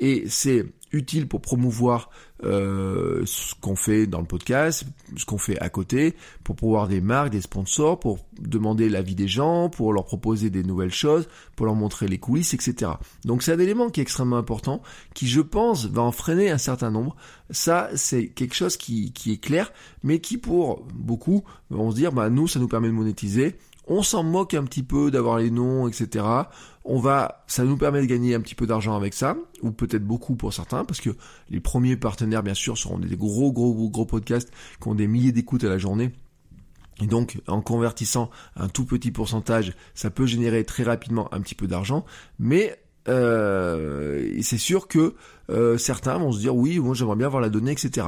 Et 0.00 0.24
c'est 0.28 0.66
utile 0.90 1.28
pour 1.28 1.40
promouvoir 1.40 2.10
euh, 2.42 3.22
ce 3.24 3.54
qu'on 3.60 3.76
fait 3.76 4.08
dans 4.08 4.20
le 4.20 4.26
podcast, 4.26 4.84
ce 5.16 5.24
qu'on 5.24 5.38
fait 5.38 5.58
à 5.60 5.68
côté, 5.68 6.14
pour 6.42 6.56
pouvoir 6.56 6.88
des 6.88 7.00
marques, 7.00 7.30
des 7.30 7.40
sponsors, 7.40 8.00
pour 8.00 8.26
demander 8.40 8.88
l'avis 8.88 9.14
des 9.14 9.28
gens, 9.28 9.68
pour 9.68 9.92
leur 9.92 10.04
proposer 10.04 10.50
des 10.50 10.64
nouvelles 10.64 10.92
choses, 10.92 11.28
pour 11.54 11.66
leur 11.66 11.76
montrer 11.76 12.08
les 12.08 12.18
coulisses, 12.18 12.52
etc. 12.52 12.90
Donc 13.24 13.44
c'est 13.44 13.52
un 13.52 13.58
élément 13.60 13.90
qui 13.90 14.00
est 14.00 14.02
extrêmement 14.02 14.38
important, 14.38 14.82
qui 15.14 15.28
je 15.28 15.40
pense 15.40 15.86
va 15.86 16.02
en 16.02 16.12
freiner 16.12 16.50
un 16.50 16.58
certain 16.58 16.90
nombre. 16.90 17.14
Ça 17.50 17.90
c'est 17.94 18.26
quelque 18.26 18.56
chose 18.56 18.76
qui, 18.76 19.12
qui 19.12 19.32
est 19.32 19.40
clair, 19.40 19.72
mais 20.02 20.18
qui 20.18 20.36
pour 20.36 20.84
beaucoup 20.94 21.44
vont 21.70 21.92
se 21.92 21.96
dire 21.96 22.10
bah 22.10 22.28
nous 22.28 22.48
ça 22.48 22.58
nous 22.58 22.68
permet 22.68 22.88
de 22.88 22.92
monétiser, 22.92 23.56
on 23.86 24.02
s'en 24.02 24.22
moque 24.22 24.54
un 24.54 24.64
petit 24.64 24.82
peu 24.82 25.10
d'avoir 25.10 25.38
les 25.38 25.50
noms, 25.50 25.88
etc. 25.88 26.24
On 26.84 26.98
va, 26.98 27.44
ça 27.46 27.64
nous 27.64 27.76
permet 27.76 28.00
de 28.00 28.06
gagner 28.06 28.34
un 28.34 28.40
petit 28.40 28.54
peu 28.54 28.66
d'argent 28.66 28.96
avec 28.96 29.14
ça, 29.14 29.36
ou 29.62 29.70
peut-être 29.70 30.04
beaucoup 30.04 30.36
pour 30.36 30.52
certains, 30.52 30.84
parce 30.84 31.00
que 31.00 31.10
les 31.50 31.60
premiers 31.60 31.96
partenaires, 31.96 32.42
bien 32.42 32.54
sûr, 32.54 32.76
seront 32.76 32.98
des 32.98 33.16
gros, 33.16 33.52
gros, 33.52 33.74
gros, 33.74 33.90
gros 33.90 34.06
podcasts 34.06 34.50
qui 34.80 34.88
ont 34.88 34.94
des 34.94 35.06
milliers 35.06 35.32
d'écoutes 35.32 35.64
à 35.64 35.68
la 35.68 35.78
journée. 35.78 36.12
Et 37.00 37.06
donc, 37.06 37.40
en 37.48 37.60
convertissant 37.60 38.30
un 38.56 38.68
tout 38.68 38.84
petit 38.84 39.10
pourcentage, 39.10 39.74
ça 39.94 40.10
peut 40.10 40.26
générer 40.26 40.64
très 40.64 40.84
rapidement 40.84 41.32
un 41.34 41.40
petit 41.40 41.56
peu 41.56 41.66
d'argent, 41.66 42.04
mais 42.38 42.78
euh, 43.08 44.38
c'est 44.42 44.58
sûr 44.58 44.86
que 44.88 45.14
euh, 45.50 45.76
certains 45.76 46.18
vont 46.18 46.32
se 46.32 46.38
dire 46.38 46.54
oui, 46.54 46.78
moi 46.78 46.94
j'aimerais 46.94 47.16
bien 47.16 47.26
avoir 47.26 47.42
la 47.42 47.50
donnée, 47.50 47.72
etc 47.72 48.06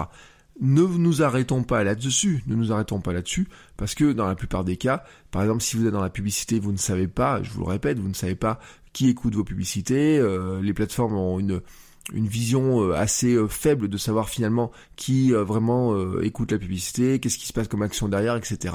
ne 0.61 0.83
nous 0.83 1.23
arrêtons 1.23 1.63
pas 1.63 1.85
là-dessus, 1.85 2.43
ne 2.47 2.55
nous 2.55 2.73
arrêtons 2.73 3.01
pas 3.01 3.13
là-dessus, 3.13 3.49
parce 3.77 3.95
que 3.95 4.13
dans 4.13 4.27
la 4.27 4.35
plupart 4.35 4.65
des 4.65 4.77
cas, 4.77 5.05
par 5.31 5.43
exemple, 5.43 5.63
si 5.63 5.77
vous 5.77 5.87
êtes 5.87 5.93
dans 5.93 6.03
la 6.03 6.11
publicité, 6.11 6.59
vous 6.59 6.73
ne 6.73 6.79
savez 6.79 7.09
pas, 7.09 7.43
je 7.43 7.51
vous 7.51 7.61
le 7.61 7.69
répète, 7.69 7.99
vous 7.99 8.09
ne 8.09 8.15
savez 8.15 8.37
pas 8.37 8.59
qui 8.93 9.11
écoute 9.11 9.35
vos 9.35 9.45
publicités, 9.45 10.19
euh, 10.19 10.63
les 10.63 10.73
plateformes 10.73 11.15
ont 11.15 11.39
une 11.39 11.61
une 12.13 12.29
vision 12.29 12.83
euh, 12.83 12.95
assez 12.95 13.35
euh, 13.35 13.49
faible 13.49 13.89
de 13.89 13.97
savoir 13.97 14.29
finalement 14.29 14.71
qui 14.95 15.35
euh, 15.35 15.43
vraiment 15.43 15.77
écoute 16.21 16.53
la 16.53 16.59
publicité, 16.59 17.19
qu'est-ce 17.19 17.39
qui 17.39 17.47
se 17.47 17.53
passe 17.53 17.69
comme 17.69 17.83
action 17.83 18.09
derrière, 18.09 18.37
etc. 18.37 18.75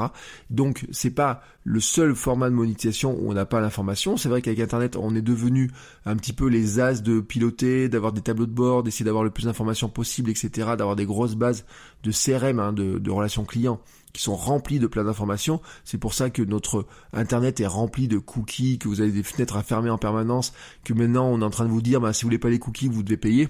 Donc 0.49 0.85
c'est 0.91 1.11
pas 1.11 1.41
le 1.63 1.79
seul 1.79 2.15
format 2.15 2.49
de 2.49 2.55
monétisation 2.55 3.17
où 3.19 3.29
on 3.29 3.33
n'a 3.33 3.45
pas 3.45 3.61
l'information. 3.61 4.17
C'est 4.17 4.29
vrai 4.29 4.41
qu'avec 4.41 4.59
Internet, 4.59 4.95
on 4.95 5.15
est 5.15 5.21
devenu 5.21 5.71
un 6.05 6.15
petit 6.15 6.33
peu 6.33 6.47
les 6.47 6.79
as 6.79 7.01
de 7.01 7.19
piloter, 7.19 7.89
d'avoir 7.89 8.11
des 8.11 8.21
tableaux 8.21 8.45
de 8.47 8.51
bord, 8.51 8.83
d'essayer 8.83 9.05
d'avoir 9.05 9.23
le 9.23 9.29
plus 9.29 9.45
d'informations 9.45 9.89
possible, 9.89 10.29
etc. 10.29 10.71
D'avoir 10.77 10.95
des 10.95 11.05
grosses 11.05 11.35
bases 11.35 11.65
de 12.03 12.11
CRM, 12.11 12.59
hein, 12.59 12.73
de, 12.73 12.97
de 12.97 13.11
relations 13.11 13.45
clients 13.45 13.79
qui 14.13 14.21
sont 14.21 14.35
remplis 14.35 14.79
de 14.79 14.87
plein 14.87 15.03
d'informations. 15.03 15.61
C'est 15.83 15.97
pour 15.97 16.13
ça 16.13 16.29
que 16.29 16.41
notre 16.41 16.85
internet 17.13 17.59
est 17.59 17.67
rempli 17.67 18.07
de 18.07 18.17
cookies, 18.17 18.77
que 18.77 18.87
vous 18.87 19.01
avez 19.01 19.11
des 19.11 19.23
fenêtres 19.23 19.57
à 19.57 19.63
fermer 19.63 19.89
en 19.89 19.97
permanence, 19.97 20.53
que 20.83 20.93
maintenant 20.93 21.27
on 21.27 21.41
est 21.41 21.45
en 21.45 21.49
train 21.49 21.65
de 21.65 21.71
vous 21.71 21.81
dire, 21.81 22.01
bah, 22.01 22.13
si 22.13 22.23
vous 22.23 22.27
voulez 22.27 22.39
pas 22.39 22.49
les 22.49 22.59
cookies, 22.59 22.87
vous 22.87 23.03
devez 23.03 23.17
payer. 23.17 23.49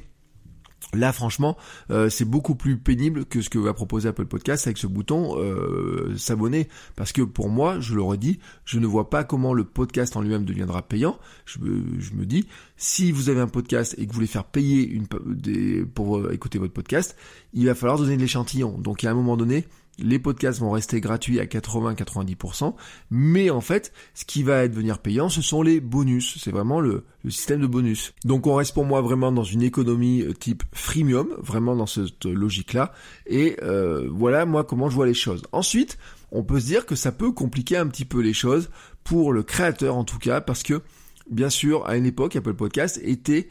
Là, 0.94 1.14
franchement, 1.14 1.58
euh, 1.90 2.10
c'est 2.10 2.26
beaucoup 2.26 2.56
plus 2.56 2.78
pénible 2.78 3.26
que 3.26 3.42
ce 3.42 3.50
que 3.50 3.58
va 3.58 3.74
proposer 3.74 4.10
Apple 4.10 4.26
Podcast 4.26 4.68
avec 4.68 4.78
ce 4.78 4.88
bouton 4.88 5.38
euh, 5.38 6.18
s'abonner. 6.18 6.68
Parce 6.98 7.14
que 7.14 7.22
pour 7.22 7.50
moi, 7.50 7.80
je 7.80 7.96
le 7.96 8.02
redis, 8.02 8.40
je 8.66 8.78
ne 8.78 8.86
vois 8.86 9.10
pas 9.10 9.24
comment 9.24 9.54
le 9.54 9.64
podcast 9.64 10.18
en 10.18 10.22
lui-même 10.22 10.44
deviendra 10.44 10.82
payant. 10.82 11.18
Je 11.46 11.60
me, 11.60 12.26
dis, 12.26 12.46
si 12.76 13.14
vous 13.14 13.30
avez 13.30 13.40
un 13.40 13.48
podcast 13.48 13.96
et 13.98 14.06
que 14.06 14.10
vous 14.10 14.16
voulez 14.16 14.28
faire 14.28 14.44
payer 14.44 14.86
une, 14.86 15.06
des, 15.28 15.86
pour 15.86 16.18
euh, 16.18 16.34
écouter 16.34 16.60
votre 16.60 16.74
podcast, 16.74 17.16
il 17.54 17.68
va 17.68 17.76
falloir 17.76 17.98
donner 17.98 18.18
de 18.18 18.22
l'échantillon. 18.22 18.78
Donc, 18.78 19.06
à 19.06 19.12
un 19.12 19.14
moment 19.14 19.38
donné, 19.38 19.66
les 20.02 20.20
podcasts 20.20 20.60
vont 20.60 20.72
rester 20.72 21.00
gratuits 21.02 21.40
à 21.40 21.46
80-90%, 21.46 22.74
mais 23.10 23.50
en 23.50 23.62
fait, 23.62 23.94
ce 24.14 24.26
qui 24.26 24.44
va 24.44 24.68
devenir 24.68 25.00
payant, 25.00 25.30
ce 25.30 25.42
sont 25.42 25.62
les 25.62 25.80
bonus. 25.80 26.38
C'est 26.40 26.52
vraiment 26.52 26.80
le, 26.80 27.06
système 27.30 27.62
de 27.62 27.68
bonus. 27.68 28.14
Donc 28.26 28.48
on 28.48 28.56
reste 28.56 28.74
pour 28.74 28.86
moi 28.86 29.02
vraiment 29.02 29.32
dans 29.32 29.44
une 29.44 29.62
économie 29.62 30.22
euh, 30.24 30.34
type 30.34 30.64
freemium, 30.74 31.30
vraiment 31.38 31.76
dans 31.76 31.86
cette 31.86 32.26
logique-là. 32.26 32.94
Et 33.28 33.58
euh, 33.62 34.08
voilà 34.12 34.46
moi 34.46 34.64
comment 34.64 34.90
je 34.90 34.96
vois 34.96 35.06
les 35.06 35.14
choses. 35.14 35.44
Ensuite, 35.52 35.98
on 36.32 36.44
peut 36.44 36.60
se 36.60 36.66
dire 36.66 36.86
que 36.86 36.96
ça 36.96 37.12
peut 37.12 37.32
compliquer 37.32 37.78
un 37.78 37.88
petit 37.88 38.06
peu 38.06 38.22
les 38.22 38.34
choses 38.34 38.70
pour 39.04 39.34
le 39.34 39.44
créateur 39.44 39.96
en 39.96 40.04
tout 40.04 40.20
cas, 40.20 40.42
parce 40.42 40.64
que 40.64 40.82
bien 41.30 41.50
sûr, 41.50 41.88
à 41.88 41.96
une 41.96 42.06
époque, 42.06 42.36
Apple 42.36 42.54
Podcast 42.54 43.00
était 43.04 43.48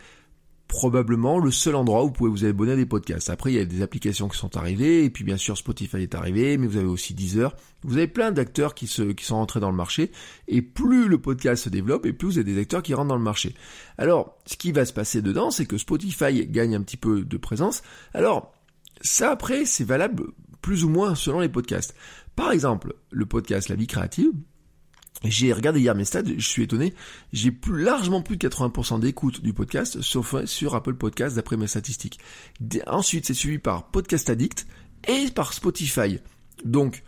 probablement 0.71 1.41
le 1.41 1.51
seul 1.51 1.75
endroit 1.75 2.05
où 2.05 2.07
vous 2.07 2.13
pouvez 2.13 2.31
vous 2.31 2.45
abonner 2.45 2.73
à 2.73 2.77
des 2.77 2.87
podcasts. 2.87 3.29
Après, 3.29 3.51
il 3.51 3.57
y 3.57 3.59
a 3.59 3.65
des 3.65 3.83
applications 3.83 4.29
qui 4.29 4.39
sont 4.39 4.57
arrivées, 4.57 5.05
et 5.05 5.11
puis 5.11 5.25
bien 5.25 5.37
sûr 5.37 5.59
Spotify 5.59 5.97
est 5.97 6.15
arrivé, 6.15 6.57
mais 6.59 6.69
vous 6.69 6.77
avez 6.77 6.87
aussi 6.87 7.13
Deezer. 7.13 7.57
Vous 7.83 7.97
avez 7.97 8.07
plein 8.07 8.31
d'acteurs 8.31 8.77
qui, 8.77 8.87
se, 8.87 9.03
qui 9.03 9.25
sont 9.25 9.35
rentrés 9.35 9.59
dans 9.59 9.73
le 9.73 9.77
marché, 9.77 10.13
et 10.47 10.63
plus 10.63 11.09
le 11.09 11.21
podcast 11.21 11.65
se 11.65 11.71
développe, 11.71 12.07
et 12.07 12.13
plus 12.13 12.29
vous 12.29 12.39
avez 12.39 12.53
des 12.53 12.61
acteurs 12.61 12.85
qui 12.85 12.95
rentrent 12.95 13.09
dans 13.09 13.17
le 13.17 13.23
marché. 13.23 13.57
Alors, 13.99 14.39
ce 14.47 14.57
qui 14.57 14.71
va 14.71 14.85
se 14.85 14.93
passer 14.93 15.23
dedans, 15.23 15.51
c'est 15.51 15.67
que 15.67 15.77
Spotify 15.77 16.47
gagne 16.47 16.77
un 16.77 16.83
petit 16.83 16.97
peu 16.97 17.25
de 17.25 17.37
présence. 17.37 17.83
Alors, 18.15 18.53
ça 19.01 19.33
après, 19.33 19.65
c'est 19.65 19.83
valable 19.83 20.23
plus 20.63 20.85
ou 20.85 20.89
moins 20.89 21.17
selon 21.17 21.41
les 21.41 21.49
podcasts. 21.49 21.97
Par 22.37 22.53
exemple, 22.53 22.95
le 23.11 23.27
podcast 23.27 23.69
La 23.69 23.75
vie 23.75 23.89
créative, 23.89 24.31
j'ai 25.25 25.53
regardé 25.53 25.81
hier 25.81 25.95
mes 25.95 26.05
stats, 26.05 26.23
je 26.25 26.49
suis 26.49 26.63
étonné, 26.63 26.95
j'ai 27.33 27.51
plus, 27.51 27.83
largement 27.83 28.23
plus 28.23 28.37
de 28.37 28.49
80% 28.49 29.01
d'écoute 29.01 29.43
du 29.43 29.53
podcast, 29.53 30.01
sauf 30.01 30.45
sur 30.47 30.75
Apple 30.75 30.95
Podcast 30.95 31.37
d'après 31.37 31.57
mes 31.57 31.67
statistiques. 31.67 32.19
Ensuite, 32.87 33.27
c'est 33.27 33.35
suivi 33.35 33.59
par 33.59 33.89
Podcast 33.89 34.31
Addict 34.31 34.67
et 35.09 35.31
par 35.31 35.53
Spotify. 35.53 36.21
Donc, 36.65 37.03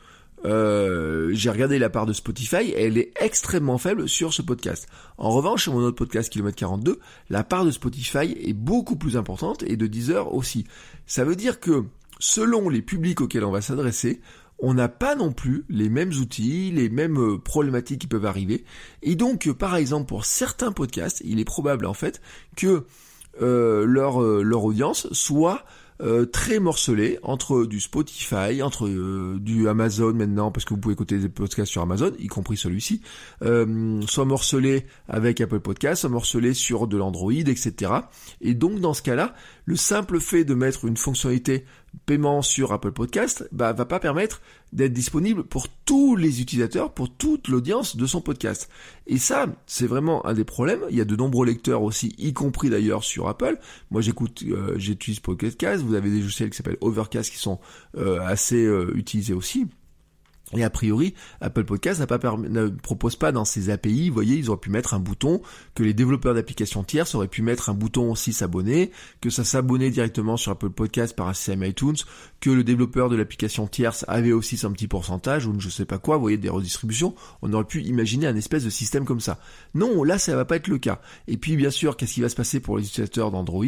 euh, 0.44 1.30
j'ai 1.32 1.50
regardé 1.50 1.78
la 1.78 1.88
part 1.88 2.04
de 2.04 2.12
Spotify, 2.12 2.72
elle 2.76 2.98
est 2.98 3.12
extrêmement 3.20 3.78
faible 3.78 4.08
sur 4.08 4.34
ce 4.34 4.42
podcast. 4.42 4.88
En 5.16 5.30
revanche, 5.30 5.62
sur 5.62 5.72
mon 5.72 5.80
autre 5.80 5.96
podcast 5.96 6.30
Kilomètre 6.30 6.56
42, 6.56 6.98
la 7.30 7.44
part 7.44 7.64
de 7.64 7.70
Spotify 7.70 8.36
est 8.44 8.52
beaucoup 8.52 8.96
plus 8.96 9.16
importante 9.16 9.62
et 9.62 9.76
de 9.76 9.86
Deezer 9.86 10.34
aussi. 10.34 10.66
Ça 11.06 11.24
veut 11.24 11.36
dire 11.36 11.60
que 11.60 11.84
selon 12.18 12.68
les 12.68 12.82
publics 12.82 13.20
auxquels 13.20 13.44
on 13.44 13.50
va 13.50 13.62
s'adresser, 13.62 14.20
on 14.62 14.74
n'a 14.74 14.88
pas 14.88 15.16
non 15.16 15.32
plus 15.32 15.64
les 15.68 15.88
mêmes 15.88 16.12
outils, 16.12 16.70
les 16.70 16.88
mêmes 16.88 17.18
euh, 17.18 17.38
problématiques 17.38 18.02
qui 18.02 18.06
peuvent 18.06 18.24
arriver. 18.24 18.64
Et 19.02 19.16
donc, 19.16 19.48
euh, 19.48 19.54
par 19.54 19.74
exemple, 19.74 20.06
pour 20.06 20.24
certains 20.24 20.72
podcasts, 20.72 21.20
il 21.24 21.40
est 21.40 21.44
probable 21.44 21.84
en 21.84 21.94
fait 21.94 22.22
que 22.56 22.84
euh, 23.40 23.84
leur, 23.84 24.20
leur 24.20 24.64
audience 24.64 25.12
soit 25.12 25.64
très 26.32 26.58
morcelée 26.58 27.20
entre 27.22 27.64
du 27.64 27.78
Spotify, 27.78 28.60
entre 28.60 28.88
du 29.38 29.68
Amazon 29.68 30.12
maintenant, 30.12 30.50
parce 30.50 30.64
que 30.64 30.74
vous 30.74 30.80
pouvez 30.80 30.94
écouter 30.94 31.18
des 31.18 31.28
podcasts 31.28 31.70
sur 31.70 31.80
Amazon, 31.80 32.10
y 32.18 32.26
compris 32.26 32.56
celui-ci, 32.56 33.02
soit 33.40 34.24
morcelé 34.24 34.84
avec 35.08 35.40
Apple 35.40 35.60
Podcasts, 35.60 36.00
soit 36.00 36.10
morcelé 36.10 36.54
sur 36.54 36.88
de 36.88 36.96
l'Android, 36.96 37.30
etc. 37.32 37.92
Et 38.40 38.54
donc 38.54 38.80
dans 38.80 38.94
ce 38.94 39.02
cas-là, 39.02 39.32
le 39.64 39.76
simple 39.76 40.18
fait 40.18 40.42
de 40.42 40.54
mettre 40.54 40.86
une 40.86 40.96
fonctionnalité 40.96 41.66
paiement 42.06 42.42
sur 42.42 42.72
Apple 42.72 42.92
Podcast 42.92 43.48
bah, 43.52 43.72
va 43.72 43.84
pas 43.84 44.00
permettre 44.00 44.40
d'être 44.72 44.92
disponible 44.92 45.44
pour 45.44 45.68
tous 45.68 46.16
les 46.16 46.40
utilisateurs, 46.40 46.92
pour 46.92 47.14
toute 47.14 47.48
l'audience 47.48 47.96
de 47.96 48.06
son 48.06 48.20
podcast. 48.20 48.70
Et 49.06 49.18
ça, 49.18 49.46
c'est 49.66 49.86
vraiment 49.86 50.24
un 50.26 50.34
des 50.34 50.44
problèmes. 50.44 50.80
Il 50.90 50.96
y 50.96 51.00
a 51.00 51.04
de 51.04 51.16
nombreux 51.16 51.46
lecteurs 51.46 51.82
aussi, 51.82 52.14
y 52.18 52.32
compris 52.32 52.70
d'ailleurs 52.70 53.04
sur 53.04 53.28
Apple. 53.28 53.58
Moi, 53.90 54.00
j'écoute, 54.00 54.42
euh, 54.46 54.74
j'utilise 54.76 55.20
Podcast. 55.20 55.82
Vous 55.84 55.94
avez 55.94 56.10
des 56.10 56.20
logiciels 56.20 56.50
qui 56.50 56.56
s'appellent 56.56 56.78
Overcast 56.80 57.30
qui 57.30 57.38
sont 57.38 57.60
euh, 57.96 58.20
assez 58.20 58.64
euh, 58.64 58.92
utilisés 58.96 59.34
aussi. 59.34 59.66
Et 60.54 60.64
a 60.64 60.70
priori, 60.70 61.14
Apple 61.40 61.64
Podcast 61.64 62.00
ne 62.00 62.68
propose 62.68 63.16
pas 63.16 63.32
dans 63.32 63.44
ses 63.44 63.70
API, 63.70 64.08
vous 64.08 64.14
voyez, 64.14 64.36
ils 64.36 64.50
auraient 64.50 64.60
pu 64.60 64.70
mettre 64.70 64.94
un 64.94 64.98
bouton, 64.98 65.40
que 65.74 65.82
les 65.82 65.94
développeurs 65.94 66.34
d'applications 66.34 66.84
tierces 66.84 67.14
auraient 67.14 67.28
pu 67.28 67.42
mettre 67.42 67.70
un 67.70 67.74
bouton 67.74 68.10
aussi 68.10 68.32
s'abonner, 68.32 68.90
que 69.20 69.30
ça 69.30 69.44
s'abonnait 69.44 69.90
directement 69.90 70.36
sur 70.36 70.52
Apple 70.52 70.70
Podcast 70.70 71.16
par 71.16 71.28
un 71.28 71.34
système 71.34 71.64
iTunes, 71.64 71.96
que 72.40 72.50
le 72.50 72.64
développeur 72.64 73.08
de 73.08 73.16
l'application 73.16 73.66
tierce 73.66 74.04
avait 74.08 74.32
aussi 74.32 74.56
son 74.56 74.72
petit 74.72 74.88
pourcentage, 74.88 75.46
ou 75.46 75.58
je 75.58 75.70
sais 75.70 75.86
pas 75.86 75.98
quoi, 75.98 76.16
vous 76.16 76.22
voyez, 76.22 76.36
des 76.36 76.50
redistributions, 76.50 77.14
on 77.40 77.52
aurait 77.52 77.64
pu 77.64 77.82
imaginer 77.82 78.26
un 78.26 78.36
espèce 78.36 78.64
de 78.64 78.70
système 78.70 79.04
comme 79.04 79.20
ça. 79.20 79.38
Non, 79.74 80.04
là, 80.04 80.18
ça 80.18 80.36
va 80.36 80.44
pas 80.44 80.56
être 80.56 80.68
le 80.68 80.78
cas. 80.78 81.00
Et 81.28 81.38
puis, 81.38 81.56
bien 81.56 81.70
sûr, 81.70 81.96
qu'est-ce 81.96 82.14
qui 82.14 82.20
va 82.20 82.28
se 82.28 82.36
passer 82.36 82.60
pour 82.60 82.76
les 82.76 82.84
utilisateurs 82.84 83.30
d'Android? 83.30 83.64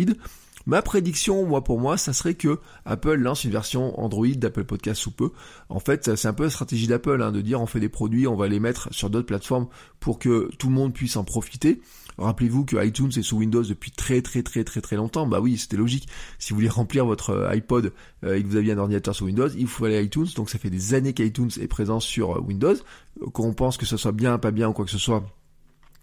Ma 0.66 0.80
prédiction, 0.80 1.44
moi 1.46 1.62
pour 1.62 1.78
moi, 1.78 1.96
ça 1.96 2.12
serait 2.12 2.34
que 2.34 2.58
Apple 2.86 3.16
lance 3.16 3.44
une 3.44 3.50
version 3.50 4.00
Android 4.00 4.26
d'Apple 4.28 4.64
Podcast 4.64 5.00
sous 5.00 5.10
peu. 5.10 5.30
En 5.68 5.78
fait, 5.78 6.16
c'est 6.16 6.28
un 6.28 6.32
peu 6.32 6.44
la 6.44 6.50
stratégie 6.50 6.86
d'Apple 6.86 7.20
hein, 7.22 7.32
de 7.32 7.42
dire 7.42 7.60
on 7.60 7.66
fait 7.66 7.80
des 7.80 7.88
produits, 7.90 8.26
on 8.26 8.36
va 8.36 8.48
les 8.48 8.60
mettre 8.60 8.88
sur 8.92 9.10
d'autres 9.10 9.26
plateformes 9.26 9.68
pour 10.00 10.18
que 10.18 10.50
tout 10.58 10.68
le 10.68 10.74
monde 10.74 10.94
puisse 10.94 11.16
en 11.16 11.24
profiter. 11.24 11.80
Rappelez-vous 12.18 12.64
que 12.64 12.82
iTunes 12.84 13.10
est 13.16 13.22
sous 13.22 13.38
Windows 13.38 13.62
depuis 13.62 13.90
très 13.90 14.22
très 14.22 14.42
très 14.42 14.64
très 14.64 14.80
très 14.80 14.96
longtemps. 14.96 15.26
Bah 15.26 15.40
oui, 15.40 15.58
c'était 15.58 15.76
logique. 15.76 16.08
Si 16.38 16.50
vous 16.50 16.56
voulez 16.56 16.68
remplir 16.68 17.04
votre 17.04 17.30
euh, 17.30 17.50
iPod 17.50 17.92
euh, 18.24 18.36
et 18.36 18.42
que 18.42 18.46
vous 18.46 18.56
aviez 18.56 18.72
un 18.72 18.78
ordinateur 18.78 19.14
sous 19.14 19.24
Windows, 19.24 19.48
il 19.48 19.66
faut 19.66 19.84
aller 19.84 19.96
à 19.96 20.00
iTunes. 20.00 20.28
Donc 20.36 20.48
ça 20.48 20.58
fait 20.58 20.70
des 20.70 20.94
années 20.94 21.12
qu'iTunes 21.12 21.50
est 21.60 21.66
présent 21.66 22.00
sur 22.00 22.36
euh, 22.36 22.40
Windows. 22.40 22.76
Qu'on 23.32 23.52
pense 23.52 23.76
que 23.76 23.86
ce 23.86 23.96
soit 23.96 24.12
bien, 24.12 24.38
pas 24.38 24.50
bien 24.50 24.68
ou 24.68 24.72
quoi 24.72 24.84
que 24.84 24.90
ce 24.90 24.98
soit, 24.98 25.24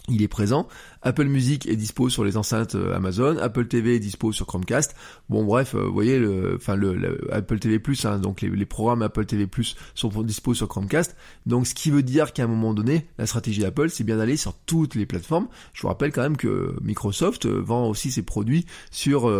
il 0.07 0.21
est 0.21 0.27
présent. 0.27 0.67
Apple 1.03 1.25
Music 1.25 1.67
est 1.67 1.75
dispo 1.75 2.09
sur 2.09 2.23
les 2.23 2.37
enceintes 2.37 2.75
euh, 2.75 2.95
Amazon, 2.95 3.37
Apple 3.37 3.67
TV 3.67 3.95
est 3.95 3.99
dispo 3.99 4.31
sur 4.31 4.45
Chromecast. 4.45 4.95
Bon 5.29 5.43
bref, 5.43 5.73
euh, 5.73 5.85
vous 5.85 5.93
voyez 5.93 6.19
le, 6.19 6.55
enfin 6.57 6.75
le, 6.75 7.27
Apple 7.31 7.59
TV 7.59 7.79
Plus, 7.79 8.05
hein, 8.05 8.19
donc 8.19 8.41
les, 8.41 8.65
programmes 8.65 9.01
Apple 9.01 9.25
TV 9.25 9.47
Plus 9.47 9.75
sont 9.95 10.09
dispo 10.23 10.53
sur 10.53 10.67
Chromecast. 10.67 11.15
Donc 11.45 11.67
ce 11.67 11.73
qui 11.73 11.91
veut 11.91 12.03
dire 12.03 12.33
qu'à 12.33 12.43
un 12.43 12.47
moment 12.47 12.73
donné, 12.73 13.07
la 13.17 13.25
stratégie 13.25 13.61
d'Apple, 13.61 13.89
c'est 13.89 14.03
bien 14.03 14.17
d'aller 14.17 14.37
sur 14.37 14.53
toutes 14.53 14.95
les 14.95 15.05
plateformes. 15.05 15.47
Je 15.73 15.81
vous 15.81 15.87
rappelle 15.87 16.11
quand 16.11 16.21
même 16.21 16.37
que 16.37 16.75
Microsoft 16.81 17.45
euh, 17.45 17.59
vend 17.59 17.87
aussi 17.87 18.11
ses 18.11 18.21
produits 18.23 18.65
sur 18.91 19.31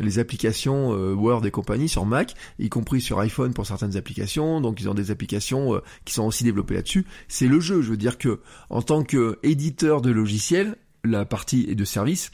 les 0.00 0.18
applications 0.18 0.90
Word 0.90 1.44
et 1.46 1.50
compagnie 1.50 1.88
sur 1.88 2.06
Mac, 2.06 2.34
y 2.58 2.68
compris 2.68 3.00
sur 3.00 3.18
iPhone 3.20 3.52
pour 3.52 3.66
certaines 3.66 3.96
applications. 3.96 4.60
Donc 4.60 4.80
ils 4.80 4.88
ont 4.88 4.94
des 4.94 5.10
applications 5.10 5.80
qui 6.04 6.14
sont 6.14 6.24
aussi 6.24 6.44
développées 6.44 6.74
là-dessus. 6.74 7.06
C'est 7.28 7.46
le 7.46 7.60
jeu. 7.60 7.82
Je 7.82 7.90
veux 7.90 7.96
dire 7.96 8.18
que 8.18 8.40
en 8.70 8.82
tant 8.82 9.02
que 9.02 9.38
éditeur 9.42 9.81
de 9.82 10.10
logiciels 10.10 10.76
la 11.04 11.24
partie 11.24 11.66
est 11.68 11.74
de 11.74 11.84
service, 11.84 12.30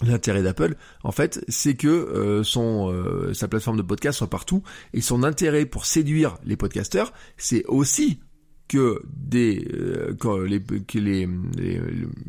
L'intérêt 0.00 0.42
d'Apple, 0.42 0.76
en 1.04 1.12
fait, 1.12 1.44
c'est 1.46 1.74
que 1.74 1.86
euh, 1.86 2.42
son 2.42 2.90
euh, 2.90 3.34
sa 3.34 3.46
plateforme 3.46 3.76
de 3.76 3.82
podcast 3.82 4.18
soit 4.18 4.30
partout 4.30 4.62
et 4.94 5.00
son 5.00 5.22
intérêt 5.22 5.64
pour 5.64 5.86
séduire 5.86 6.38
les 6.44 6.56
podcasteurs, 6.56 7.12
c'est 7.36 7.64
aussi 7.66 8.18
que 8.66 9.02
des 9.06 9.68
euh, 9.74 10.16
les, 10.46 10.60
que 10.60 10.98
les, 10.98 11.28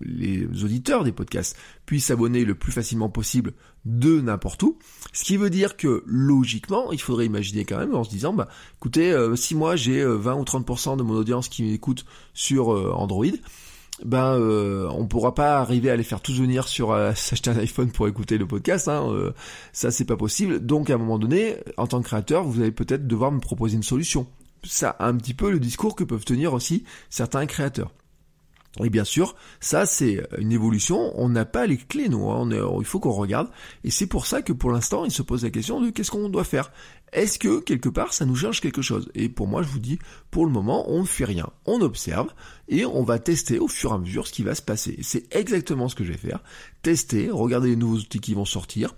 les, 0.02 0.64
auditeurs 0.64 1.04
des 1.04 1.14
podcasts 1.14 1.58
puissent 1.88 2.08
s'abonner 2.08 2.46
le 2.46 2.54
plus 2.54 2.74
facilement 2.74 3.10
possible 3.10 3.54
de 3.86 4.22
n'importe 4.22 4.62
où. 4.62 4.78
Ce 5.12 5.24
qui 5.24 5.38
veut 5.38 5.50
dire 5.50 5.76
que 5.76 6.04
logiquement, 6.06 6.92
il 6.92 7.02
faudrait 7.02 7.26
imaginer 7.26 7.66
quand 7.66 7.80
même 7.80 7.96
en 7.96 8.04
se 8.04 8.10
disant, 8.10 8.34
bah 8.34 8.50
écoutez, 8.78 9.16
si 9.36 9.56
moi 9.56 9.76
j'ai 9.78 10.06
20 10.06 10.36
ou 10.36 10.44
30% 10.44 10.98
de 10.98 11.04
mon 11.04 11.16
audience 11.16 11.48
qui 11.48 11.64
m'écoute 11.64 12.06
sur 12.34 12.68
Android, 13.00 13.26
ben 14.04 14.34
euh, 14.34 14.88
on 14.92 15.08
pourra 15.08 15.34
pas 15.34 15.60
arriver 15.60 15.90
à 15.90 15.96
les 15.96 16.04
faire 16.04 16.22
tous 16.22 16.40
venir 16.40 16.68
sur 16.68 16.92
euh, 16.92 17.14
s'acheter 17.16 17.50
un 17.50 17.58
iPhone 17.58 17.92
pour 17.92 18.08
écouter 18.08 18.38
le 18.38 18.46
podcast, 18.46 18.88
hein, 18.88 19.08
euh, 19.10 19.32
ça 19.72 19.92
c'est 19.92 20.06
pas 20.06 20.18
possible. 20.18 20.66
Donc 20.66 20.90
à 20.90 20.96
un 20.96 20.98
moment 20.98 21.20
donné, 21.20 21.58
en 21.78 21.88
tant 21.88 22.02
que 22.02 22.08
créateur, 22.08 22.44
vous 22.44 22.62
allez 22.62 22.72
peut-être 22.72 23.08
devoir 23.08 23.32
me 23.32 23.40
proposer 23.40 23.76
une 23.76 23.84
solution. 23.84 24.28
Ça, 24.64 24.96
un 25.00 25.16
petit 25.16 25.34
peu 25.34 25.52
le 25.52 25.60
discours 25.60 25.96
que 25.96 26.04
peuvent 26.04 26.26
tenir 26.26 26.54
aussi 26.54 26.86
certains 27.10 27.46
créateurs. 27.46 27.92
Et 28.84 28.90
bien 28.90 29.04
sûr, 29.04 29.36
ça 29.60 29.86
c'est 29.86 30.26
une 30.40 30.52
évolution, 30.52 31.14
on 31.16 31.30
n'a 31.30 31.46
pas 31.46 31.68
les 31.68 31.78
clés 31.78 32.10
nous, 32.10 32.32
hein. 32.32 32.50
il 32.80 32.86
faut 32.86 33.00
qu'on 33.00 33.12
regarde, 33.12 33.50
et 33.84 33.92
c'est 33.92 34.08
pour 34.08 34.26
ça 34.26 34.42
que 34.42 34.52
pour 34.52 34.72
l'instant 34.72 35.06
il 35.06 35.12
se 35.12 35.22
pose 35.22 35.44
la 35.44 35.52
question 35.52 35.80
de 35.80 35.92
qu'est-ce 35.92 36.10
qu'on 36.10 36.28
doit 36.28 36.44
faire. 36.44 36.72
Est-ce 37.14 37.40
que 37.40 37.60
quelque 37.60 37.90
part 37.90 38.14
ça 38.14 38.26
nous 38.26 38.36
change 38.36 38.62
quelque 38.62 38.82
chose? 38.82 39.10
Et 39.16 39.30
pour 39.30 39.48
moi 39.48 39.64
je 39.64 39.68
vous 39.68 39.80
dis, 39.80 40.00
pour 40.32 40.46
le 40.46 40.52
moment 40.52 40.90
on 40.90 41.02
ne 41.02 41.08
fait 41.08 41.26
rien, 41.26 41.50
on 41.66 41.82
observe, 41.82 42.30
et 42.70 42.86
on 42.86 43.04
va 43.04 43.20
tester 43.20 43.60
au 43.60 43.68
fur 43.68 43.92
et 43.92 43.96
à 43.96 43.98
mesure 43.98 44.28
ce 44.28 44.34
qui 44.34 44.44
va 44.44 44.56
se 44.56 44.62
passer. 44.62 44.98
C'est 45.02 45.34
exactement 45.36 45.90
ce 45.90 45.96
que 45.96 46.04
je 46.04 46.12
vais 46.12 46.18
faire, 46.18 46.40
tester, 46.82 47.30
regarder 47.30 47.70
les 47.70 47.76
nouveaux 47.76 47.98
outils 47.98 48.20
qui 48.20 48.34
vont 48.34 48.46
sortir, 48.46 48.96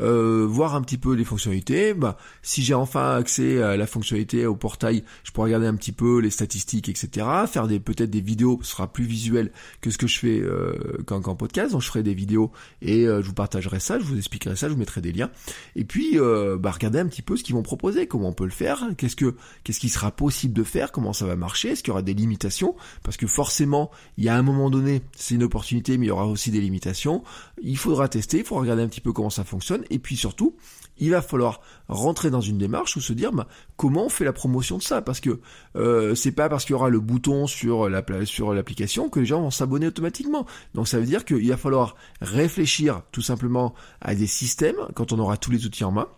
euh, 0.00 0.46
voir 0.48 0.74
un 0.74 0.82
petit 0.82 0.98
peu 0.98 1.14
les 1.14 1.24
fonctionnalités. 1.24 1.94
Bah, 1.94 2.16
si 2.42 2.62
j'ai 2.62 2.74
enfin 2.74 3.16
accès 3.16 3.62
à 3.62 3.76
la 3.76 3.86
fonctionnalité 3.86 4.46
au 4.46 4.54
portail, 4.54 5.04
je 5.24 5.32
pourrais 5.32 5.46
regarder 5.46 5.66
un 5.66 5.74
petit 5.74 5.92
peu 5.92 6.20
les 6.20 6.30
statistiques, 6.30 6.88
etc. 6.88 7.26
Faire 7.50 7.66
des 7.66 7.80
peut-être 7.80 8.10
des 8.10 8.20
vidéos, 8.20 8.60
ce 8.62 8.70
sera 8.72 8.92
plus 8.92 9.04
visuel 9.04 9.50
que 9.80 9.90
ce 9.90 9.98
que 9.98 10.06
je 10.06 10.18
fais 10.18 10.40
euh, 10.40 10.98
qu'en, 11.06 11.34
podcast. 11.34 11.72
Donc 11.72 11.82
je 11.82 11.88
ferai 11.88 12.02
des 12.02 12.14
vidéos 12.14 12.52
et 12.82 13.06
euh, 13.06 13.22
je 13.22 13.28
vous 13.28 13.34
partagerai 13.34 13.80
ça, 13.80 13.98
je 13.98 14.04
vous 14.04 14.16
expliquerai 14.16 14.56
ça, 14.56 14.68
je 14.68 14.74
vous 14.74 14.78
mettrai 14.78 15.00
des 15.00 15.12
liens. 15.12 15.30
Et 15.76 15.84
puis 15.84 16.18
euh, 16.18 16.56
bah, 16.56 16.70
regarder 16.70 16.98
un 16.98 17.06
petit 17.06 17.22
peu 17.22 17.36
ce 17.36 17.42
vont 17.52 17.62
proposer, 17.62 18.06
comment 18.06 18.28
on 18.28 18.32
peut 18.32 18.44
le 18.44 18.50
faire, 18.50 18.88
qu'est-ce 18.96 19.16
que 19.16 19.34
qu'est-ce 19.64 19.80
qui 19.80 19.88
sera 19.88 20.10
possible 20.10 20.54
de 20.54 20.64
faire, 20.64 20.92
comment 20.92 21.12
ça 21.12 21.26
va 21.26 21.36
marcher, 21.36 21.70
est-ce 21.70 21.82
qu'il 21.82 21.90
y 21.90 21.92
aura 21.92 22.02
des 22.02 22.14
limitations, 22.14 22.74
parce 23.02 23.16
que 23.16 23.26
forcément 23.26 23.90
il 24.16 24.24
y 24.24 24.28
a 24.28 24.36
un 24.36 24.42
moment 24.42 24.70
donné 24.70 25.02
c'est 25.16 25.34
une 25.34 25.42
opportunité, 25.42 25.98
mais 25.98 26.06
il 26.06 26.08
y 26.08 26.12
aura 26.12 26.26
aussi 26.26 26.50
des 26.50 26.60
limitations. 26.60 27.22
Il 27.62 27.76
faudra 27.76 28.08
tester, 28.08 28.38
il 28.38 28.44
faudra 28.44 28.62
regarder 28.62 28.82
un 28.82 28.88
petit 28.88 29.00
peu 29.00 29.12
comment 29.12 29.30
ça 29.30 29.44
fonctionne 29.44 29.84
et 29.90 29.98
puis 29.98 30.16
surtout, 30.16 30.56
il 30.98 31.10
va 31.10 31.22
falloir 31.22 31.60
rentrer 31.88 32.30
dans 32.30 32.40
une 32.40 32.58
démarche 32.58 32.96
où 32.96 33.00
se 33.00 33.12
dire 33.12 33.32
bah, 33.32 33.46
comment 33.76 34.06
on 34.06 34.08
fait 34.08 34.24
la 34.24 34.32
promotion 34.32 34.78
de 34.78 34.82
ça 34.82 35.02
parce 35.02 35.20
que 35.20 35.40
euh, 35.76 36.14
c'est 36.14 36.32
pas 36.32 36.48
parce 36.48 36.64
qu'il 36.64 36.72
y 36.72 36.76
aura 36.76 36.88
le 36.88 37.00
bouton 37.00 37.46
sur 37.46 37.88
la 37.88 38.04
sur 38.24 38.52
l'application 38.52 39.08
que 39.08 39.20
les 39.20 39.26
gens 39.26 39.40
vont 39.40 39.50
s'abonner 39.50 39.86
automatiquement. 39.86 40.46
Donc 40.74 40.88
ça 40.88 40.98
veut 40.98 41.06
dire 41.06 41.24
qu'il 41.24 41.48
va 41.48 41.56
falloir 41.56 41.94
réfléchir 42.20 43.02
tout 43.12 43.22
simplement 43.22 43.74
à 44.00 44.14
des 44.14 44.26
systèmes 44.26 44.76
quand 44.94 45.12
on 45.12 45.18
aura 45.18 45.36
tous 45.36 45.50
les 45.50 45.66
outils 45.66 45.84
en 45.84 45.92
main, 45.92 46.08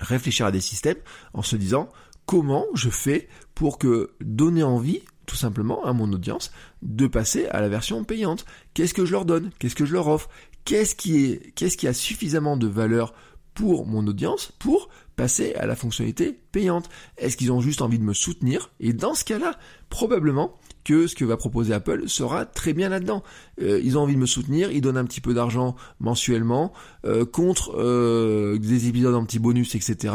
réfléchir 0.00 0.46
à 0.46 0.52
des 0.52 0.60
systèmes 0.60 0.98
en 1.34 1.42
se 1.42 1.56
disant 1.56 1.88
comment 2.26 2.66
je 2.74 2.90
fais 2.90 3.28
pour 3.54 3.78
que 3.78 4.12
donner 4.20 4.62
envie 4.62 5.02
tout 5.26 5.36
simplement 5.36 5.84
à 5.84 5.92
mon 5.92 6.12
audience 6.12 6.50
de 6.82 7.06
passer 7.06 7.46
à 7.46 7.60
la 7.60 7.68
version 7.68 8.02
payante? 8.04 8.44
Qu'est-ce 8.74 8.94
que 8.94 9.04
je 9.04 9.12
leur 9.12 9.24
donne? 9.24 9.50
Qu'est-ce 9.58 9.76
que 9.76 9.84
je 9.84 9.92
leur 9.92 10.08
offre? 10.08 10.28
Qu'est-ce 10.64 10.94
qui 10.94 11.24
est, 11.24 11.52
qu'est-ce 11.54 11.76
qui 11.76 11.86
a 11.86 11.92
suffisamment 11.92 12.56
de 12.56 12.66
valeur 12.66 13.14
pour 13.54 13.86
mon 13.86 14.06
audience 14.06 14.52
pour 14.58 14.88
passer 15.16 15.54
à 15.54 15.66
la 15.66 15.76
fonctionnalité 15.76 16.40
payante? 16.52 16.88
Est-ce 17.16 17.36
qu'ils 17.36 17.52
ont 17.52 17.60
juste 17.60 17.82
envie 17.82 17.98
de 17.98 18.04
me 18.04 18.14
soutenir? 18.14 18.70
Et 18.80 18.92
dans 18.92 19.14
ce 19.14 19.24
cas-là, 19.24 19.58
probablement 19.88 20.58
que 20.84 21.06
ce 21.06 21.14
que 21.14 21.24
va 21.24 21.36
proposer 21.36 21.74
Apple 21.74 22.08
sera 22.08 22.46
très 22.46 22.72
bien 22.72 22.88
là-dedans. 22.88 23.22
Euh, 23.60 23.80
ils 23.82 23.98
ont 23.98 24.02
envie 24.02 24.14
de 24.14 24.20
me 24.20 24.26
soutenir, 24.26 24.70
ils 24.72 24.80
donnent 24.80 24.96
un 24.96 25.04
petit 25.04 25.20
peu 25.20 25.34
d'argent 25.34 25.76
mensuellement 25.98 26.72
euh, 27.04 27.24
contre 27.24 27.74
euh, 27.76 28.58
des 28.58 28.88
épisodes 28.88 29.14
en 29.14 29.24
petits 29.24 29.38
bonus, 29.38 29.74
etc. 29.74 30.14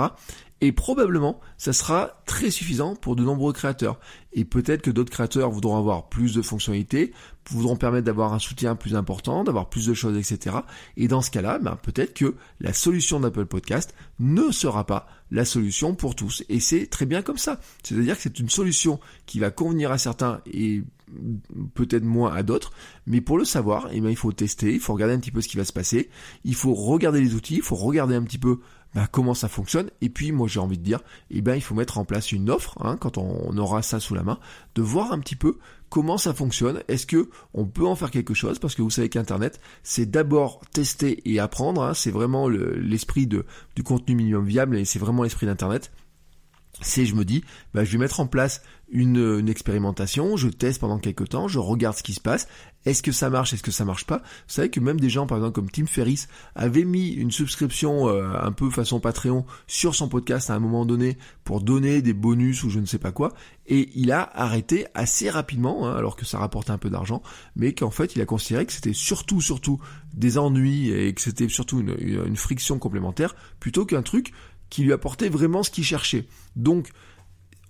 Et 0.61 0.71
probablement, 0.71 1.41
ça 1.57 1.73
sera 1.73 2.21
très 2.25 2.49
suffisant 2.49 2.95
pour 2.95 3.15
de 3.15 3.23
nombreux 3.23 3.51
créateurs. 3.51 3.99
Et 4.31 4.45
peut-être 4.45 4.81
que 4.81 4.91
d'autres 4.91 5.11
créateurs 5.11 5.51
voudront 5.51 5.77
avoir 5.77 6.07
plus 6.07 6.33
de 6.33 6.41
fonctionnalités, 6.41 7.11
voudront 7.49 7.75
permettre 7.75 8.05
d'avoir 8.05 8.33
un 8.33 8.39
soutien 8.39 8.75
plus 8.75 8.95
important, 8.95 9.43
d'avoir 9.43 9.69
plus 9.69 9.85
de 9.85 9.93
choses, 9.93 10.17
etc. 10.17 10.57
Et 10.95 11.07
dans 11.07 11.21
ce 11.21 11.29
cas-là, 11.29 11.59
ben, 11.59 11.77
peut-être 11.81 12.13
que 12.13 12.35
la 12.61 12.73
solution 12.73 13.19
d'Apple 13.19 13.45
Podcast 13.45 13.93
ne 14.19 14.49
sera 14.51 14.85
pas 14.85 15.07
la 15.29 15.43
solution 15.43 15.93
pour 15.93 16.15
tous. 16.15 16.43
Et 16.47 16.59
c'est 16.59 16.87
très 16.87 17.05
bien 17.05 17.21
comme 17.21 17.37
ça. 17.37 17.59
C'est-à-dire 17.83 18.15
que 18.15 18.21
c'est 18.21 18.39
une 18.39 18.49
solution 18.49 18.99
qui 19.25 19.39
va 19.39 19.51
convenir 19.51 19.91
à 19.91 19.97
certains 19.97 20.41
et 20.51 20.83
peut-être 21.73 22.03
moins 22.03 22.33
à 22.33 22.43
d'autres, 22.43 22.71
mais 23.05 23.21
pour 23.21 23.37
le 23.37 23.45
savoir, 23.45 23.89
eh 23.91 24.01
ben, 24.01 24.09
il 24.09 24.15
faut 24.15 24.31
tester, 24.31 24.73
il 24.73 24.79
faut 24.79 24.93
regarder 24.93 25.13
un 25.13 25.19
petit 25.19 25.31
peu 25.31 25.41
ce 25.41 25.47
qui 25.47 25.57
va 25.57 25.65
se 25.65 25.73
passer, 25.73 26.09
il 26.43 26.55
faut 26.55 26.73
regarder 26.73 27.21
les 27.21 27.35
outils, 27.35 27.57
il 27.57 27.61
faut 27.61 27.75
regarder 27.75 28.15
un 28.15 28.23
petit 28.23 28.37
peu 28.37 28.59
bah, 28.95 29.07
comment 29.11 29.33
ça 29.33 29.49
fonctionne? 29.49 29.91
Et 29.99 30.07
puis 30.07 30.31
moi 30.31 30.47
j'ai 30.47 30.61
envie 30.61 30.77
de 30.77 30.83
dire, 30.83 31.01
eh 31.29 31.41
ben 31.41 31.55
il 31.55 31.61
faut 31.61 31.75
mettre 31.75 31.97
en 31.97 32.05
place 32.05 32.31
une 32.31 32.49
offre 32.49 32.77
hein, 32.79 32.95
quand 32.95 33.17
on 33.17 33.55
aura 33.57 33.81
ça 33.81 33.99
sous 33.99 34.15
la 34.15 34.23
main, 34.23 34.39
de 34.73 34.81
voir 34.81 35.11
un 35.11 35.19
petit 35.19 35.35
peu 35.35 35.57
comment 35.89 36.17
ça 36.17 36.33
fonctionne. 36.33 36.81
Est-ce 36.87 37.05
que 37.05 37.29
on 37.53 37.65
peut 37.65 37.85
en 37.85 37.95
faire 37.95 38.09
quelque 38.09 38.33
chose? 38.33 38.57
Parce 38.57 38.73
que 38.73 38.81
vous 38.81 38.89
savez 38.89 39.09
qu'Internet, 39.09 39.59
c'est 39.83 40.09
d'abord 40.09 40.61
tester 40.71 41.21
et 41.29 41.39
apprendre. 41.39 41.83
Hein. 41.83 41.93
c'est 41.93 42.09
vraiment 42.09 42.47
l'esprit 42.47 43.27
du 43.27 43.83
contenu 43.83 44.15
minimum 44.15 44.45
viable 44.45 44.77
et 44.77 44.85
c'est 44.85 44.99
vraiment 44.99 45.23
l'esprit 45.23 45.45
d'Internet 45.45 45.91
c'est 46.81 47.05
je 47.05 47.15
me 47.15 47.25
dis, 47.25 47.43
bah, 47.73 47.83
je 47.83 47.91
vais 47.91 47.97
mettre 47.97 48.19
en 48.19 48.27
place 48.27 48.61
une, 48.89 49.49
expérimentation, 49.49 50.37
je 50.37 50.47
teste 50.47 50.79
pendant 50.79 50.99
quelques 50.99 51.29
temps, 51.29 51.47
je 51.47 51.59
regarde 51.59 51.97
ce 51.97 52.03
qui 52.03 52.13
se 52.13 52.19
passe, 52.19 52.47
est-ce 52.85 53.01
que 53.01 53.11
ça 53.11 53.31
marche, 53.31 53.53
est-ce 53.53 53.63
que 53.63 53.71
ça 53.71 53.83
marche 53.83 54.05
pas? 54.05 54.17
Vous 54.17 54.53
savez 54.53 54.69
que 54.69 54.79
même 54.79 54.99
des 54.99 55.09
gens, 55.09 55.25
par 55.25 55.39
exemple 55.39 55.55
comme 55.55 55.71
Tim 55.71 55.87
Ferriss, 55.87 56.27
avaient 56.53 56.83
mis 56.83 57.09
une 57.09 57.31
subscription 57.31 58.07
euh, 58.09 58.35
un 58.39 58.51
peu 58.51 58.69
façon 58.69 58.99
Patreon 58.99 59.45
sur 59.65 59.95
son 59.95 60.07
podcast 60.07 60.51
à 60.51 60.55
un 60.55 60.59
moment 60.59 60.85
donné 60.85 61.17
pour 61.43 61.61
donner 61.61 62.01
des 62.01 62.13
bonus 62.13 62.63
ou 62.63 62.69
je 62.69 62.79
ne 62.79 62.85
sais 62.85 62.99
pas 62.99 63.11
quoi, 63.11 63.33
et 63.65 63.89
il 63.95 64.11
a 64.11 64.21
arrêté 64.21 64.85
assez 64.93 65.29
rapidement, 65.29 65.87
hein, 65.87 65.95
alors 65.95 66.15
que 66.15 66.25
ça 66.25 66.37
rapportait 66.37 66.71
un 66.71 66.77
peu 66.77 66.91
d'argent, 66.91 67.23
mais 67.55 67.73
qu'en 67.73 67.91
fait 67.91 68.15
il 68.15 68.21
a 68.21 68.25
considéré 68.25 68.65
que 68.65 68.73
c'était 68.73 68.93
surtout, 68.93 69.41
surtout 69.41 69.79
des 70.13 70.37
ennuis 70.37 70.91
et 70.91 71.13
que 71.13 71.21
c'était 71.21 71.49
surtout 71.49 71.79
une 71.79 72.37
friction 72.37 72.77
complémentaire 72.77 73.35
plutôt 73.59 73.85
qu'un 73.85 74.03
truc 74.03 74.31
qui 74.69 74.83
lui 74.83 74.93
apportait 74.93 75.29
vraiment 75.29 75.63
ce 75.63 75.69
qu'il 75.69 75.83
cherchait. 75.83 76.25
Donc, 76.55 76.89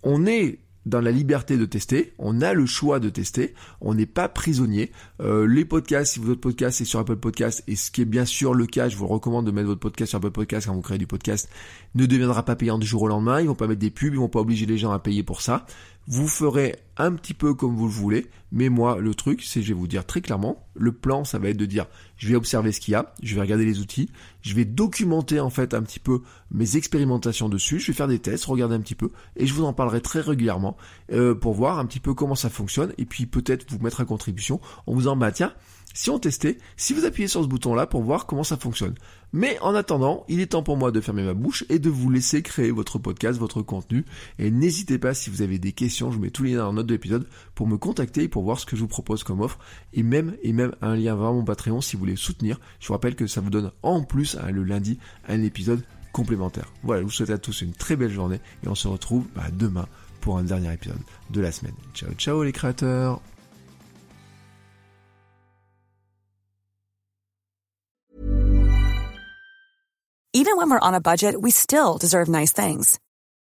on 0.03 0.25
est 0.25 0.59
dans 0.85 1.01
la 1.01 1.11
liberté 1.11 1.57
de 1.57 1.65
tester, 1.65 2.13
on 2.19 2.41
a 2.41 2.53
le 2.53 2.65
choix 2.65 2.99
de 2.99 3.09
tester, 3.09 3.55
on 3.81 3.95
n'est 3.95 4.05
pas 4.05 4.29
prisonnier. 4.29 4.91
Euh, 5.19 5.47
les 5.47 5.65
podcasts, 5.65 6.13
si 6.13 6.19
votre 6.19 6.41
podcast 6.41 6.79
est 6.81 6.85
sur 6.85 6.99
Apple 6.99 7.15
Podcast, 7.15 7.63
et 7.67 7.75
ce 7.75 7.89
qui 7.89 8.01
est 8.01 8.05
bien 8.05 8.25
sûr 8.25 8.53
le 8.53 8.67
cas, 8.67 8.87
je 8.87 8.95
vous 8.95 9.07
recommande 9.07 9.45
de 9.45 9.51
mettre 9.51 9.67
votre 9.67 9.79
podcast 9.79 10.09
sur 10.09 10.17
Apple 10.17 10.31
Podcast 10.31 10.67
quand 10.67 10.75
vous 10.75 10.81
créez 10.81 10.99
du 10.99 11.07
podcast, 11.07 11.49
ne 11.95 12.05
deviendra 12.05 12.43
pas 12.43 12.55
payant 12.55 12.77
du 12.77 12.85
jour 12.85 13.03
au 13.03 13.07
lendemain, 13.07 13.41
ils 13.41 13.47
vont 13.47 13.55
pas 13.55 13.67
mettre 13.67 13.81
des 13.81 13.89
pubs, 13.89 14.13
ils 14.13 14.19
vont 14.19 14.29
pas 14.29 14.39
obliger 14.39 14.67
les 14.67 14.77
gens 14.77 14.91
à 14.91 14.99
payer 14.99 15.23
pour 15.23 15.41
ça. 15.41 15.65
Vous 16.07 16.27
ferez 16.27 16.75
un 16.97 17.13
petit 17.13 17.33
peu 17.33 17.55
comme 17.55 17.75
vous 17.75 17.87
le 17.87 17.91
voulez, 17.91 18.27
mais 18.51 18.69
moi, 18.69 18.99
le 18.99 19.15
truc, 19.15 19.41
c'est, 19.43 19.63
je 19.63 19.69
vais 19.69 19.73
vous 19.73 19.87
dire 19.87 20.05
très 20.05 20.21
clairement, 20.21 20.67
le 20.75 20.91
plan, 20.91 21.23
ça 21.23 21.39
va 21.39 21.49
être 21.49 21.57
de 21.57 21.65
dire, 21.65 21.87
je 22.15 22.29
vais 22.29 22.35
observer 22.35 22.71
ce 22.71 22.79
qu'il 22.79 22.91
y 22.91 22.95
a, 22.95 23.13
je 23.23 23.33
vais 23.33 23.41
regarder 23.41 23.65
les 23.65 23.79
outils, 23.79 24.09
je 24.41 24.53
vais 24.53 24.65
documenter 24.65 25.39
en 25.39 25.49
fait 25.49 25.73
un 25.73 25.81
petit 25.81 25.99
peu 25.99 26.21
mes 26.51 26.77
expérimentations 26.77 27.49
dessus, 27.49 27.79
je 27.79 27.87
vais 27.87 27.93
faire 27.93 28.07
des 28.07 28.19
tests, 28.19 28.45
regarder 28.45 28.75
un 28.75 28.81
petit 28.81 28.93
peu, 28.93 29.09
et 29.35 29.47
je 29.47 29.53
vous 29.55 29.63
en 29.63 29.73
parlerai 29.73 29.99
très 29.99 30.21
régulièrement 30.21 30.77
euh, 31.11 31.33
pour 31.33 31.55
voir 31.55 31.79
un 31.79 31.85
petit 31.87 31.99
peu 31.99 32.13
comment 32.13 32.35
ça 32.35 32.51
fonctionne, 32.51 32.93
et 32.99 33.05
puis 33.05 33.25
peut-être 33.25 33.65
vous 33.71 33.79
mettre 33.79 33.99
à 33.99 34.05
contribution 34.05 34.61
en 34.85 34.93
vous 34.93 35.07
en 35.07 35.15
bah 35.15 35.31
tiens, 35.31 35.53
si 35.95 36.09
on 36.09 36.19
testait, 36.19 36.57
si 36.75 36.93
vous 36.93 37.05
appuyez 37.05 37.29
sur 37.29 37.41
ce 37.41 37.47
bouton-là 37.47 37.87
pour 37.87 38.03
voir 38.03 38.25
comment 38.25 38.43
ça 38.43 38.57
fonctionne. 38.57 38.95
Mais 39.31 39.57
en 39.61 39.73
attendant, 39.75 40.25
il 40.27 40.41
est 40.41 40.47
temps 40.47 40.61
pour 40.61 40.75
moi 40.75 40.91
de 40.91 40.99
fermer 40.99 41.23
ma 41.23 41.33
bouche 41.33 41.63
et 41.69 41.79
de 41.79 41.89
vous 41.89 42.09
laisser 42.09 42.41
créer 42.41 42.69
votre 42.69 42.99
podcast, 42.99 43.39
votre 43.39 43.61
contenu. 43.61 44.05
Et 44.37 44.51
n'hésitez 44.51 44.97
pas 44.97 45.13
si 45.13 45.29
vous 45.29 45.41
avez 45.41 45.57
des 45.57 45.71
questions, 45.71 45.94
je 45.95 46.19
mets 46.19 46.29
tous 46.29 46.43
les 46.43 46.51
liens 46.51 46.59
dans 46.59 46.67
la 46.67 46.73
note 46.73 46.87
de 46.87 46.93
l'épisode 46.93 47.27
pour 47.53 47.67
me 47.67 47.77
contacter 47.77 48.23
et 48.23 48.27
pour 48.27 48.43
voir 48.43 48.59
ce 48.59 48.65
que 48.65 48.75
je 48.75 48.81
vous 48.81 48.87
propose 48.87 49.23
comme 49.23 49.41
offre. 49.41 49.59
Et 49.93 50.03
même, 50.03 50.35
et 50.43 50.53
même 50.53 50.73
un 50.81 50.95
lien 50.95 51.15
vers 51.15 51.33
mon 51.33 51.43
Patreon 51.43 51.81
si 51.81 51.95
vous 51.95 52.01
voulez 52.01 52.15
soutenir. 52.15 52.59
Je 52.79 52.87
vous 52.87 52.93
rappelle 52.93 53.15
que 53.15 53.27
ça 53.27 53.41
vous 53.41 53.49
donne 53.49 53.71
en 53.83 54.03
plus 54.03 54.37
le 54.51 54.63
lundi 54.63 54.99
un 55.27 55.41
épisode 55.41 55.83
complémentaire. 56.11 56.71
Voilà, 56.83 57.01
je 57.01 57.05
vous 57.05 57.11
souhaite 57.11 57.29
à 57.29 57.37
tous 57.37 57.61
une 57.61 57.73
très 57.73 57.95
belle 57.95 58.11
journée 58.11 58.39
et 58.63 58.67
on 58.67 58.75
se 58.75 58.87
retrouve 58.87 59.25
bah, 59.35 59.43
demain 59.51 59.87
pour 60.21 60.37
un 60.37 60.43
dernier 60.43 60.73
épisode 60.73 61.01
de 61.29 61.41
la 61.41 61.51
semaine. 61.51 61.75
Ciao 61.93 62.11
ciao 62.13 62.43
les 62.43 62.51
créateurs. 62.51 63.21